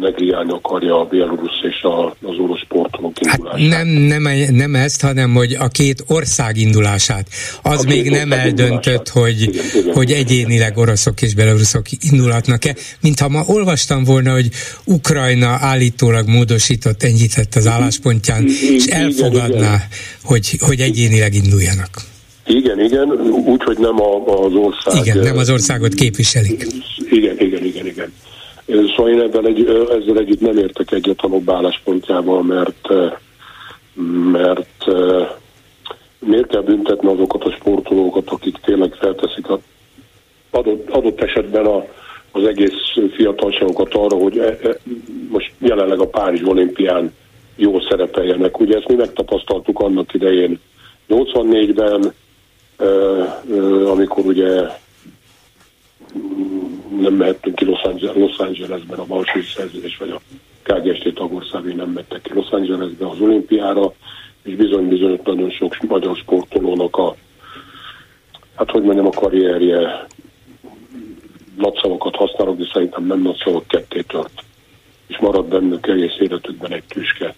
[0.00, 3.72] negriálni akarja a Bélarusz és a, az orosz sportolók hát indulását.
[3.72, 7.28] Hát nem, nem, nem ezt, hanem hogy a két ország indulását.
[7.62, 12.74] Az a még nem eldöntött, hogy, igen, igen, hogy egyénileg oroszok és belaruszok indulhatnak-e.
[13.00, 14.48] Mintha ma olvastam volna, hogy
[14.84, 19.76] Ukrajna állítólag módosított, enyhített az álláspontján, és elfogadná,
[20.22, 21.88] hogy, hogy egyénileg induljanak.
[22.46, 23.10] Igen, igen,
[23.46, 25.06] úgyhogy nem a, az ország...
[25.06, 26.66] Igen, nem az országot képviselik.
[27.10, 28.12] Igen, igen, igen, igen.
[28.68, 32.88] Szóval én ebben egy, ezzel együtt nem értek egyet a álláspontjával, mert,
[34.32, 34.84] mert
[36.18, 39.58] miért kell büntetni azokat a sportolókat, akik tényleg felteszik a
[40.50, 41.84] adott, adott esetben a,
[42.32, 42.72] az egész
[43.14, 44.76] fiatalságokat arra, hogy e, e,
[45.30, 47.14] most jelenleg a Párizs olimpián
[47.56, 48.60] jól szerepeljenek.
[48.60, 50.60] Ugye ezt mi megtapasztaltuk annak idején
[51.08, 52.12] 84-ben,
[53.86, 54.66] amikor ugye
[57.00, 60.20] nem mehettünk ki Los, Angeles, Los Angelesben a balső szerződés, vagy a
[60.62, 63.92] KGST tagországai nem mentek ki Los Angelesbe az olimpiára,
[64.42, 67.16] és bizony-bizony nagyon sok magyar sportolónak a,
[68.54, 70.06] hát hogy mondjam, a karrierje
[71.56, 74.42] nagyszavakat használok, de szerintem nem nagyszavak ketté tört.
[75.06, 77.34] És marad bennük egész életükben egy tüske.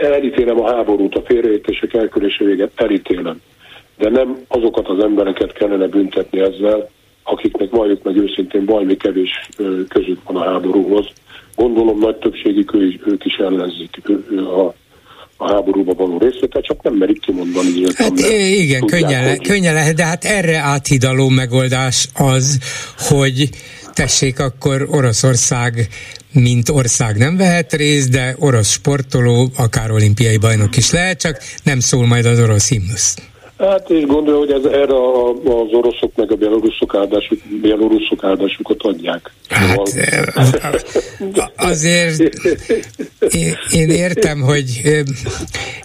[0.00, 3.40] elítélem a háborút, a félreértések elkörése véget, elítélem
[3.96, 6.88] de nem azokat az embereket kellene büntetni ezzel,
[7.22, 9.30] akiknek valljuk meg őszintén valami kevés
[9.88, 11.06] közük van a háborúhoz.
[11.54, 14.02] Gondolom nagy többségük ő is, ők is ellenzik
[14.36, 14.74] a,
[15.36, 17.82] a háborúba való részvétel, csak nem merik kimondani.
[17.94, 18.18] Hát
[18.60, 22.58] igen, könnyen, le, könnyen lehet, de hát erre áthidaló megoldás az,
[22.98, 23.48] hogy
[23.94, 25.88] tessék, akkor Oroszország
[26.32, 31.80] mint ország nem vehet részt, de orosz sportoló, akár olimpiai bajnok is lehet, csak nem
[31.80, 33.16] szól majd az orosz himnusz.
[33.58, 38.82] Hát és gondolja, hogy ez erre a, az oroszok meg a beloruszok, áldásuk, beloruszok áldásukat
[38.82, 39.30] adják.
[39.48, 42.20] Hát, szóval- azért
[43.30, 44.82] én, én értem, hogy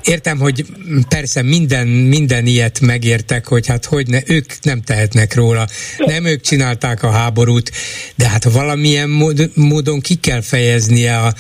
[0.04, 0.66] értem, hogy
[1.10, 5.66] persze minden, minden ilyet megértek, hogy hát hogy ne, ők nem tehetnek róla,
[5.98, 7.72] nem ők csinálták a háborút,
[8.16, 11.34] de hát valamilyen mód, módon ki kell fejeznie a,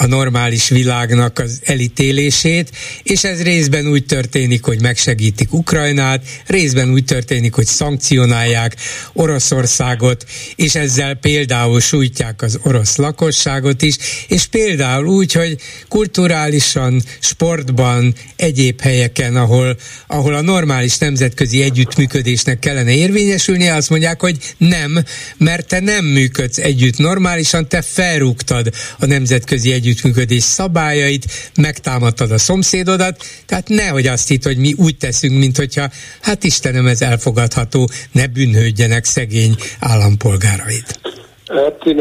[0.00, 2.70] a normális világnak az elítélését,
[3.02, 8.76] és ez részben úgy történik, hogy megsegítik Ukrajnát, részben úgy történik, hogy szankcionálják
[9.12, 10.24] Oroszországot,
[10.56, 13.96] és ezzel például sújtják az orosz lakosságot is,
[14.28, 15.56] és például úgy, hogy
[15.88, 24.36] kulturálisan, sportban, egyéb helyeken, ahol, ahol a normális nemzetközi együttműködésnek kellene érvényesülnie, azt mondják, hogy
[24.56, 25.04] nem,
[25.36, 31.24] mert te nem működsz együtt normálisan, te felrúgtad a nemzetközi együttműködés szabályait,
[31.60, 35.86] megtámadtad a szomszédodat, tehát nehogy azt hitt, hogy mi úgy teszünk, mint hogyha,
[36.22, 41.00] hát Istenem, ez elfogadható, ne bűnhődjenek szegény állampolgárait.
[41.46, 41.98] Hát én,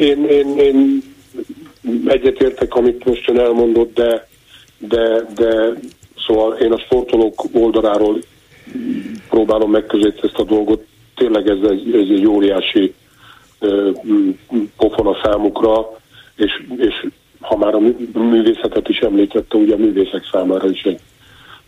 [0.00, 1.02] én, én, én
[2.06, 4.28] egyetértek, amit most ön elmondott, de,
[4.78, 5.50] de, de
[6.26, 8.18] szóval én a sportolók oldaláról
[9.28, 10.84] próbálom megközelíteni ezt a dolgot.
[11.14, 12.94] Tényleg ez egy, ez egy óriási
[14.76, 16.00] pofon a számukra,
[16.36, 17.06] és, és
[17.44, 17.80] ha már a
[18.12, 21.00] művészetet is említette, ugye a művészek számára is egy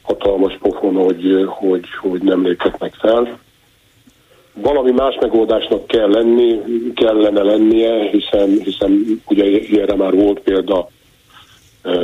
[0.03, 3.39] hatalmas pofon, hogy, hogy, hogy nem léphetnek fel.
[4.55, 6.61] Valami más megoldásnak kell lenni,
[6.95, 10.89] kellene lennie, hiszen, hiszen ugye ilyenre már volt példa,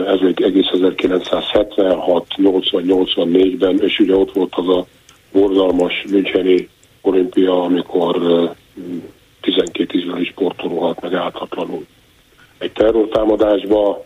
[0.07, 4.86] ez még egész 1976, 80, 84-ben, és ugye ott volt az a
[5.32, 6.69] borzalmas Müncheni
[7.01, 8.16] olimpia, amikor
[9.40, 11.86] 12 izraeli sportoló halt meg áltatlanul.
[12.63, 14.05] Egy terrortámadásba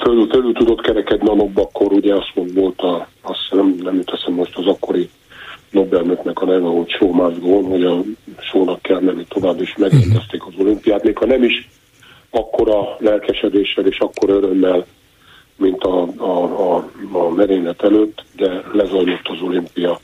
[0.00, 3.94] fölül, fölül tudott kerekedni a nobba, akkor ugye azt mond, volt a, azt nem, nem
[3.94, 5.10] jut eszem most az akkori
[5.70, 8.02] Nobelnöknek a neve, show must go hogy a
[8.38, 11.68] sónak kell menni tovább, és megrendezték az olimpiát, még ha nem is
[12.30, 14.86] akkora lelkesedéssel és akkor örömmel,
[15.56, 19.98] mint a, a, a, a merénylet előtt, de lezajlott az olimpia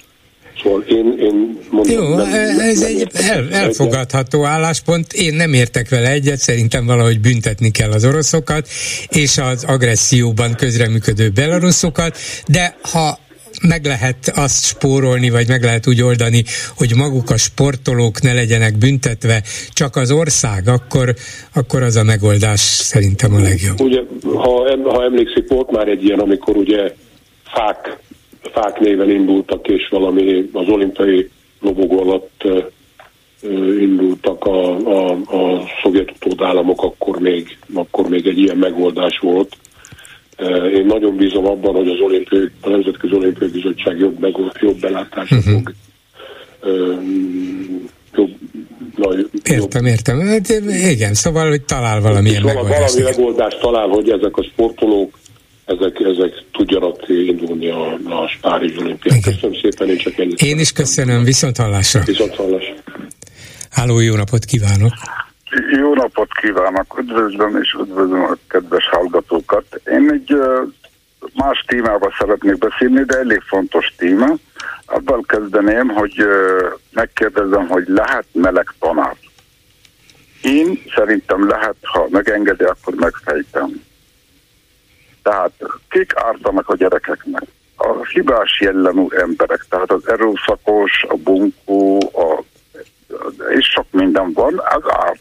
[0.63, 5.13] Szóval én, én mondom, Jó, nem, ez nem egy el, elfogadható álláspont.
[5.13, 8.69] Én nem értek vele egyet, szerintem valahogy büntetni kell az oroszokat,
[9.09, 12.17] és az agresszióban közreműködő belaruszokat,
[12.47, 13.19] de ha
[13.63, 16.45] meg lehet azt spórolni, vagy meg lehet úgy oldani,
[16.77, 21.15] hogy maguk a sportolók ne legyenek büntetve, csak az ország, akkor,
[21.55, 23.81] akkor az a megoldás szerintem a legjobb.
[23.81, 26.93] Ugye, ha, ha emlékszik, volt már egy ilyen, amikor ugye
[27.45, 27.99] fák
[28.53, 32.45] fák néven indultak, és valami az olimpiai lobogó alatt
[33.81, 39.57] indultak a, a, a szovjet utódállamok, akkor még, akkor még egy ilyen megoldás volt.
[40.75, 45.37] Én nagyon bízom abban, hogy az olimpiai, a Nemzetközi Olimpiai Bizottság jobb, meg, jobb belátásra
[45.37, 45.53] uh-huh.
[45.53, 45.75] fog
[48.15, 48.31] jobb,
[48.97, 49.93] na, értem, jobb.
[49.93, 50.21] értem.
[50.21, 50.49] Hát,
[50.91, 52.95] igen, szóval, hogy talál valamilyen megoldást.
[52.95, 55.19] Valami megoldást talál, hogy ezek a sportolók
[55.69, 59.21] ezek, ezek tudjanak indulni a, a Párizs olimpián.
[59.21, 60.43] Köszönöm szépen, én csak ennyit.
[60.43, 62.01] Én is köszönöm, viszont hallásra.
[62.05, 62.75] Viszont hallásra.
[63.71, 64.93] Háló, jó napot kívánok!
[65.79, 69.81] Jó napot kívánok, üdvözlöm és üdvözlöm a kedves hallgatókat.
[69.85, 70.37] Én egy
[71.35, 74.27] más témába szeretnék beszélni, de elég fontos téma.
[74.87, 76.25] Abban kezdeném, hogy
[76.93, 79.17] megkérdezem, hogy lehet meleg tanár.
[80.43, 83.87] Én szerintem lehet, ha megengedi, akkor megfejtem.
[85.29, 85.53] Tehát
[85.89, 87.43] kik ártanak a gyerekeknek?
[87.77, 92.43] A hibás jellemű emberek, tehát az erőszakos, a bunkó, a,
[93.49, 95.21] és sok minden van, az árt.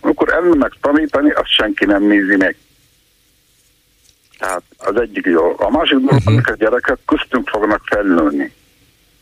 [0.00, 2.56] Amikor elmennek tanítani, azt senki nem nézi meg.
[4.38, 5.54] Tehát az egyik jó.
[5.58, 6.42] A másik dolog, uh-huh.
[6.44, 8.52] a gyerekek köztünk fognak felnőni.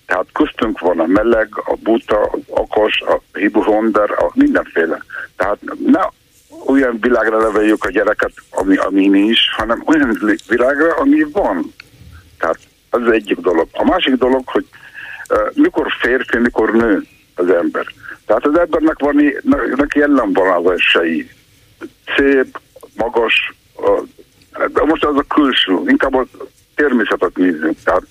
[0.07, 5.05] Tehát köztünk van a meleg, a buta, az okos, a hibuhonder, a mindenféle.
[5.37, 6.01] Tehát ne
[6.67, 10.19] olyan világra neveljük a gyereket, ami, ami nincs, hanem olyan
[10.49, 11.75] világra, ami van.
[12.39, 12.59] Tehát
[12.91, 13.69] az, egyik dolog.
[13.73, 14.67] A másik dolog, hogy
[15.29, 17.87] uh, mikor férfi, mikor nő az ember.
[18.27, 19.35] Tehát az embernek van
[19.77, 21.31] neki jellemvonalásai.
[22.17, 22.59] Szép,
[22.97, 24.09] magas, uh,
[24.73, 26.27] de most az a külső, inkább a
[26.75, 27.77] természetet nézzünk.
[27.85, 28.03] Tehát,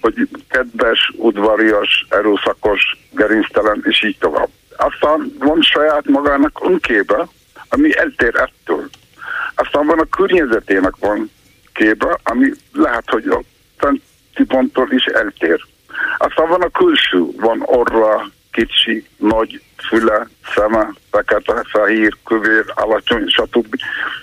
[0.00, 4.48] hogy kedves, udvarias, erőszakos, gerinctelen, és így tovább.
[4.76, 7.28] Aztán van saját magának önkébe,
[7.76, 8.88] ami eltér ettől.
[9.54, 11.30] Aztán van a környezetének van
[11.72, 13.42] képe, ami lehet, hogy a
[14.48, 15.64] ponttól is eltér.
[16.18, 23.76] Aztán van a külső, van orra, kicsi, nagy, füle, szeme, fekete, fehér, kövér, alacsony, stb.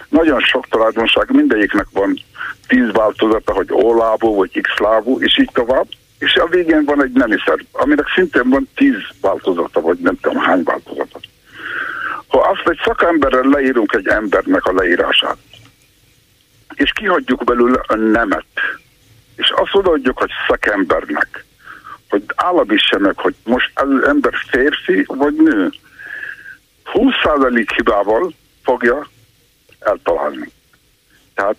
[0.10, 2.20] Nagyon sok tulajdonság, mindegyiknek van
[2.68, 5.88] tíz változata, hogy ólábú, vagy x-lábú, és így tovább.
[6.20, 10.64] És a végén van egy nemiszer, aminek szintén van tíz változata, vagy nem tudom hány
[10.64, 11.20] változata.
[12.34, 15.38] Ha azt egy szakemberrel leírunk egy embernek a leírását,
[16.74, 18.46] és kihagyjuk belőle a nemet,
[19.36, 21.46] és azt odaadjuk, hogy szakembernek,
[22.10, 25.70] hogy állapítsa meg, hogy most az ember férfi vagy nő.
[26.94, 28.34] 20% hibával
[28.64, 29.08] fogja
[29.80, 30.52] eltalálni.
[31.34, 31.58] Tehát,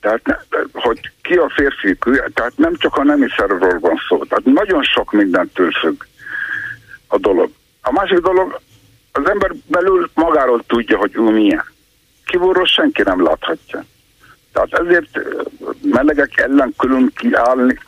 [0.00, 0.36] tehát ne,
[0.72, 1.98] hogy ki a férfi,
[2.34, 6.02] tehát nem csak a nemi szervről van szó, tehát nagyon sok mindentől függ
[7.06, 7.50] a dolog.
[7.82, 8.60] A másik dolog,
[9.12, 11.64] az ember belül magáról tudja, hogy ő milyen.
[12.24, 13.84] Kívülről senki nem láthatja.
[14.52, 15.08] Tehát ezért
[15.82, 17.78] melegek ellen külön kiállni,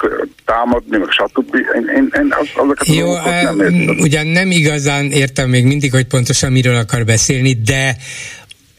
[0.44, 1.54] támadni, meg stb.
[1.54, 3.96] Én, én, én az, azokat Jó, nem értem.
[3.98, 7.96] ugyan nem igazán értem még mindig, hogy pontosan miről akar beszélni, de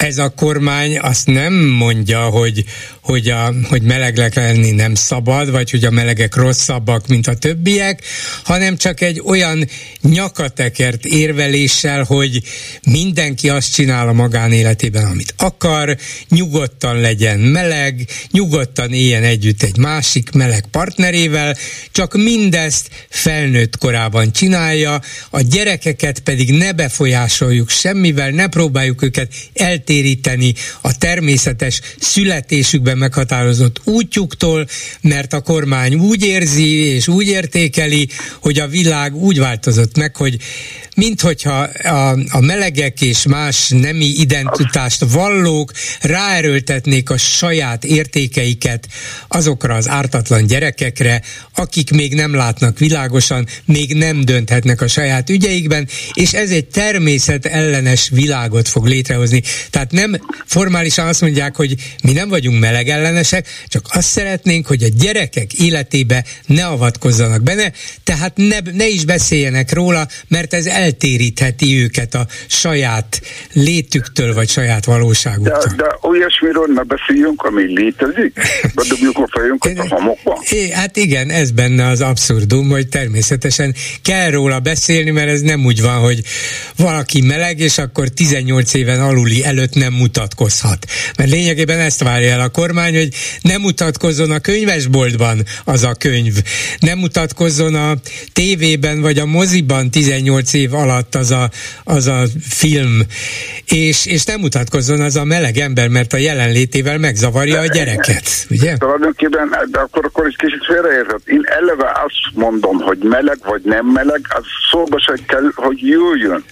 [0.06, 2.64] ez a kormány azt nem mondja, hogy,
[3.02, 8.02] hogy, a, hogy melegek lenni nem szabad, vagy hogy a melegek rosszabbak, mint a többiek,
[8.44, 9.70] hanem csak egy olyan
[10.02, 12.42] nyakatekert érveléssel, hogy
[12.92, 15.98] mindenki azt csinál a magánéletében, amit akar,
[16.30, 21.56] nyugodtan legyen meleg, nyugodtan éljen együtt egy másik meleg partnerével,
[21.92, 29.34] csak mindezt felnőtt korában csinálja, a gyerekeket pedig ne befolyásoljuk semmivel, ne próbáljuk őket
[29.96, 34.68] eltéríteni a természetes születésükben meghatározott útjuktól,
[35.02, 38.08] mert a kormány úgy érzi és úgy értékeli,
[38.42, 40.38] hogy a világ úgy változott meg, hogy
[40.96, 48.88] minthogyha a, a melegek és más nemi identitást vallók ráerőltetnék a saját értékeiket
[49.28, 51.22] azokra az ártatlan gyerekekre,
[51.56, 57.46] akik még nem látnak világosan, még nem dönthetnek a saját ügyeikben, és ez egy természet
[57.46, 59.42] ellenes világot fog létrehozni.
[59.70, 64.88] Tehát nem formálisan azt mondják, hogy mi nem vagyunk melegellenesek, csak azt szeretnénk, hogy a
[64.98, 67.72] gyerekek életébe ne avatkozzanak benne,
[68.04, 73.22] tehát ne, ne is beszéljenek róla, mert ez el eltérítheti őket a saját
[73.54, 75.74] létüktől, vagy saját valóságuktól.
[75.78, 78.40] De, de olyasmiről ne beszéljünk, ami létezik?
[78.76, 80.44] Bedobjuk a fejünket a homokba?
[80.50, 85.66] É, hát igen, ez benne az abszurdum, hogy természetesen kell róla beszélni, mert ez nem
[85.66, 86.22] úgy van, hogy
[86.76, 90.86] valaki meleg, és akkor 18 éven aluli előtt nem mutatkozhat.
[91.18, 93.10] Mert lényegében ezt várja el a kormány, hogy
[93.42, 96.34] nem mutatkozzon a könyvesboltban az a könyv,
[96.80, 97.94] nem mutatkozzon a
[98.34, 101.50] tévében vagy a moziban 18 év alatt az a,
[101.84, 103.02] az a film,
[103.66, 108.78] és, és nem mutatkozzon az a meleg ember, mert a jelenlétével megzavarja a gyereket, ugye?
[108.78, 111.28] Tulajdonképpen, de akkor, akkor is kicsit félreértett.
[111.28, 116.44] Én eleve azt mondom, hogy meleg vagy nem meleg, az szóba se kell, hogy jöjjön.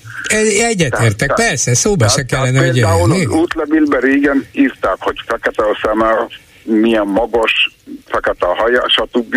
[0.70, 2.90] Egyetértek, persze, szóba se kellene, hogy jöjjön.
[2.90, 6.28] Például az útlevélben régen írták, hogy fekete a szeme,
[6.64, 7.76] milyen magas,
[8.06, 9.36] fekete a haja, stb.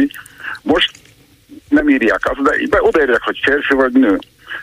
[0.62, 0.90] Most
[1.68, 4.18] nem írják azt, de odaírják, hogy férfi vagy nő.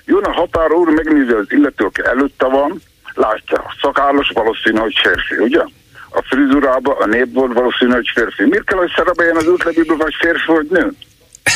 [0.05, 2.81] Jön a határó úr, megnézi az illető, aki előtte van,
[3.13, 5.61] látja, szakállas valószínű, hogy férfi, ugye?
[6.09, 8.43] A frizurába, a népból valószínű, hogy férfi.
[8.43, 10.91] Miért kell, hogy szerepeljen az útlevőben, vagy férfi, vagy nő?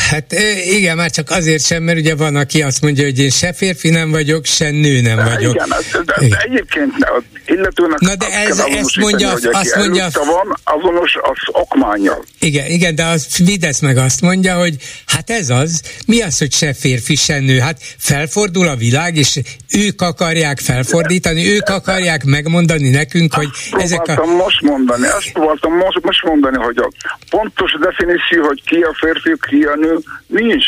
[0.10, 0.34] Hát
[0.66, 3.90] igen, már csak azért sem, mert ugye van, aki azt mondja, hogy én se férfi
[3.90, 5.54] nem vagyok, se nő nem vagyok.
[5.54, 6.40] Igen, de, de igen.
[6.40, 12.24] egyébként az illetőnek Na de ez, ezt mondja, hogy azt mondja, van, azonos az okmányjal.
[12.40, 14.76] Igen, igen, de az Fidesz meg azt mondja, hogy
[15.06, 17.60] hát ez az, mi az, hogy se férfi, se nő?
[17.60, 19.40] Hát felfordul a világ, és
[19.72, 24.26] ők akarják felfordítani, ők akarják megmondani nekünk, hogy azt ezek a...
[24.26, 26.90] most mondani, azt próbáltam most, most mondani, hogy a
[27.30, 29.98] pontos definíció, hogy ki a férfi, ki a nő,
[30.28, 30.66] nincs.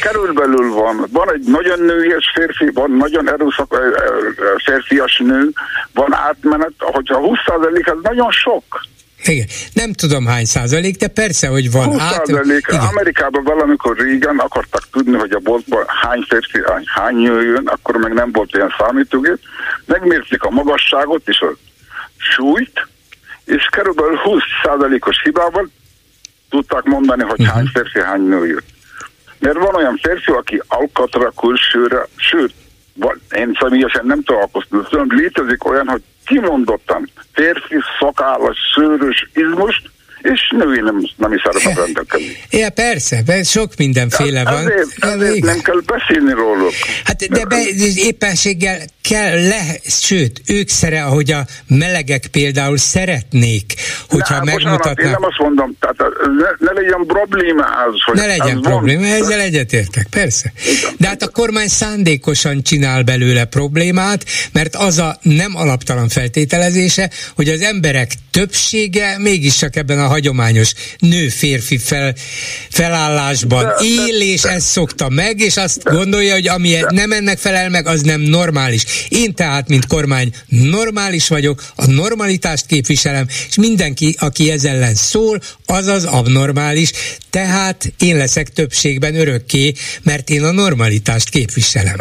[0.00, 1.06] Körülbelül van.
[1.12, 3.76] Van egy nagyon nőies férfi, van nagyon erőszak
[4.64, 5.50] férfias nő,
[5.92, 8.64] van átmenet, hogyha 20% az nagyon sok.
[9.24, 9.46] Igen.
[9.72, 12.26] Nem tudom hány százalék, de persze, hogy van 20 át...
[12.26, 12.68] Százalék.
[12.68, 18.12] Amerikában valamikor régen akartak tudni, hogy a boltban hány férfi, hány nő jön, akkor meg
[18.12, 19.38] nem volt ilyen számítógép.
[19.84, 21.56] Megmérték a magasságot és a
[22.16, 22.88] súlyt,
[23.44, 25.70] és körülbelül 20 százalékos hibával
[26.50, 27.54] tudták mondani, hogy uh-huh.
[27.54, 28.71] hány férfi, hány nő jött.
[29.42, 32.54] Mert van olyan férfi, aki alkatra, külsőre, sőt,
[33.36, 39.90] én személyesen nem találkoztam, létezik olyan, hogy kimondottan férfi, szakállas, szőrös izmust,
[40.22, 42.36] és női nem, nem is szeretnek rendelkezni.
[42.62, 44.56] Ja, persze, sok mindenféle van.
[44.56, 46.72] Ezért, ezért nem kell beszélni róluk.
[47.04, 47.62] Hát de be,
[47.94, 53.74] éppenséggel kell le, sőt, ők szere, ahogy a melegek például szeretnék,
[54.08, 55.00] hogyha Na, megmutatnak.
[55.00, 55.96] Én nem azt mondom, tehát
[56.38, 59.10] ne, ne legyen probléma az, hogy Ne legyen probléma, van.
[59.10, 60.52] ezzel egyetértek, persze.
[60.98, 67.48] De hát a kormány szándékosan csinál belőle problémát, mert az a nem alaptalan feltételezése, hogy
[67.48, 72.14] az emberek többsége mégiscsak ebben a hagyományos nő-férfi fel,
[72.70, 77.86] felállásban él, és ezt szokta meg, és azt gondolja, hogy ami nem ennek felel meg,
[77.86, 78.84] az nem normális.
[79.08, 85.40] Én tehát, mint kormány, normális vagyok, a normalitást képviselem, és mindenki, aki ez ellen szól,
[85.66, 86.92] az az abnormális,
[87.30, 89.72] tehát én leszek többségben örökké,
[90.02, 91.96] mert én a normalitást képviselem.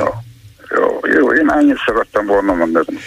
[0.75, 1.20] Jó, jó,
[1.57, 2.97] ennyit szerettem volna mondani.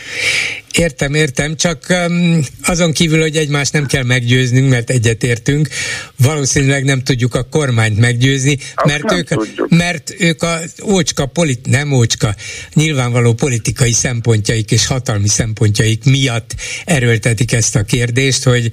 [0.79, 5.69] Értem, értem, csak um, azon kívül, hogy egymást nem kell meggyőznünk, mert egyetértünk,
[6.17, 9.29] valószínűleg nem tudjuk a kormányt meggyőzni, mert ők,
[9.69, 12.35] mert ők a ócska, polit, nem ócska,
[12.75, 16.55] nyilvánvaló politikai szempontjaik és hatalmi szempontjaik miatt
[16.85, 18.71] erőltetik ezt a kérdést, hogy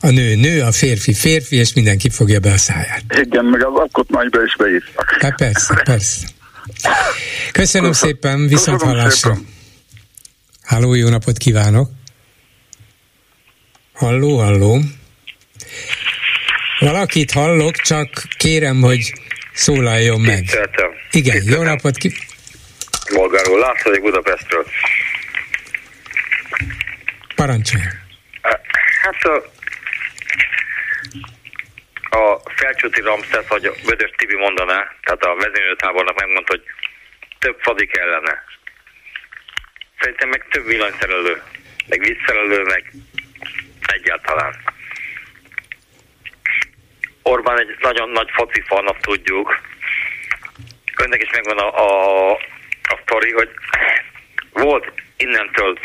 [0.00, 3.02] a nő nő, a férfi férfi, és mindenki fogja be a száját.
[3.20, 5.16] Igen, meg az alkotmányba is beírtak.
[5.20, 6.26] Hát persze, persze.
[6.82, 9.36] Köszönöm, Köszönöm szépen, viszont hallásra.
[10.64, 11.90] Halló, jó napot kívánok!
[13.92, 14.80] Halló, halló!
[16.78, 19.12] Valakit hallok, csak kérem, hogy
[19.52, 20.40] szólaljon meg.
[20.40, 20.90] Tiszteltem.
[21.10, 21.62] Igen, Tiszteltem.
[21.62, 22.12] jó napot ki...
[23.14, 24.66] Bolgárul, László vagyok Budapestről.
[27.34, 27.82] Parancsolj.
[29.02, 29.52] Hát a,
[32.10, 36.64] a Felcsúti Ramszesz, vagy Vödös Tibi mondaná, tehát a vezénylőtábornak megmondta, hogy
[37.38, 38.44] több fadi kellene.
[40.00, 41.42] Szerintem meg több villanyszerelő,
[41.88, 42.92] meg vízszerelő, meg
[43.86, 44.54] egyáltalán.
[47.22, 49.60] Orbán egy nagyon nagy foci fannak tudjuk.
[50.96, 52.32] Önnek is megvan a, a,
[52.82, 53.50] a sztori, hogy
[54.52, 55.78] volt innentől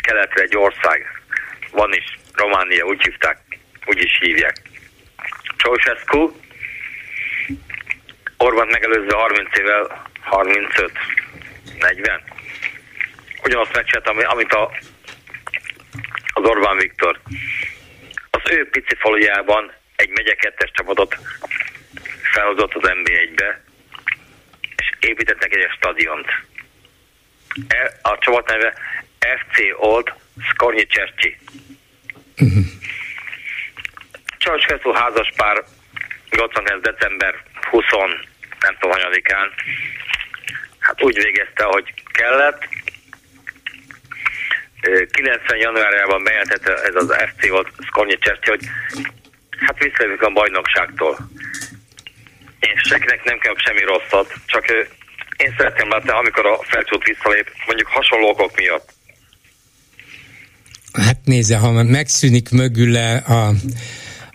[0.00, 1.22] keletre egy ország,
[1.70, 3.38] van is Románia, úgy hívták,
[3.84, 4.67] úgy is hívják.
[5.58, 6.32] Ceausescu,
[8.36, 10.92] Orbán megelőzve 30 évvel, 35,
[11.78, 12.22] 40,
[13.42, 14.70] ugyanazt megcsinálta, amit a,
[16.32, 17.20] az Orbán Viktor.
[18.30, 21.16] Az ő pici falujában egy megye kettes csapatot
[22.32, 23.62] felhozott az NB1-be,
[24.76, 26.26] és építettek egy stadiont.
[27.68, 28.74] E, a csapat neve
[29.18, 30.12] FC Old
[30.52, 31.36] Skornyi Csercsi.
[32.38, 32.64] Uh-huh.
[34.38, 35.64] Csajcs házas pár
[36.30, 36.82] 89.
[36.82, 37.34] december
[37.70, 37.84] 20
[38.60, 39.52] nem tudom, hanyadikán,
[40.78, 42.68] hát úgy végezte, hogy kellett,
[45.10, 48.64] 90 januárjában bejelentette ez az FC volt Skornyi Cserti, hogy
[49.66, 51.18] hát visszajövünk a bajnokságtól.
[52.60, 54.64] És senkinek nem kell semmi rosszat, csak
[55.36, 58.92] én szeretném látni, amikor a felcsút visszalép, mondjuk hasonló okok miatt.
[60.92, 63.52] Hát nézze, ha megszűnik mögüle a,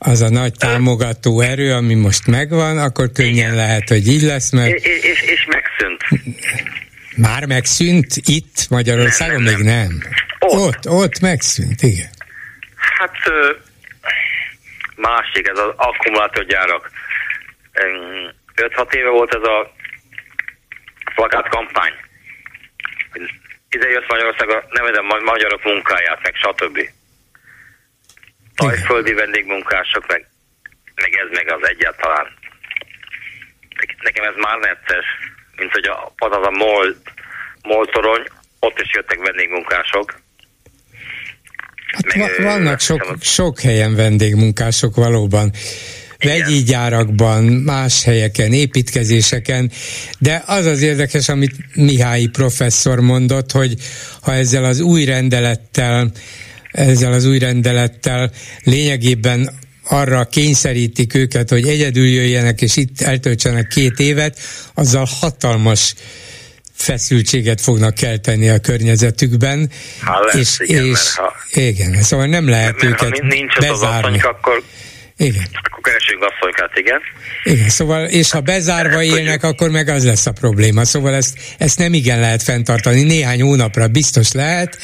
[0.04, 4.74] az a nagy támogató erő, ami most megvan, akkor könnyen lehet, hogy így lesz, mert...
[4.74, 6.04] És, és, és megszűnt.
[7.16, 9.42] Már megszűnt itt Magyarországon?
[9.42, 9.88] Nem, nem, még nem.
[9.88, 10.02] nem.
[10.40, 10.60] Ott.
[10.60, 12.10] ott, ott megszűnt, igen.
[12.98, 13.18] Hát
[14.96, 16.92] másik, ez az akkumulátorgyárak.
[18.56, 19.74] 5-6 éve volt ez a
[21.16, 21.94] plakát kampány.
[23.70, 26.78] Ide jött Magyarországra, nevezem magyarok munkáját, meg stb.
[28.56, 30.28] Tajföldi vendégmunkások, meg,
[30.96, 32.28] meg ez meg az egyáltalán.
[34.04, 35.06] Nekem ez már necces,
[35.56, 36.96] mint hogy a, az a MOL,
[37.62, 38.24] MOL torony,
[38.60, 40.22] ott is jöttek vendégmunkások,
[41.94, 45.52] Hát Meg, vannak sok, sok helyen vendégmunkások valóban.
[46.20, 49.72] Vegyi gyárakban, más helyeken, építkezéseken,
[50.20, 53.74] de az az érdekes, amit Mihály professzor mondott, hogy
[54.22, 56.12] ha ezzel az új rendelettel,
[56.74, 58.32] ezzel az új rendelettel
[58.64, 59.50] lényegében
[59.84, 64.40] arra kényszerítik őket, hogy egyedül jöjjenek és itt eltöltsenek két évet,
[64.74, 65.94] azzal hatalmas
[66.74, 69.70] feszültséget fognak kelteni a környezetükben.
[70.02, 74.18] Ha lesz, és, igen, és ha, igen, szóval nem lehet mert, őket ha nincs bezárni.
[74.18, 74.64] Az akkor
[75.18, 75.48] igen.
[75.64, 77.02] Akkor keresünk asszonykát, igen.
[77.44, 80.86] Igen, szóval, és ha bezárva élnek, akkor meg az lesz a probléma.
[80.86, 83.04] Szóval ezt, ezt nem igen lehet fenntartani.
[83.04, 84.78] Néhány hónapra biztos lehet,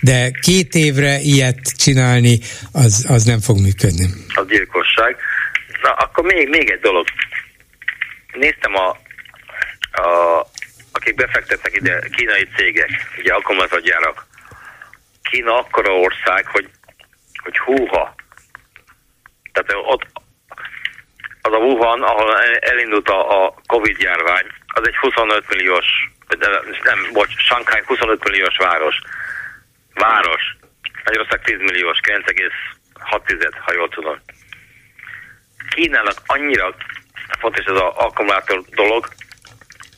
[0.00, 2.38] de két évre ilyet csinálni,
[2.72, 4.06] az, az nem fog működni.
[4.34, 5.16] Az gyilkosság.
[5.82, 7.06] Na, akkor még, még egy dolog.
[8.32, 8.88] Néztem a,
[10.00, 10.46] a
[10.92, 14.26] akik befektetnek ide, kínai cégek, ugye akkumulátorgyárak.
[15.22, 16.68] Kína akkora ország, hogy,
[17.42, 18.14] hogy húha.
[19.54, 20.04] Tehát ott
[21.42, 25.86] az a Wuhan, ahol elindult a, a Covid járvány, az egy 25 milliós,
[26.82, 29.00] nem, bocs, Shanghai 25 milliós város.
[29.94, 30.56] Város.
[31.04, 34.20] Magyarország 10 milliós, 9,6, ha jól tudom.
[35.74, 36.74] Kínának annyira
[37.38, 39.08] fontos ez az akkumulátor dolog,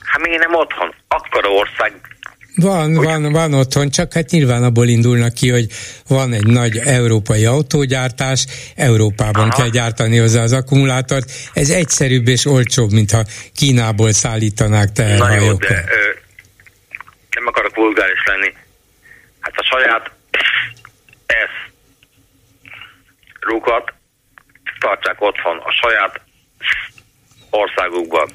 [0.06, 0.94] Hát még nem otthon.
[1.08, 1.92] Akkora ország
[2.56, 5.66] van, van, van otthon, csak hát nyilván abból indulnak ki, hogy
[6.08, 8.46] van egy nagy európai autógyártás,
[8.76, 9.56] Európában Aha.
[9.56, 11.30] kell gyártani hozzá az akkumulátort.
[11.52, 13.24] Ez egyszerűbb és olcsóbb, mintha
[13.54, 15.38] Kínából szállítanák teherhajókkal.
[15.38, 16.12] Na jó, de ö,
[17.34, 18.54] nem akarok vulgáris lenni.
[19.40, 20.10] Hát a saját
[21.26, 21.50] ez
[23.40, 23.92] rukat
[24.78, 26.20] tartsák otthon, a saját
[27.50, 28.28] országukban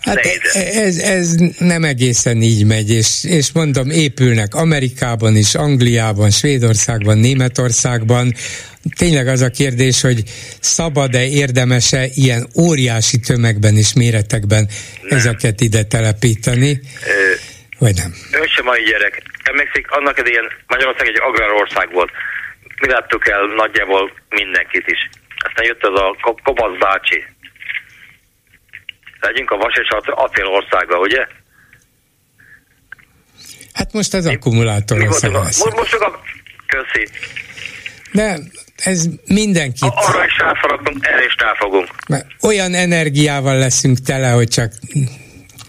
[0.00, 0.26] Hát
[0.74, 8.32] ez, ez nem egészen így megy, és, és mondom, épülnek Amerikában is, Angliában, Svédországban, Németországban.
[8.96, 10.22] Tényleg az a kérdés, hogy
[10.60, 14.68] szabad-e, érdemese ilyen óriási tömegben és méretekben
[15.02, 15.18] nem.
[15.18, 17.34] ezeket ide telepíteni, Ö,
[17.78, 18.14] vagy nem?
[18.32, 19.22] Ön sem mai gyerek.
[19.44, 22.10] Emlékszik, annak idején Magyarország egy agrárország volt.
[22.80, 25.08] Mi láttuk el nagyjából mindenkit is.
[25.46, 27.24] Aztán jött az a Kopasz bácsi,
[29.20, 31.26] legyünk a vas és acél országa, ugye?
[33.72, 35.22] Hát most az akkumulátor most,
[35.74, 36.20] most a...
[36.66, 37.08] Köszi.
[38.12, 38.38] De
[38.76, 39.92] ez mindenkit...
[39.94, 41.88] Arra is ráfaragunk, erre is ráfogunk.
[42.40, 44.72] Olyan energiával leszünk tele, hogy csak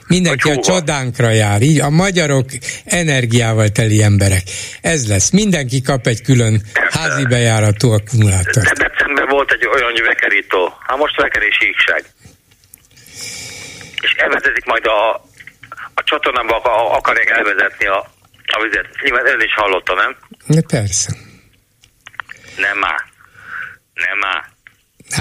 [0.07, 1.61] mindenki a, a csodánkra jár.
[1.61, 2.45] Így a magyarok
[2.85, 4.41] energiával teli emberek.
[4.81, 5.29] Ez lesz.
[5.29, 8.73] Mindenki kap egy külön házi bejáratú akkumulátort.
[8.73, 10.73] De december volt egy olyan vekerító.
[10.87, 11.41] Hát most veker
[14.01, 15.13] és elvezetik majd a,
[15.93, 16.55] a csatornába
[16.91, 17.97] akarják elvezetni a,
[18.45, 18.87] a vizet.
[19.01, 20.17] Nyilván ön is hallotta, nem?
[20.47, 21.15] De persze.
[22.57, 23.03] Nem már.
[23.93, 24.50] Nem már.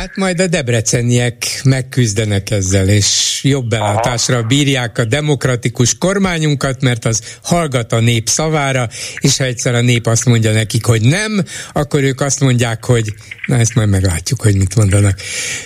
[0.00, 4.46] Hát majd a debreceniek megküzdenek ezzel, és jobb belátásra Aha.
[4.46, 10.06] bírják a demokratikus kormányunkat, mert az hallgat a nép szavára, és ha egyszer a nép
[10.06, 13.14] azt mondja nekik, hogy nem, akkor ők azt mondják, hogy
[13.46, 15.18] na ezt majd meglátjuk, hogy mit mondanak.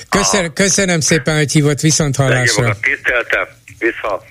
[0.08, 2.78] Köszönöm, köszönöm szépen, hogy hívott viszont hallásra.
[2.80, 3.46] Tiszteltem,
[3.78, 4.24] vissza.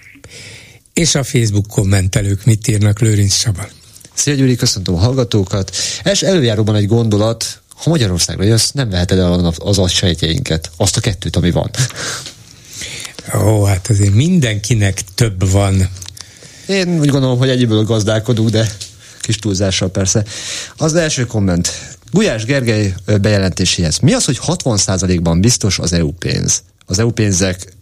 [0.94, 3.68] És a Facebook kommentelők mit írnak Lőrinc Csaba.
[4.14, 5.76] Szia Gyuri, köszöntöm a hallgatókat.
[6.04, 11.36] És előjáróban egy gondolat, ha Magyarországra jössz, nem veheted el az agysejtjeinket, azt a kettőt,
[11.36, 11.70] ami van.
[13.36, 15.90] Ó, hát azért mindenkinek több van.
[16.68, 18.72] Én úgy gondolom, hogy egyiből gazdálkodunk, de
[19.20, 20.24] kis túlzással persze.
[20.78, 21.96] Az első komment.
[22.12, 23.98] Gulyás Gergely bejelentéséhez.
[24.00, 26.64] Mi az, hogy 60%-ban biztos az EU pénz?
[26.86, 27.74] Az EU pénzek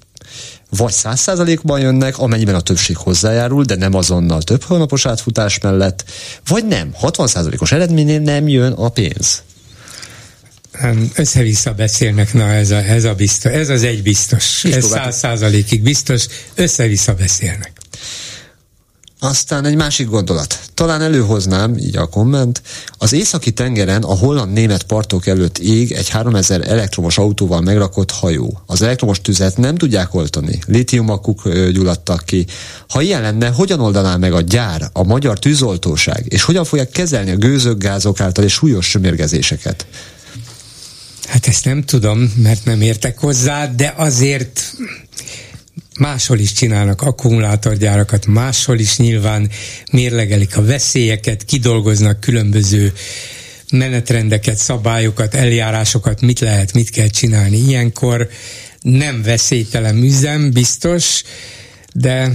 [0.70, 6.04] vagy 100%-ban jönnek, amennyiben a többség hozzájárul, de nem azonnal több hónapos átfutás mellett,
[6.48, 9.44] vagy nem, 60%-os eredménynél nem jön a pénz
[11.16, 15.82] össze-vissza beszélnek, na ez, a, ez, a biztos, ez az egy biztos, ez száz százalékig
[15.82, 16.26] biztos,
[16.56, 17.72] össze-vissza beszélnek.
[19.24, 20.60] Aztán egy másik gondolat.
[20.74, 22.62] Talán előhoznám, így a komment,
[22.98, 28.62] az északi tengeren a holland-német partok előtt ég egy 3000 elektromos autóval megrakott hajó.
[28.66, 30.60] Az elektromos tüzet nem tudják oltani.
[30.68, 32.46] Litiumakuk gyulladtak ki.
[32.90, 37.32] Ha ilyen lenne, hogyan oldaná meg a gyár, a magyar tűzoltóság, és hogyan fogják kezelni
[37.32, 39.86] a gőzök, gázok által és súlyos mérgezéseket?
[41.32, 44.74] Hát ezt nem tudom, mert nem értek hozzá, de azért
[46.00, 49.50] máshol is csinálnak akkumulátorgyárakat, máshol is nyilván
[49.92, 52.94] mérlegelik a veszélyeket, kidolgoznak különböző
[53.72, 57.58] menetrendeket, szabályokat, eljárásokat, mit lehet, mit kell csinálni.
[57.58, 58.30] Ilyenkor
[58.82, 61.24] nem veszélytelen üzem, biztos,
[61.94, 62.32] de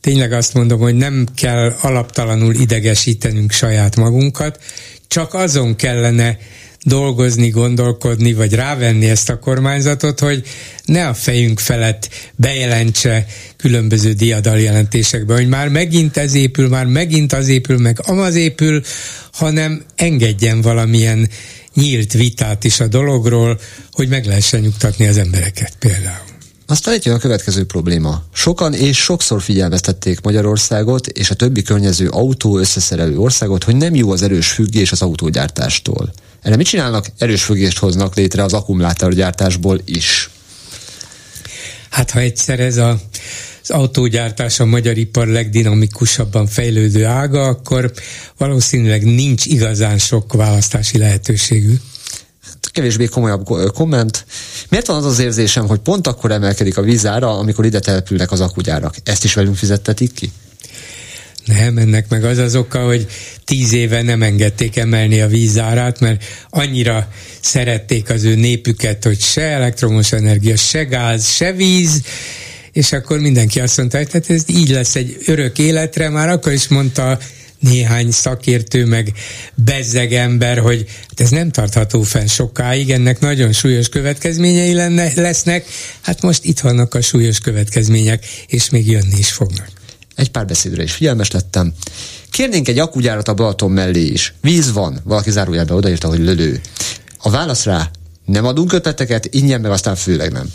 [0.00, 4.58] tényleg azt mondom, hogy nem kell alaptalanul idegesítenünk saját magunkat,
[5.08, 6.38] csak azon kellene
[6.84, 10.42] dolgozni, gondolkodni, vagy rávenni ezt a kormányzatot, hogy
[10.84, 13.26] ne a fejünk felett bejelentse
[13.56, 18.82] különböző diadaljelentésekben, hogy már megint ez épül, már megint az épül, meg amaz épül,
[19.32, 21.28] hanem engedjen valamilyen
[21.74, 23.60] nyílt vitát is a dologról,
[23.92, 26.28] hogy meg lehessen nyugtatni az embereket például.
[26.66, 28.22] Aztán itt jön a következő probléma.
[28.32, 34.10] Sokan és sokszor figyelmeztették Magyarországot és a többi környező autó összeszerelő országot, hogy nem jó
[34.10, 36.12] az erős függés az autógyártástól.
[36.42, 37.06] Erre mit csinálnak?
[37.18, 40.30] Erős függést hoznak létre az akkumulátorgyártásból is.
[41.90, 43.00] Hát ha egyszer ez a,
[43.62, 47.92] az autógyártás a magyar ipar legdinamikusabban fejlődő ága, akkor
[48.36, 51.74] valószínűleg nincs igazán sok választási lehetőségű
[52.44, 53.44] hát kevésbé komolyabb
[53.74, 54.24] komment.
[54.68, 58.40] Miért van az az érzésem, hogy pont akkor emelkedik a vízára, amikor ide települnek az
[58.40, 58.94] akugyárak?
[59.04, 60.32] Ezt is velünk fizettetik ki?
[61.44, 63.06] Nem, ennek meg az az oka, hogy
[63.44, 69.42] tíz éve nem engedték emelni a vízárát, mert annyira szerették az ő népüket, hogy se
[69.42, 72.02] elektromos energia, se gáz, se víz,
[72.72, 76.52] és akkor mindenki azt mondta, hogy tehát ez így lesz egy örök életre, már akkor
[76.52, 77.18] is mondta
[77.58, 79.12] néhány szakértő, meg
[79.54, 85.64] bezzeg ember, hogy hát ez nem tartható fenn sokáig, ennek nagyon súlyos következményei lenne, lesznek,
[86.00, 89.79] hát most itt vannak a súlyos következmények, és még jönni is fognak
[90.20, 91.72] egy pár beszédre is figyelmes lettem.
[92.30, 94.34] Kérnénk egy akugyárat a Balaton mellé is.
[94.40, 95.00] Víz van.
[95.04, 96.60] Valaki zárójelbe odaírta, hogy lölő.
[97.18, 97.90] A válasz rá,
[98.24, 100.46] nem adunk ötleteket, ingyen meg aztán főleg nem.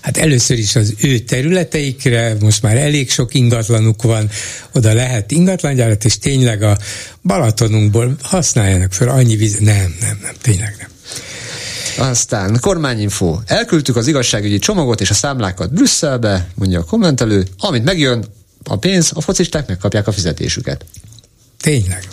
[0.00, 4.30] Hát először is az ő területeikre, most már elég sok ingatlanuk van,
[4.72, 6.78] oda lehet ingatlangyárat, és tényleg a
[7.22, 9.58] Balatonunkból használjanak fel annyi víz.
[9.58, 10.88] Nem, nem, nem, tényleg nem.
[12.08, 13.38] Aztán kormányinfo.
[13.46, 17.46] Elküldtük az igazságügyi csomagot és a számlákat Brüsszelbe, mondja a kommentelő.
[17.58, 18.24] Amit megjön
[18.64, 20.84] a pénz, a focisták megkapják a fizetésüket.
[21.60, 22.08] Tényleg.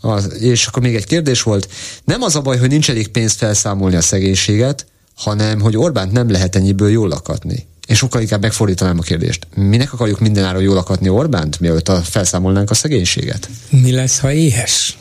[0.00, 1.68] Az, és akkor még egy kérdés volt.
[2.04, 6.30] Nem az a baj, hogy nincs elég pénzt felszámolni a szegénységet, hanem hogy Orbánt nem
[6.30, 7.66] lehet ennyiből jól lakatni.
[7.86, 9.46] Én sokkal inkább megfordítanám a kérdést.
[9.54, 13.48] Minek akarjuk mindenáron jól lakatni Orbánt, mielőtt a felszámolnánk a szegénységet?
[13.70, 14.98] Mi lesz, ha éhes?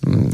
[0.00, 0.28] Hmm,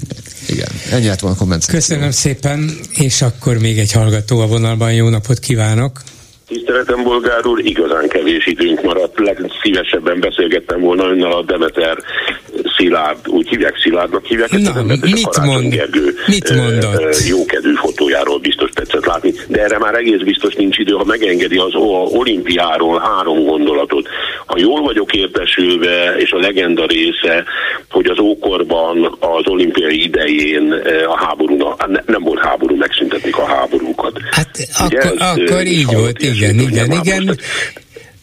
[0.47, 1.65] igen, ennyi lett volna a komment.
[1.65, 4.93] Köszönöm szépen, és akkor még egy hallgató a vonalban.
[4.93, 6.03] Jó napot kívánok!
[6.51, 9.19] Tiszteletem, bolgár úr, igazán kevés időnk maradt.
[9.19, 11.99] Legszívesebben beszélgettem volna önnel a Demeter
[12.77, 14.51] Szilárd, úgy hívják Szilárdnak hívják.
[14.51, 15.75] Na, mit mond?
[15.75, 17.27] Gergő, mit mondott?
[17.29, 21.75] Jókedvű fotójáról biztos tetszett látni, de erre már egész biztos nincs idő, ha megengedi az
[22.13, 24.09] olimpiáról három gondolatot.
[24.47, 27.45] Ha jól vagyok értesülve, és a legenda része,
[27.91, 30.73] hogy az ókorban az olimpiai idején
[31.07, 31.57] a háború,
[32.07, 34.21] nem volt háború, megszüntetik a háborúkat.
[34.31, 37.39] Hát Ugye akkor, ez, akkor így volt, igen, igen, igen.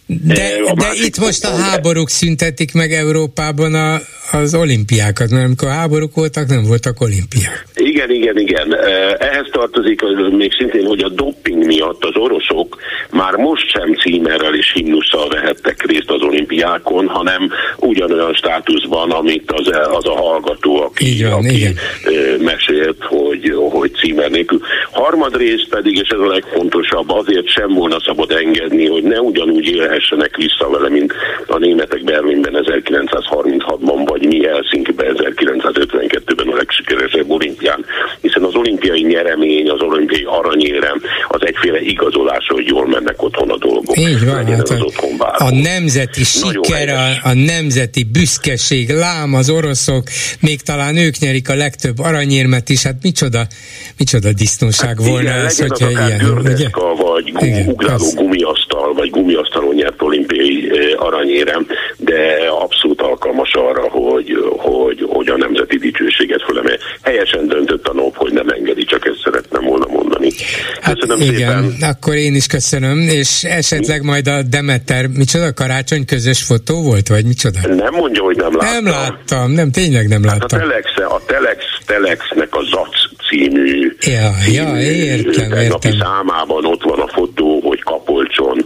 [0.09, 0.33] De,
[0.75, 4.01] de itt most a háborúk szüntetik meg Európában a,
[4.31, 7.65] az olimpiákat, mert amikor háborúk voltak, nem voltak olimpiák.
[7.75, 8.75] Igen, igen, igen.
[9.17, 10.01] Ehhez tartozik
[10.37, 12.77] még szintén, hogy a doping miatt az oroszok
[13.11, 19.67] már most sem címerrel és himnusszal vehettek részt az olimpiákon, hanem ugyanolyan státuszban, amit az,
[19.91, 21.73] az a hallgató, aki, van, aki igen.
[22.39, 24.59] mesélt, hogy, hogy címer nélkül.
[24.91, 30.35] Harmadrészt pedig, és ez a legfontosabb, azért sem volna szabad engedni, hogy ne ugyanúgy élhessenek
[30.35, 31.13] vissza vele, mint
[31.47, 37.85] a németek Berlinben 1936-ban, vagy mi Helsinki-ben 1952-ben a legsikeresebb olimpián,
[38.21, 43.57] hiszen az olimpiai nyeremény, az olimpiai aranyérem az egyféle igazolás, hogy jól mennek otthon a
[43.57, 43.97] dolgok.
[43.97, 44.71] Így van, hát az
[45.17, 50.03] a, a nemzeti siker, a, a nemzeti büszkeség, lám az oroszok,
[50.39, 53.41] még talán ők nyerik a legtöbb aranyérmet is, hát micsoda,
[53.97, 56.39] micsoda disznóság hát volna igen, ez, hogyha ilyen.
[56.43, 56.69] Ugye?
[56.97, 61.67] vagy ugráló gumiasztal, vagy gumiasztalon nyert olimpiai aranyérem,
[61.97, 66.77] de abszolút alkalmas arra, hogy, hogy, hogy a nemzeti dicsőséget fölemelje.
[67.01, 70.29] Helyesen döntött a NOP, hogy nem engedi, csak ezt szeretném volna mondani.
[70.81, 71.89] Hát köszönöm igen, szépen.
[71.89, 77.25] akkor én is köszönöm, és esetleg majd a Demeter, micsoda karácsony közös fotó volt, vagy
[77.25, 77.59] micsoda?
[77.67, 78.83] Nem mondja, hogy nem láttam.
[78.83, 80.59] Nem láttam, nem, tényleg nem láttam.
[80.59, 82.95] Hát a Telex, a Telex, Telexnek a ZAC
[83.29, 85.91] című, ja, című ja, értem, értem.
[85.99, 88.65] számában ott van a fotó, hogy Kapolcson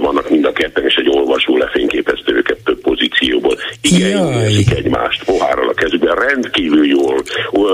[0.00, 3.58] vannak mind a ketten, és egy olvasó lefényképezte őket több pozícióból.
[3.80, 7.22] Igen, érzik egymást pohárral a kezükben, rendkívül jól.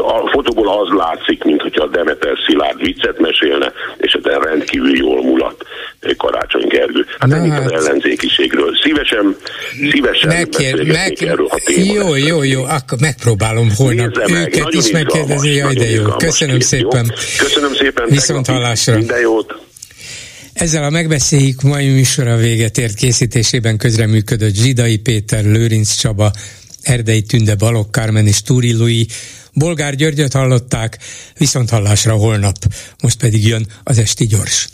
[0.02, 5.22] A fotóból az látszik, mint hogyha a Demeter Szilárd viccet mesélne, és ezen rendkívül jól
[5.22, 5.64] mulat
[6.16, 7.06] Karácsony Gergő.
[7.18, 7.72] Hát Na, ennyit hát...
[7.72, 8.76] az ellenzékiségről.
[8.82, 9.36] Szívesen,
[9.90, 12.18] szívesen Megkér, meg, erről a témáról.
[12.18, 16.04] Jó, jó, jó, akkor megpróbálom holnap Nézze őket meg, is megkérdezni, jaj, de jó.
[16.04, 17.04] Köszönöm szépen.
[17.04, 17.44] Jó.
[17.46, 18.06] Köszönöm szépen.
[18.08, 18.96] Viszont hallásra.
[18.96, 19.54] Minden jót.
[20.52, 26.32] Ezzel a megbeszéljük mai műsora véget ért készítésében közreműködött Zsidai Péter, Lőrinc Csaba,
[26.82, 29.06] Erdei Tünde, Balogh Kármen és Túri Lui,
[29.52, 30.98] Bolgár Györgyöt hallották,
[31.38, 32.56] viszont hallásra holnap.
[33.02, 34.68] Most pedig jön az Esti Gyors.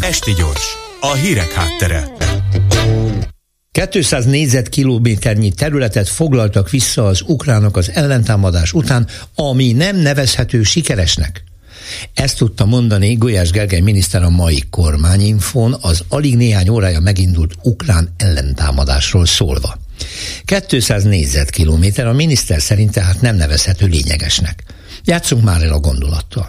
[0.00, 2.12] Esti Gyors, a hírek háttere.
[3.72, 11.44] 200 négyzetkilométernyi területet foglaltak vissza az ukránok az ellentámadás után, ami nem nevezhető sikeresnek.
[12.14, 18.14] Ezt tudta mondani Gulyás Gergely miniszter a mai kormányinfon az alig néhány órája megindult ukrán
[18.16, 19.78] ellentámadásról szólva.
[20.66, 24.62] 200 négyzetkilométer a miniszter szerint tehát nem nevezhető lényegesnek.
[25.04, 26.48] Játszunk már el a gondolattal.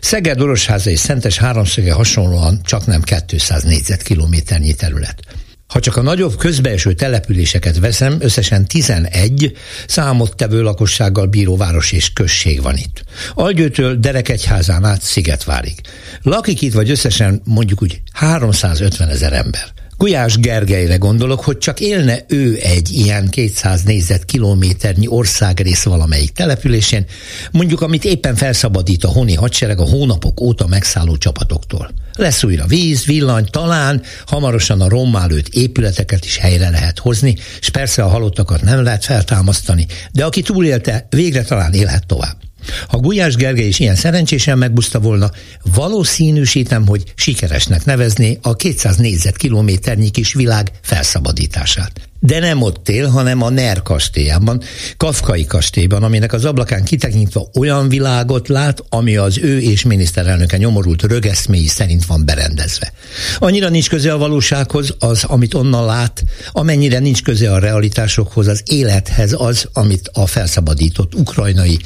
[0.00, 5.20] Szeged, Orosháza és Szentes háromszöge hasonlóan csak nem 200 négyzetkilométernyi terület.
[5.68, 12.62] Ha csak a nagyobb közbeeső településeket veszem, összesen 11 számottevő lakossággal bíró város és község
[12.62, 13.02] van itt.
[13.34, 15.80] Algyőtől Derekegyházán át Szigetvárig.
[16.22, 19.77] Lakik itt vagy összesen mondjuk úgy 350 ezer ember.
[19.98, 27.04] Gulyás Gergelyre gondolok, hogy csak élne ő egy ilyen 200 négyzetkilométernyi országrész valamelyik településén,
[27.50, 31.90] mondjuk amit éppen felszabadít a honi hadsereg a hónapok óta megszálló csapatoktól.
[32.16, 38.02] Lesz újra víz, villany, talán hamarosan a rommálőt épületeket is helyre lehet hozni, és persze
[38.02, 42.47] a halottakat nem lehet feltámasztani, de aki túlélte, végre talán élhet tovább.
[42.88, 45.30] Ha Gulyás Gergely is ilyen szerencsésen megbuszta volna,
[45.74, 51.92] valószínűsítem, hogy sikeresnek nevezné a 200 négyzetkilométernyi kis világ felszabadítását.
[52.20, 54.62] De nem ott él, hanem a NER kastélyában,
[54.96, 61.02] Kafkai kastélyban, aminek az ablakán kitekintve olyan világot lát, ami az ő és miniszterelnöke nyomorult
[61.02, 62.92] rögeszméi szerint van berendezve.
[63.38, 68.62] Annyira nincs köze a valósághoz az, amit onnan lát, amennyire nincs köze a realitásokhoz, az
[68.64, 71.78] élethez az, amit a felszabadított ukrajnai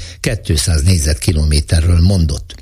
[0.45, 2.55] 200 négyzetkilométerről mondott.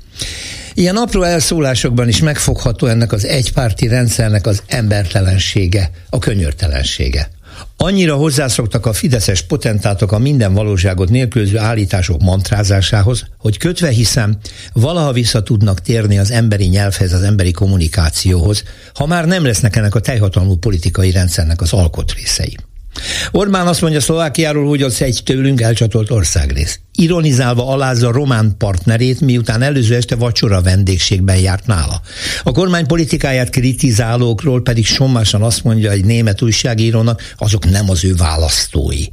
[0.73, 7.29] Ilyen apró elszólásokban is megfogható ennek az egypárti rendszernek az embertelensége, a könyörtelensége.
[7.77, 14.37] Annyira hozzászoktak a fideszes potentátok a minden valóságot nélkülöző állítások mantrázásához, hogy kötve hiszem,
[14.73, 18.63] valaha vissza tudnak térni az emberi nyelvhez, az emberi kommunikációhoz,
[18.93, 22.57] ha már nem lesznek ennek a teljhatalmú politikai rendszernek az alkotrészei.
[23.31, 26.79] Orbán azt mondja Szlovákiáról, hogy az egy tőlünk elcsatolt országrész.
[26.95, 32.01] Ironizálva alázza román partnerét, miután előző este vacsora vendégségben járt nála.
[32.43, 38.15] A kormány politikáját kritizálókról pedig sommásan azt mondja egy német újságírónak, azok nem az ő
[38.15, 39.05] választói.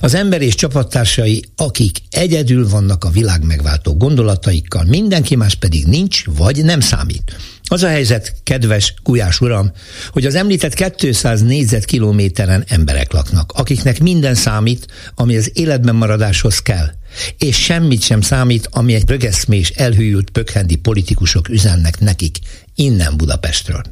[0.00, 6.24] Az ember és csapattársai, akik egyedül vannak a világ megváltó gondolataikkal, mindenki más pedig nincs,
[6.36, 7.36] vagy nem számít.
[7.72, 9.72] Az a helyzet, kedves Gulyás uram,
[10.10, 16.90] hogy az említett 200 négyzetkilométeren emberek laknak, akiknek minden számít, ami az életben maradáshoz kell,
[17.38, 22.36] és semmit sem számít, ami egy rögeszmés, elhűült pökhendi politikusok üzennek nekik
[22.74, 23.82] innen Budapestről.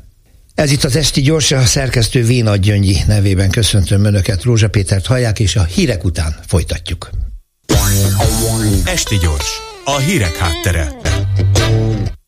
[0.55, 5.39] Ez itt az Esti Gyors, a szerkesztő Véna Gyöngyi nevében köszöntöm Önöket, Rózsa Pétert hallják,
[5.39, 7.11] és a hírek után folytatjuk.
[8.85, 9.49] Esti Gyors,
[9.85, 10.93] a hírek háttere.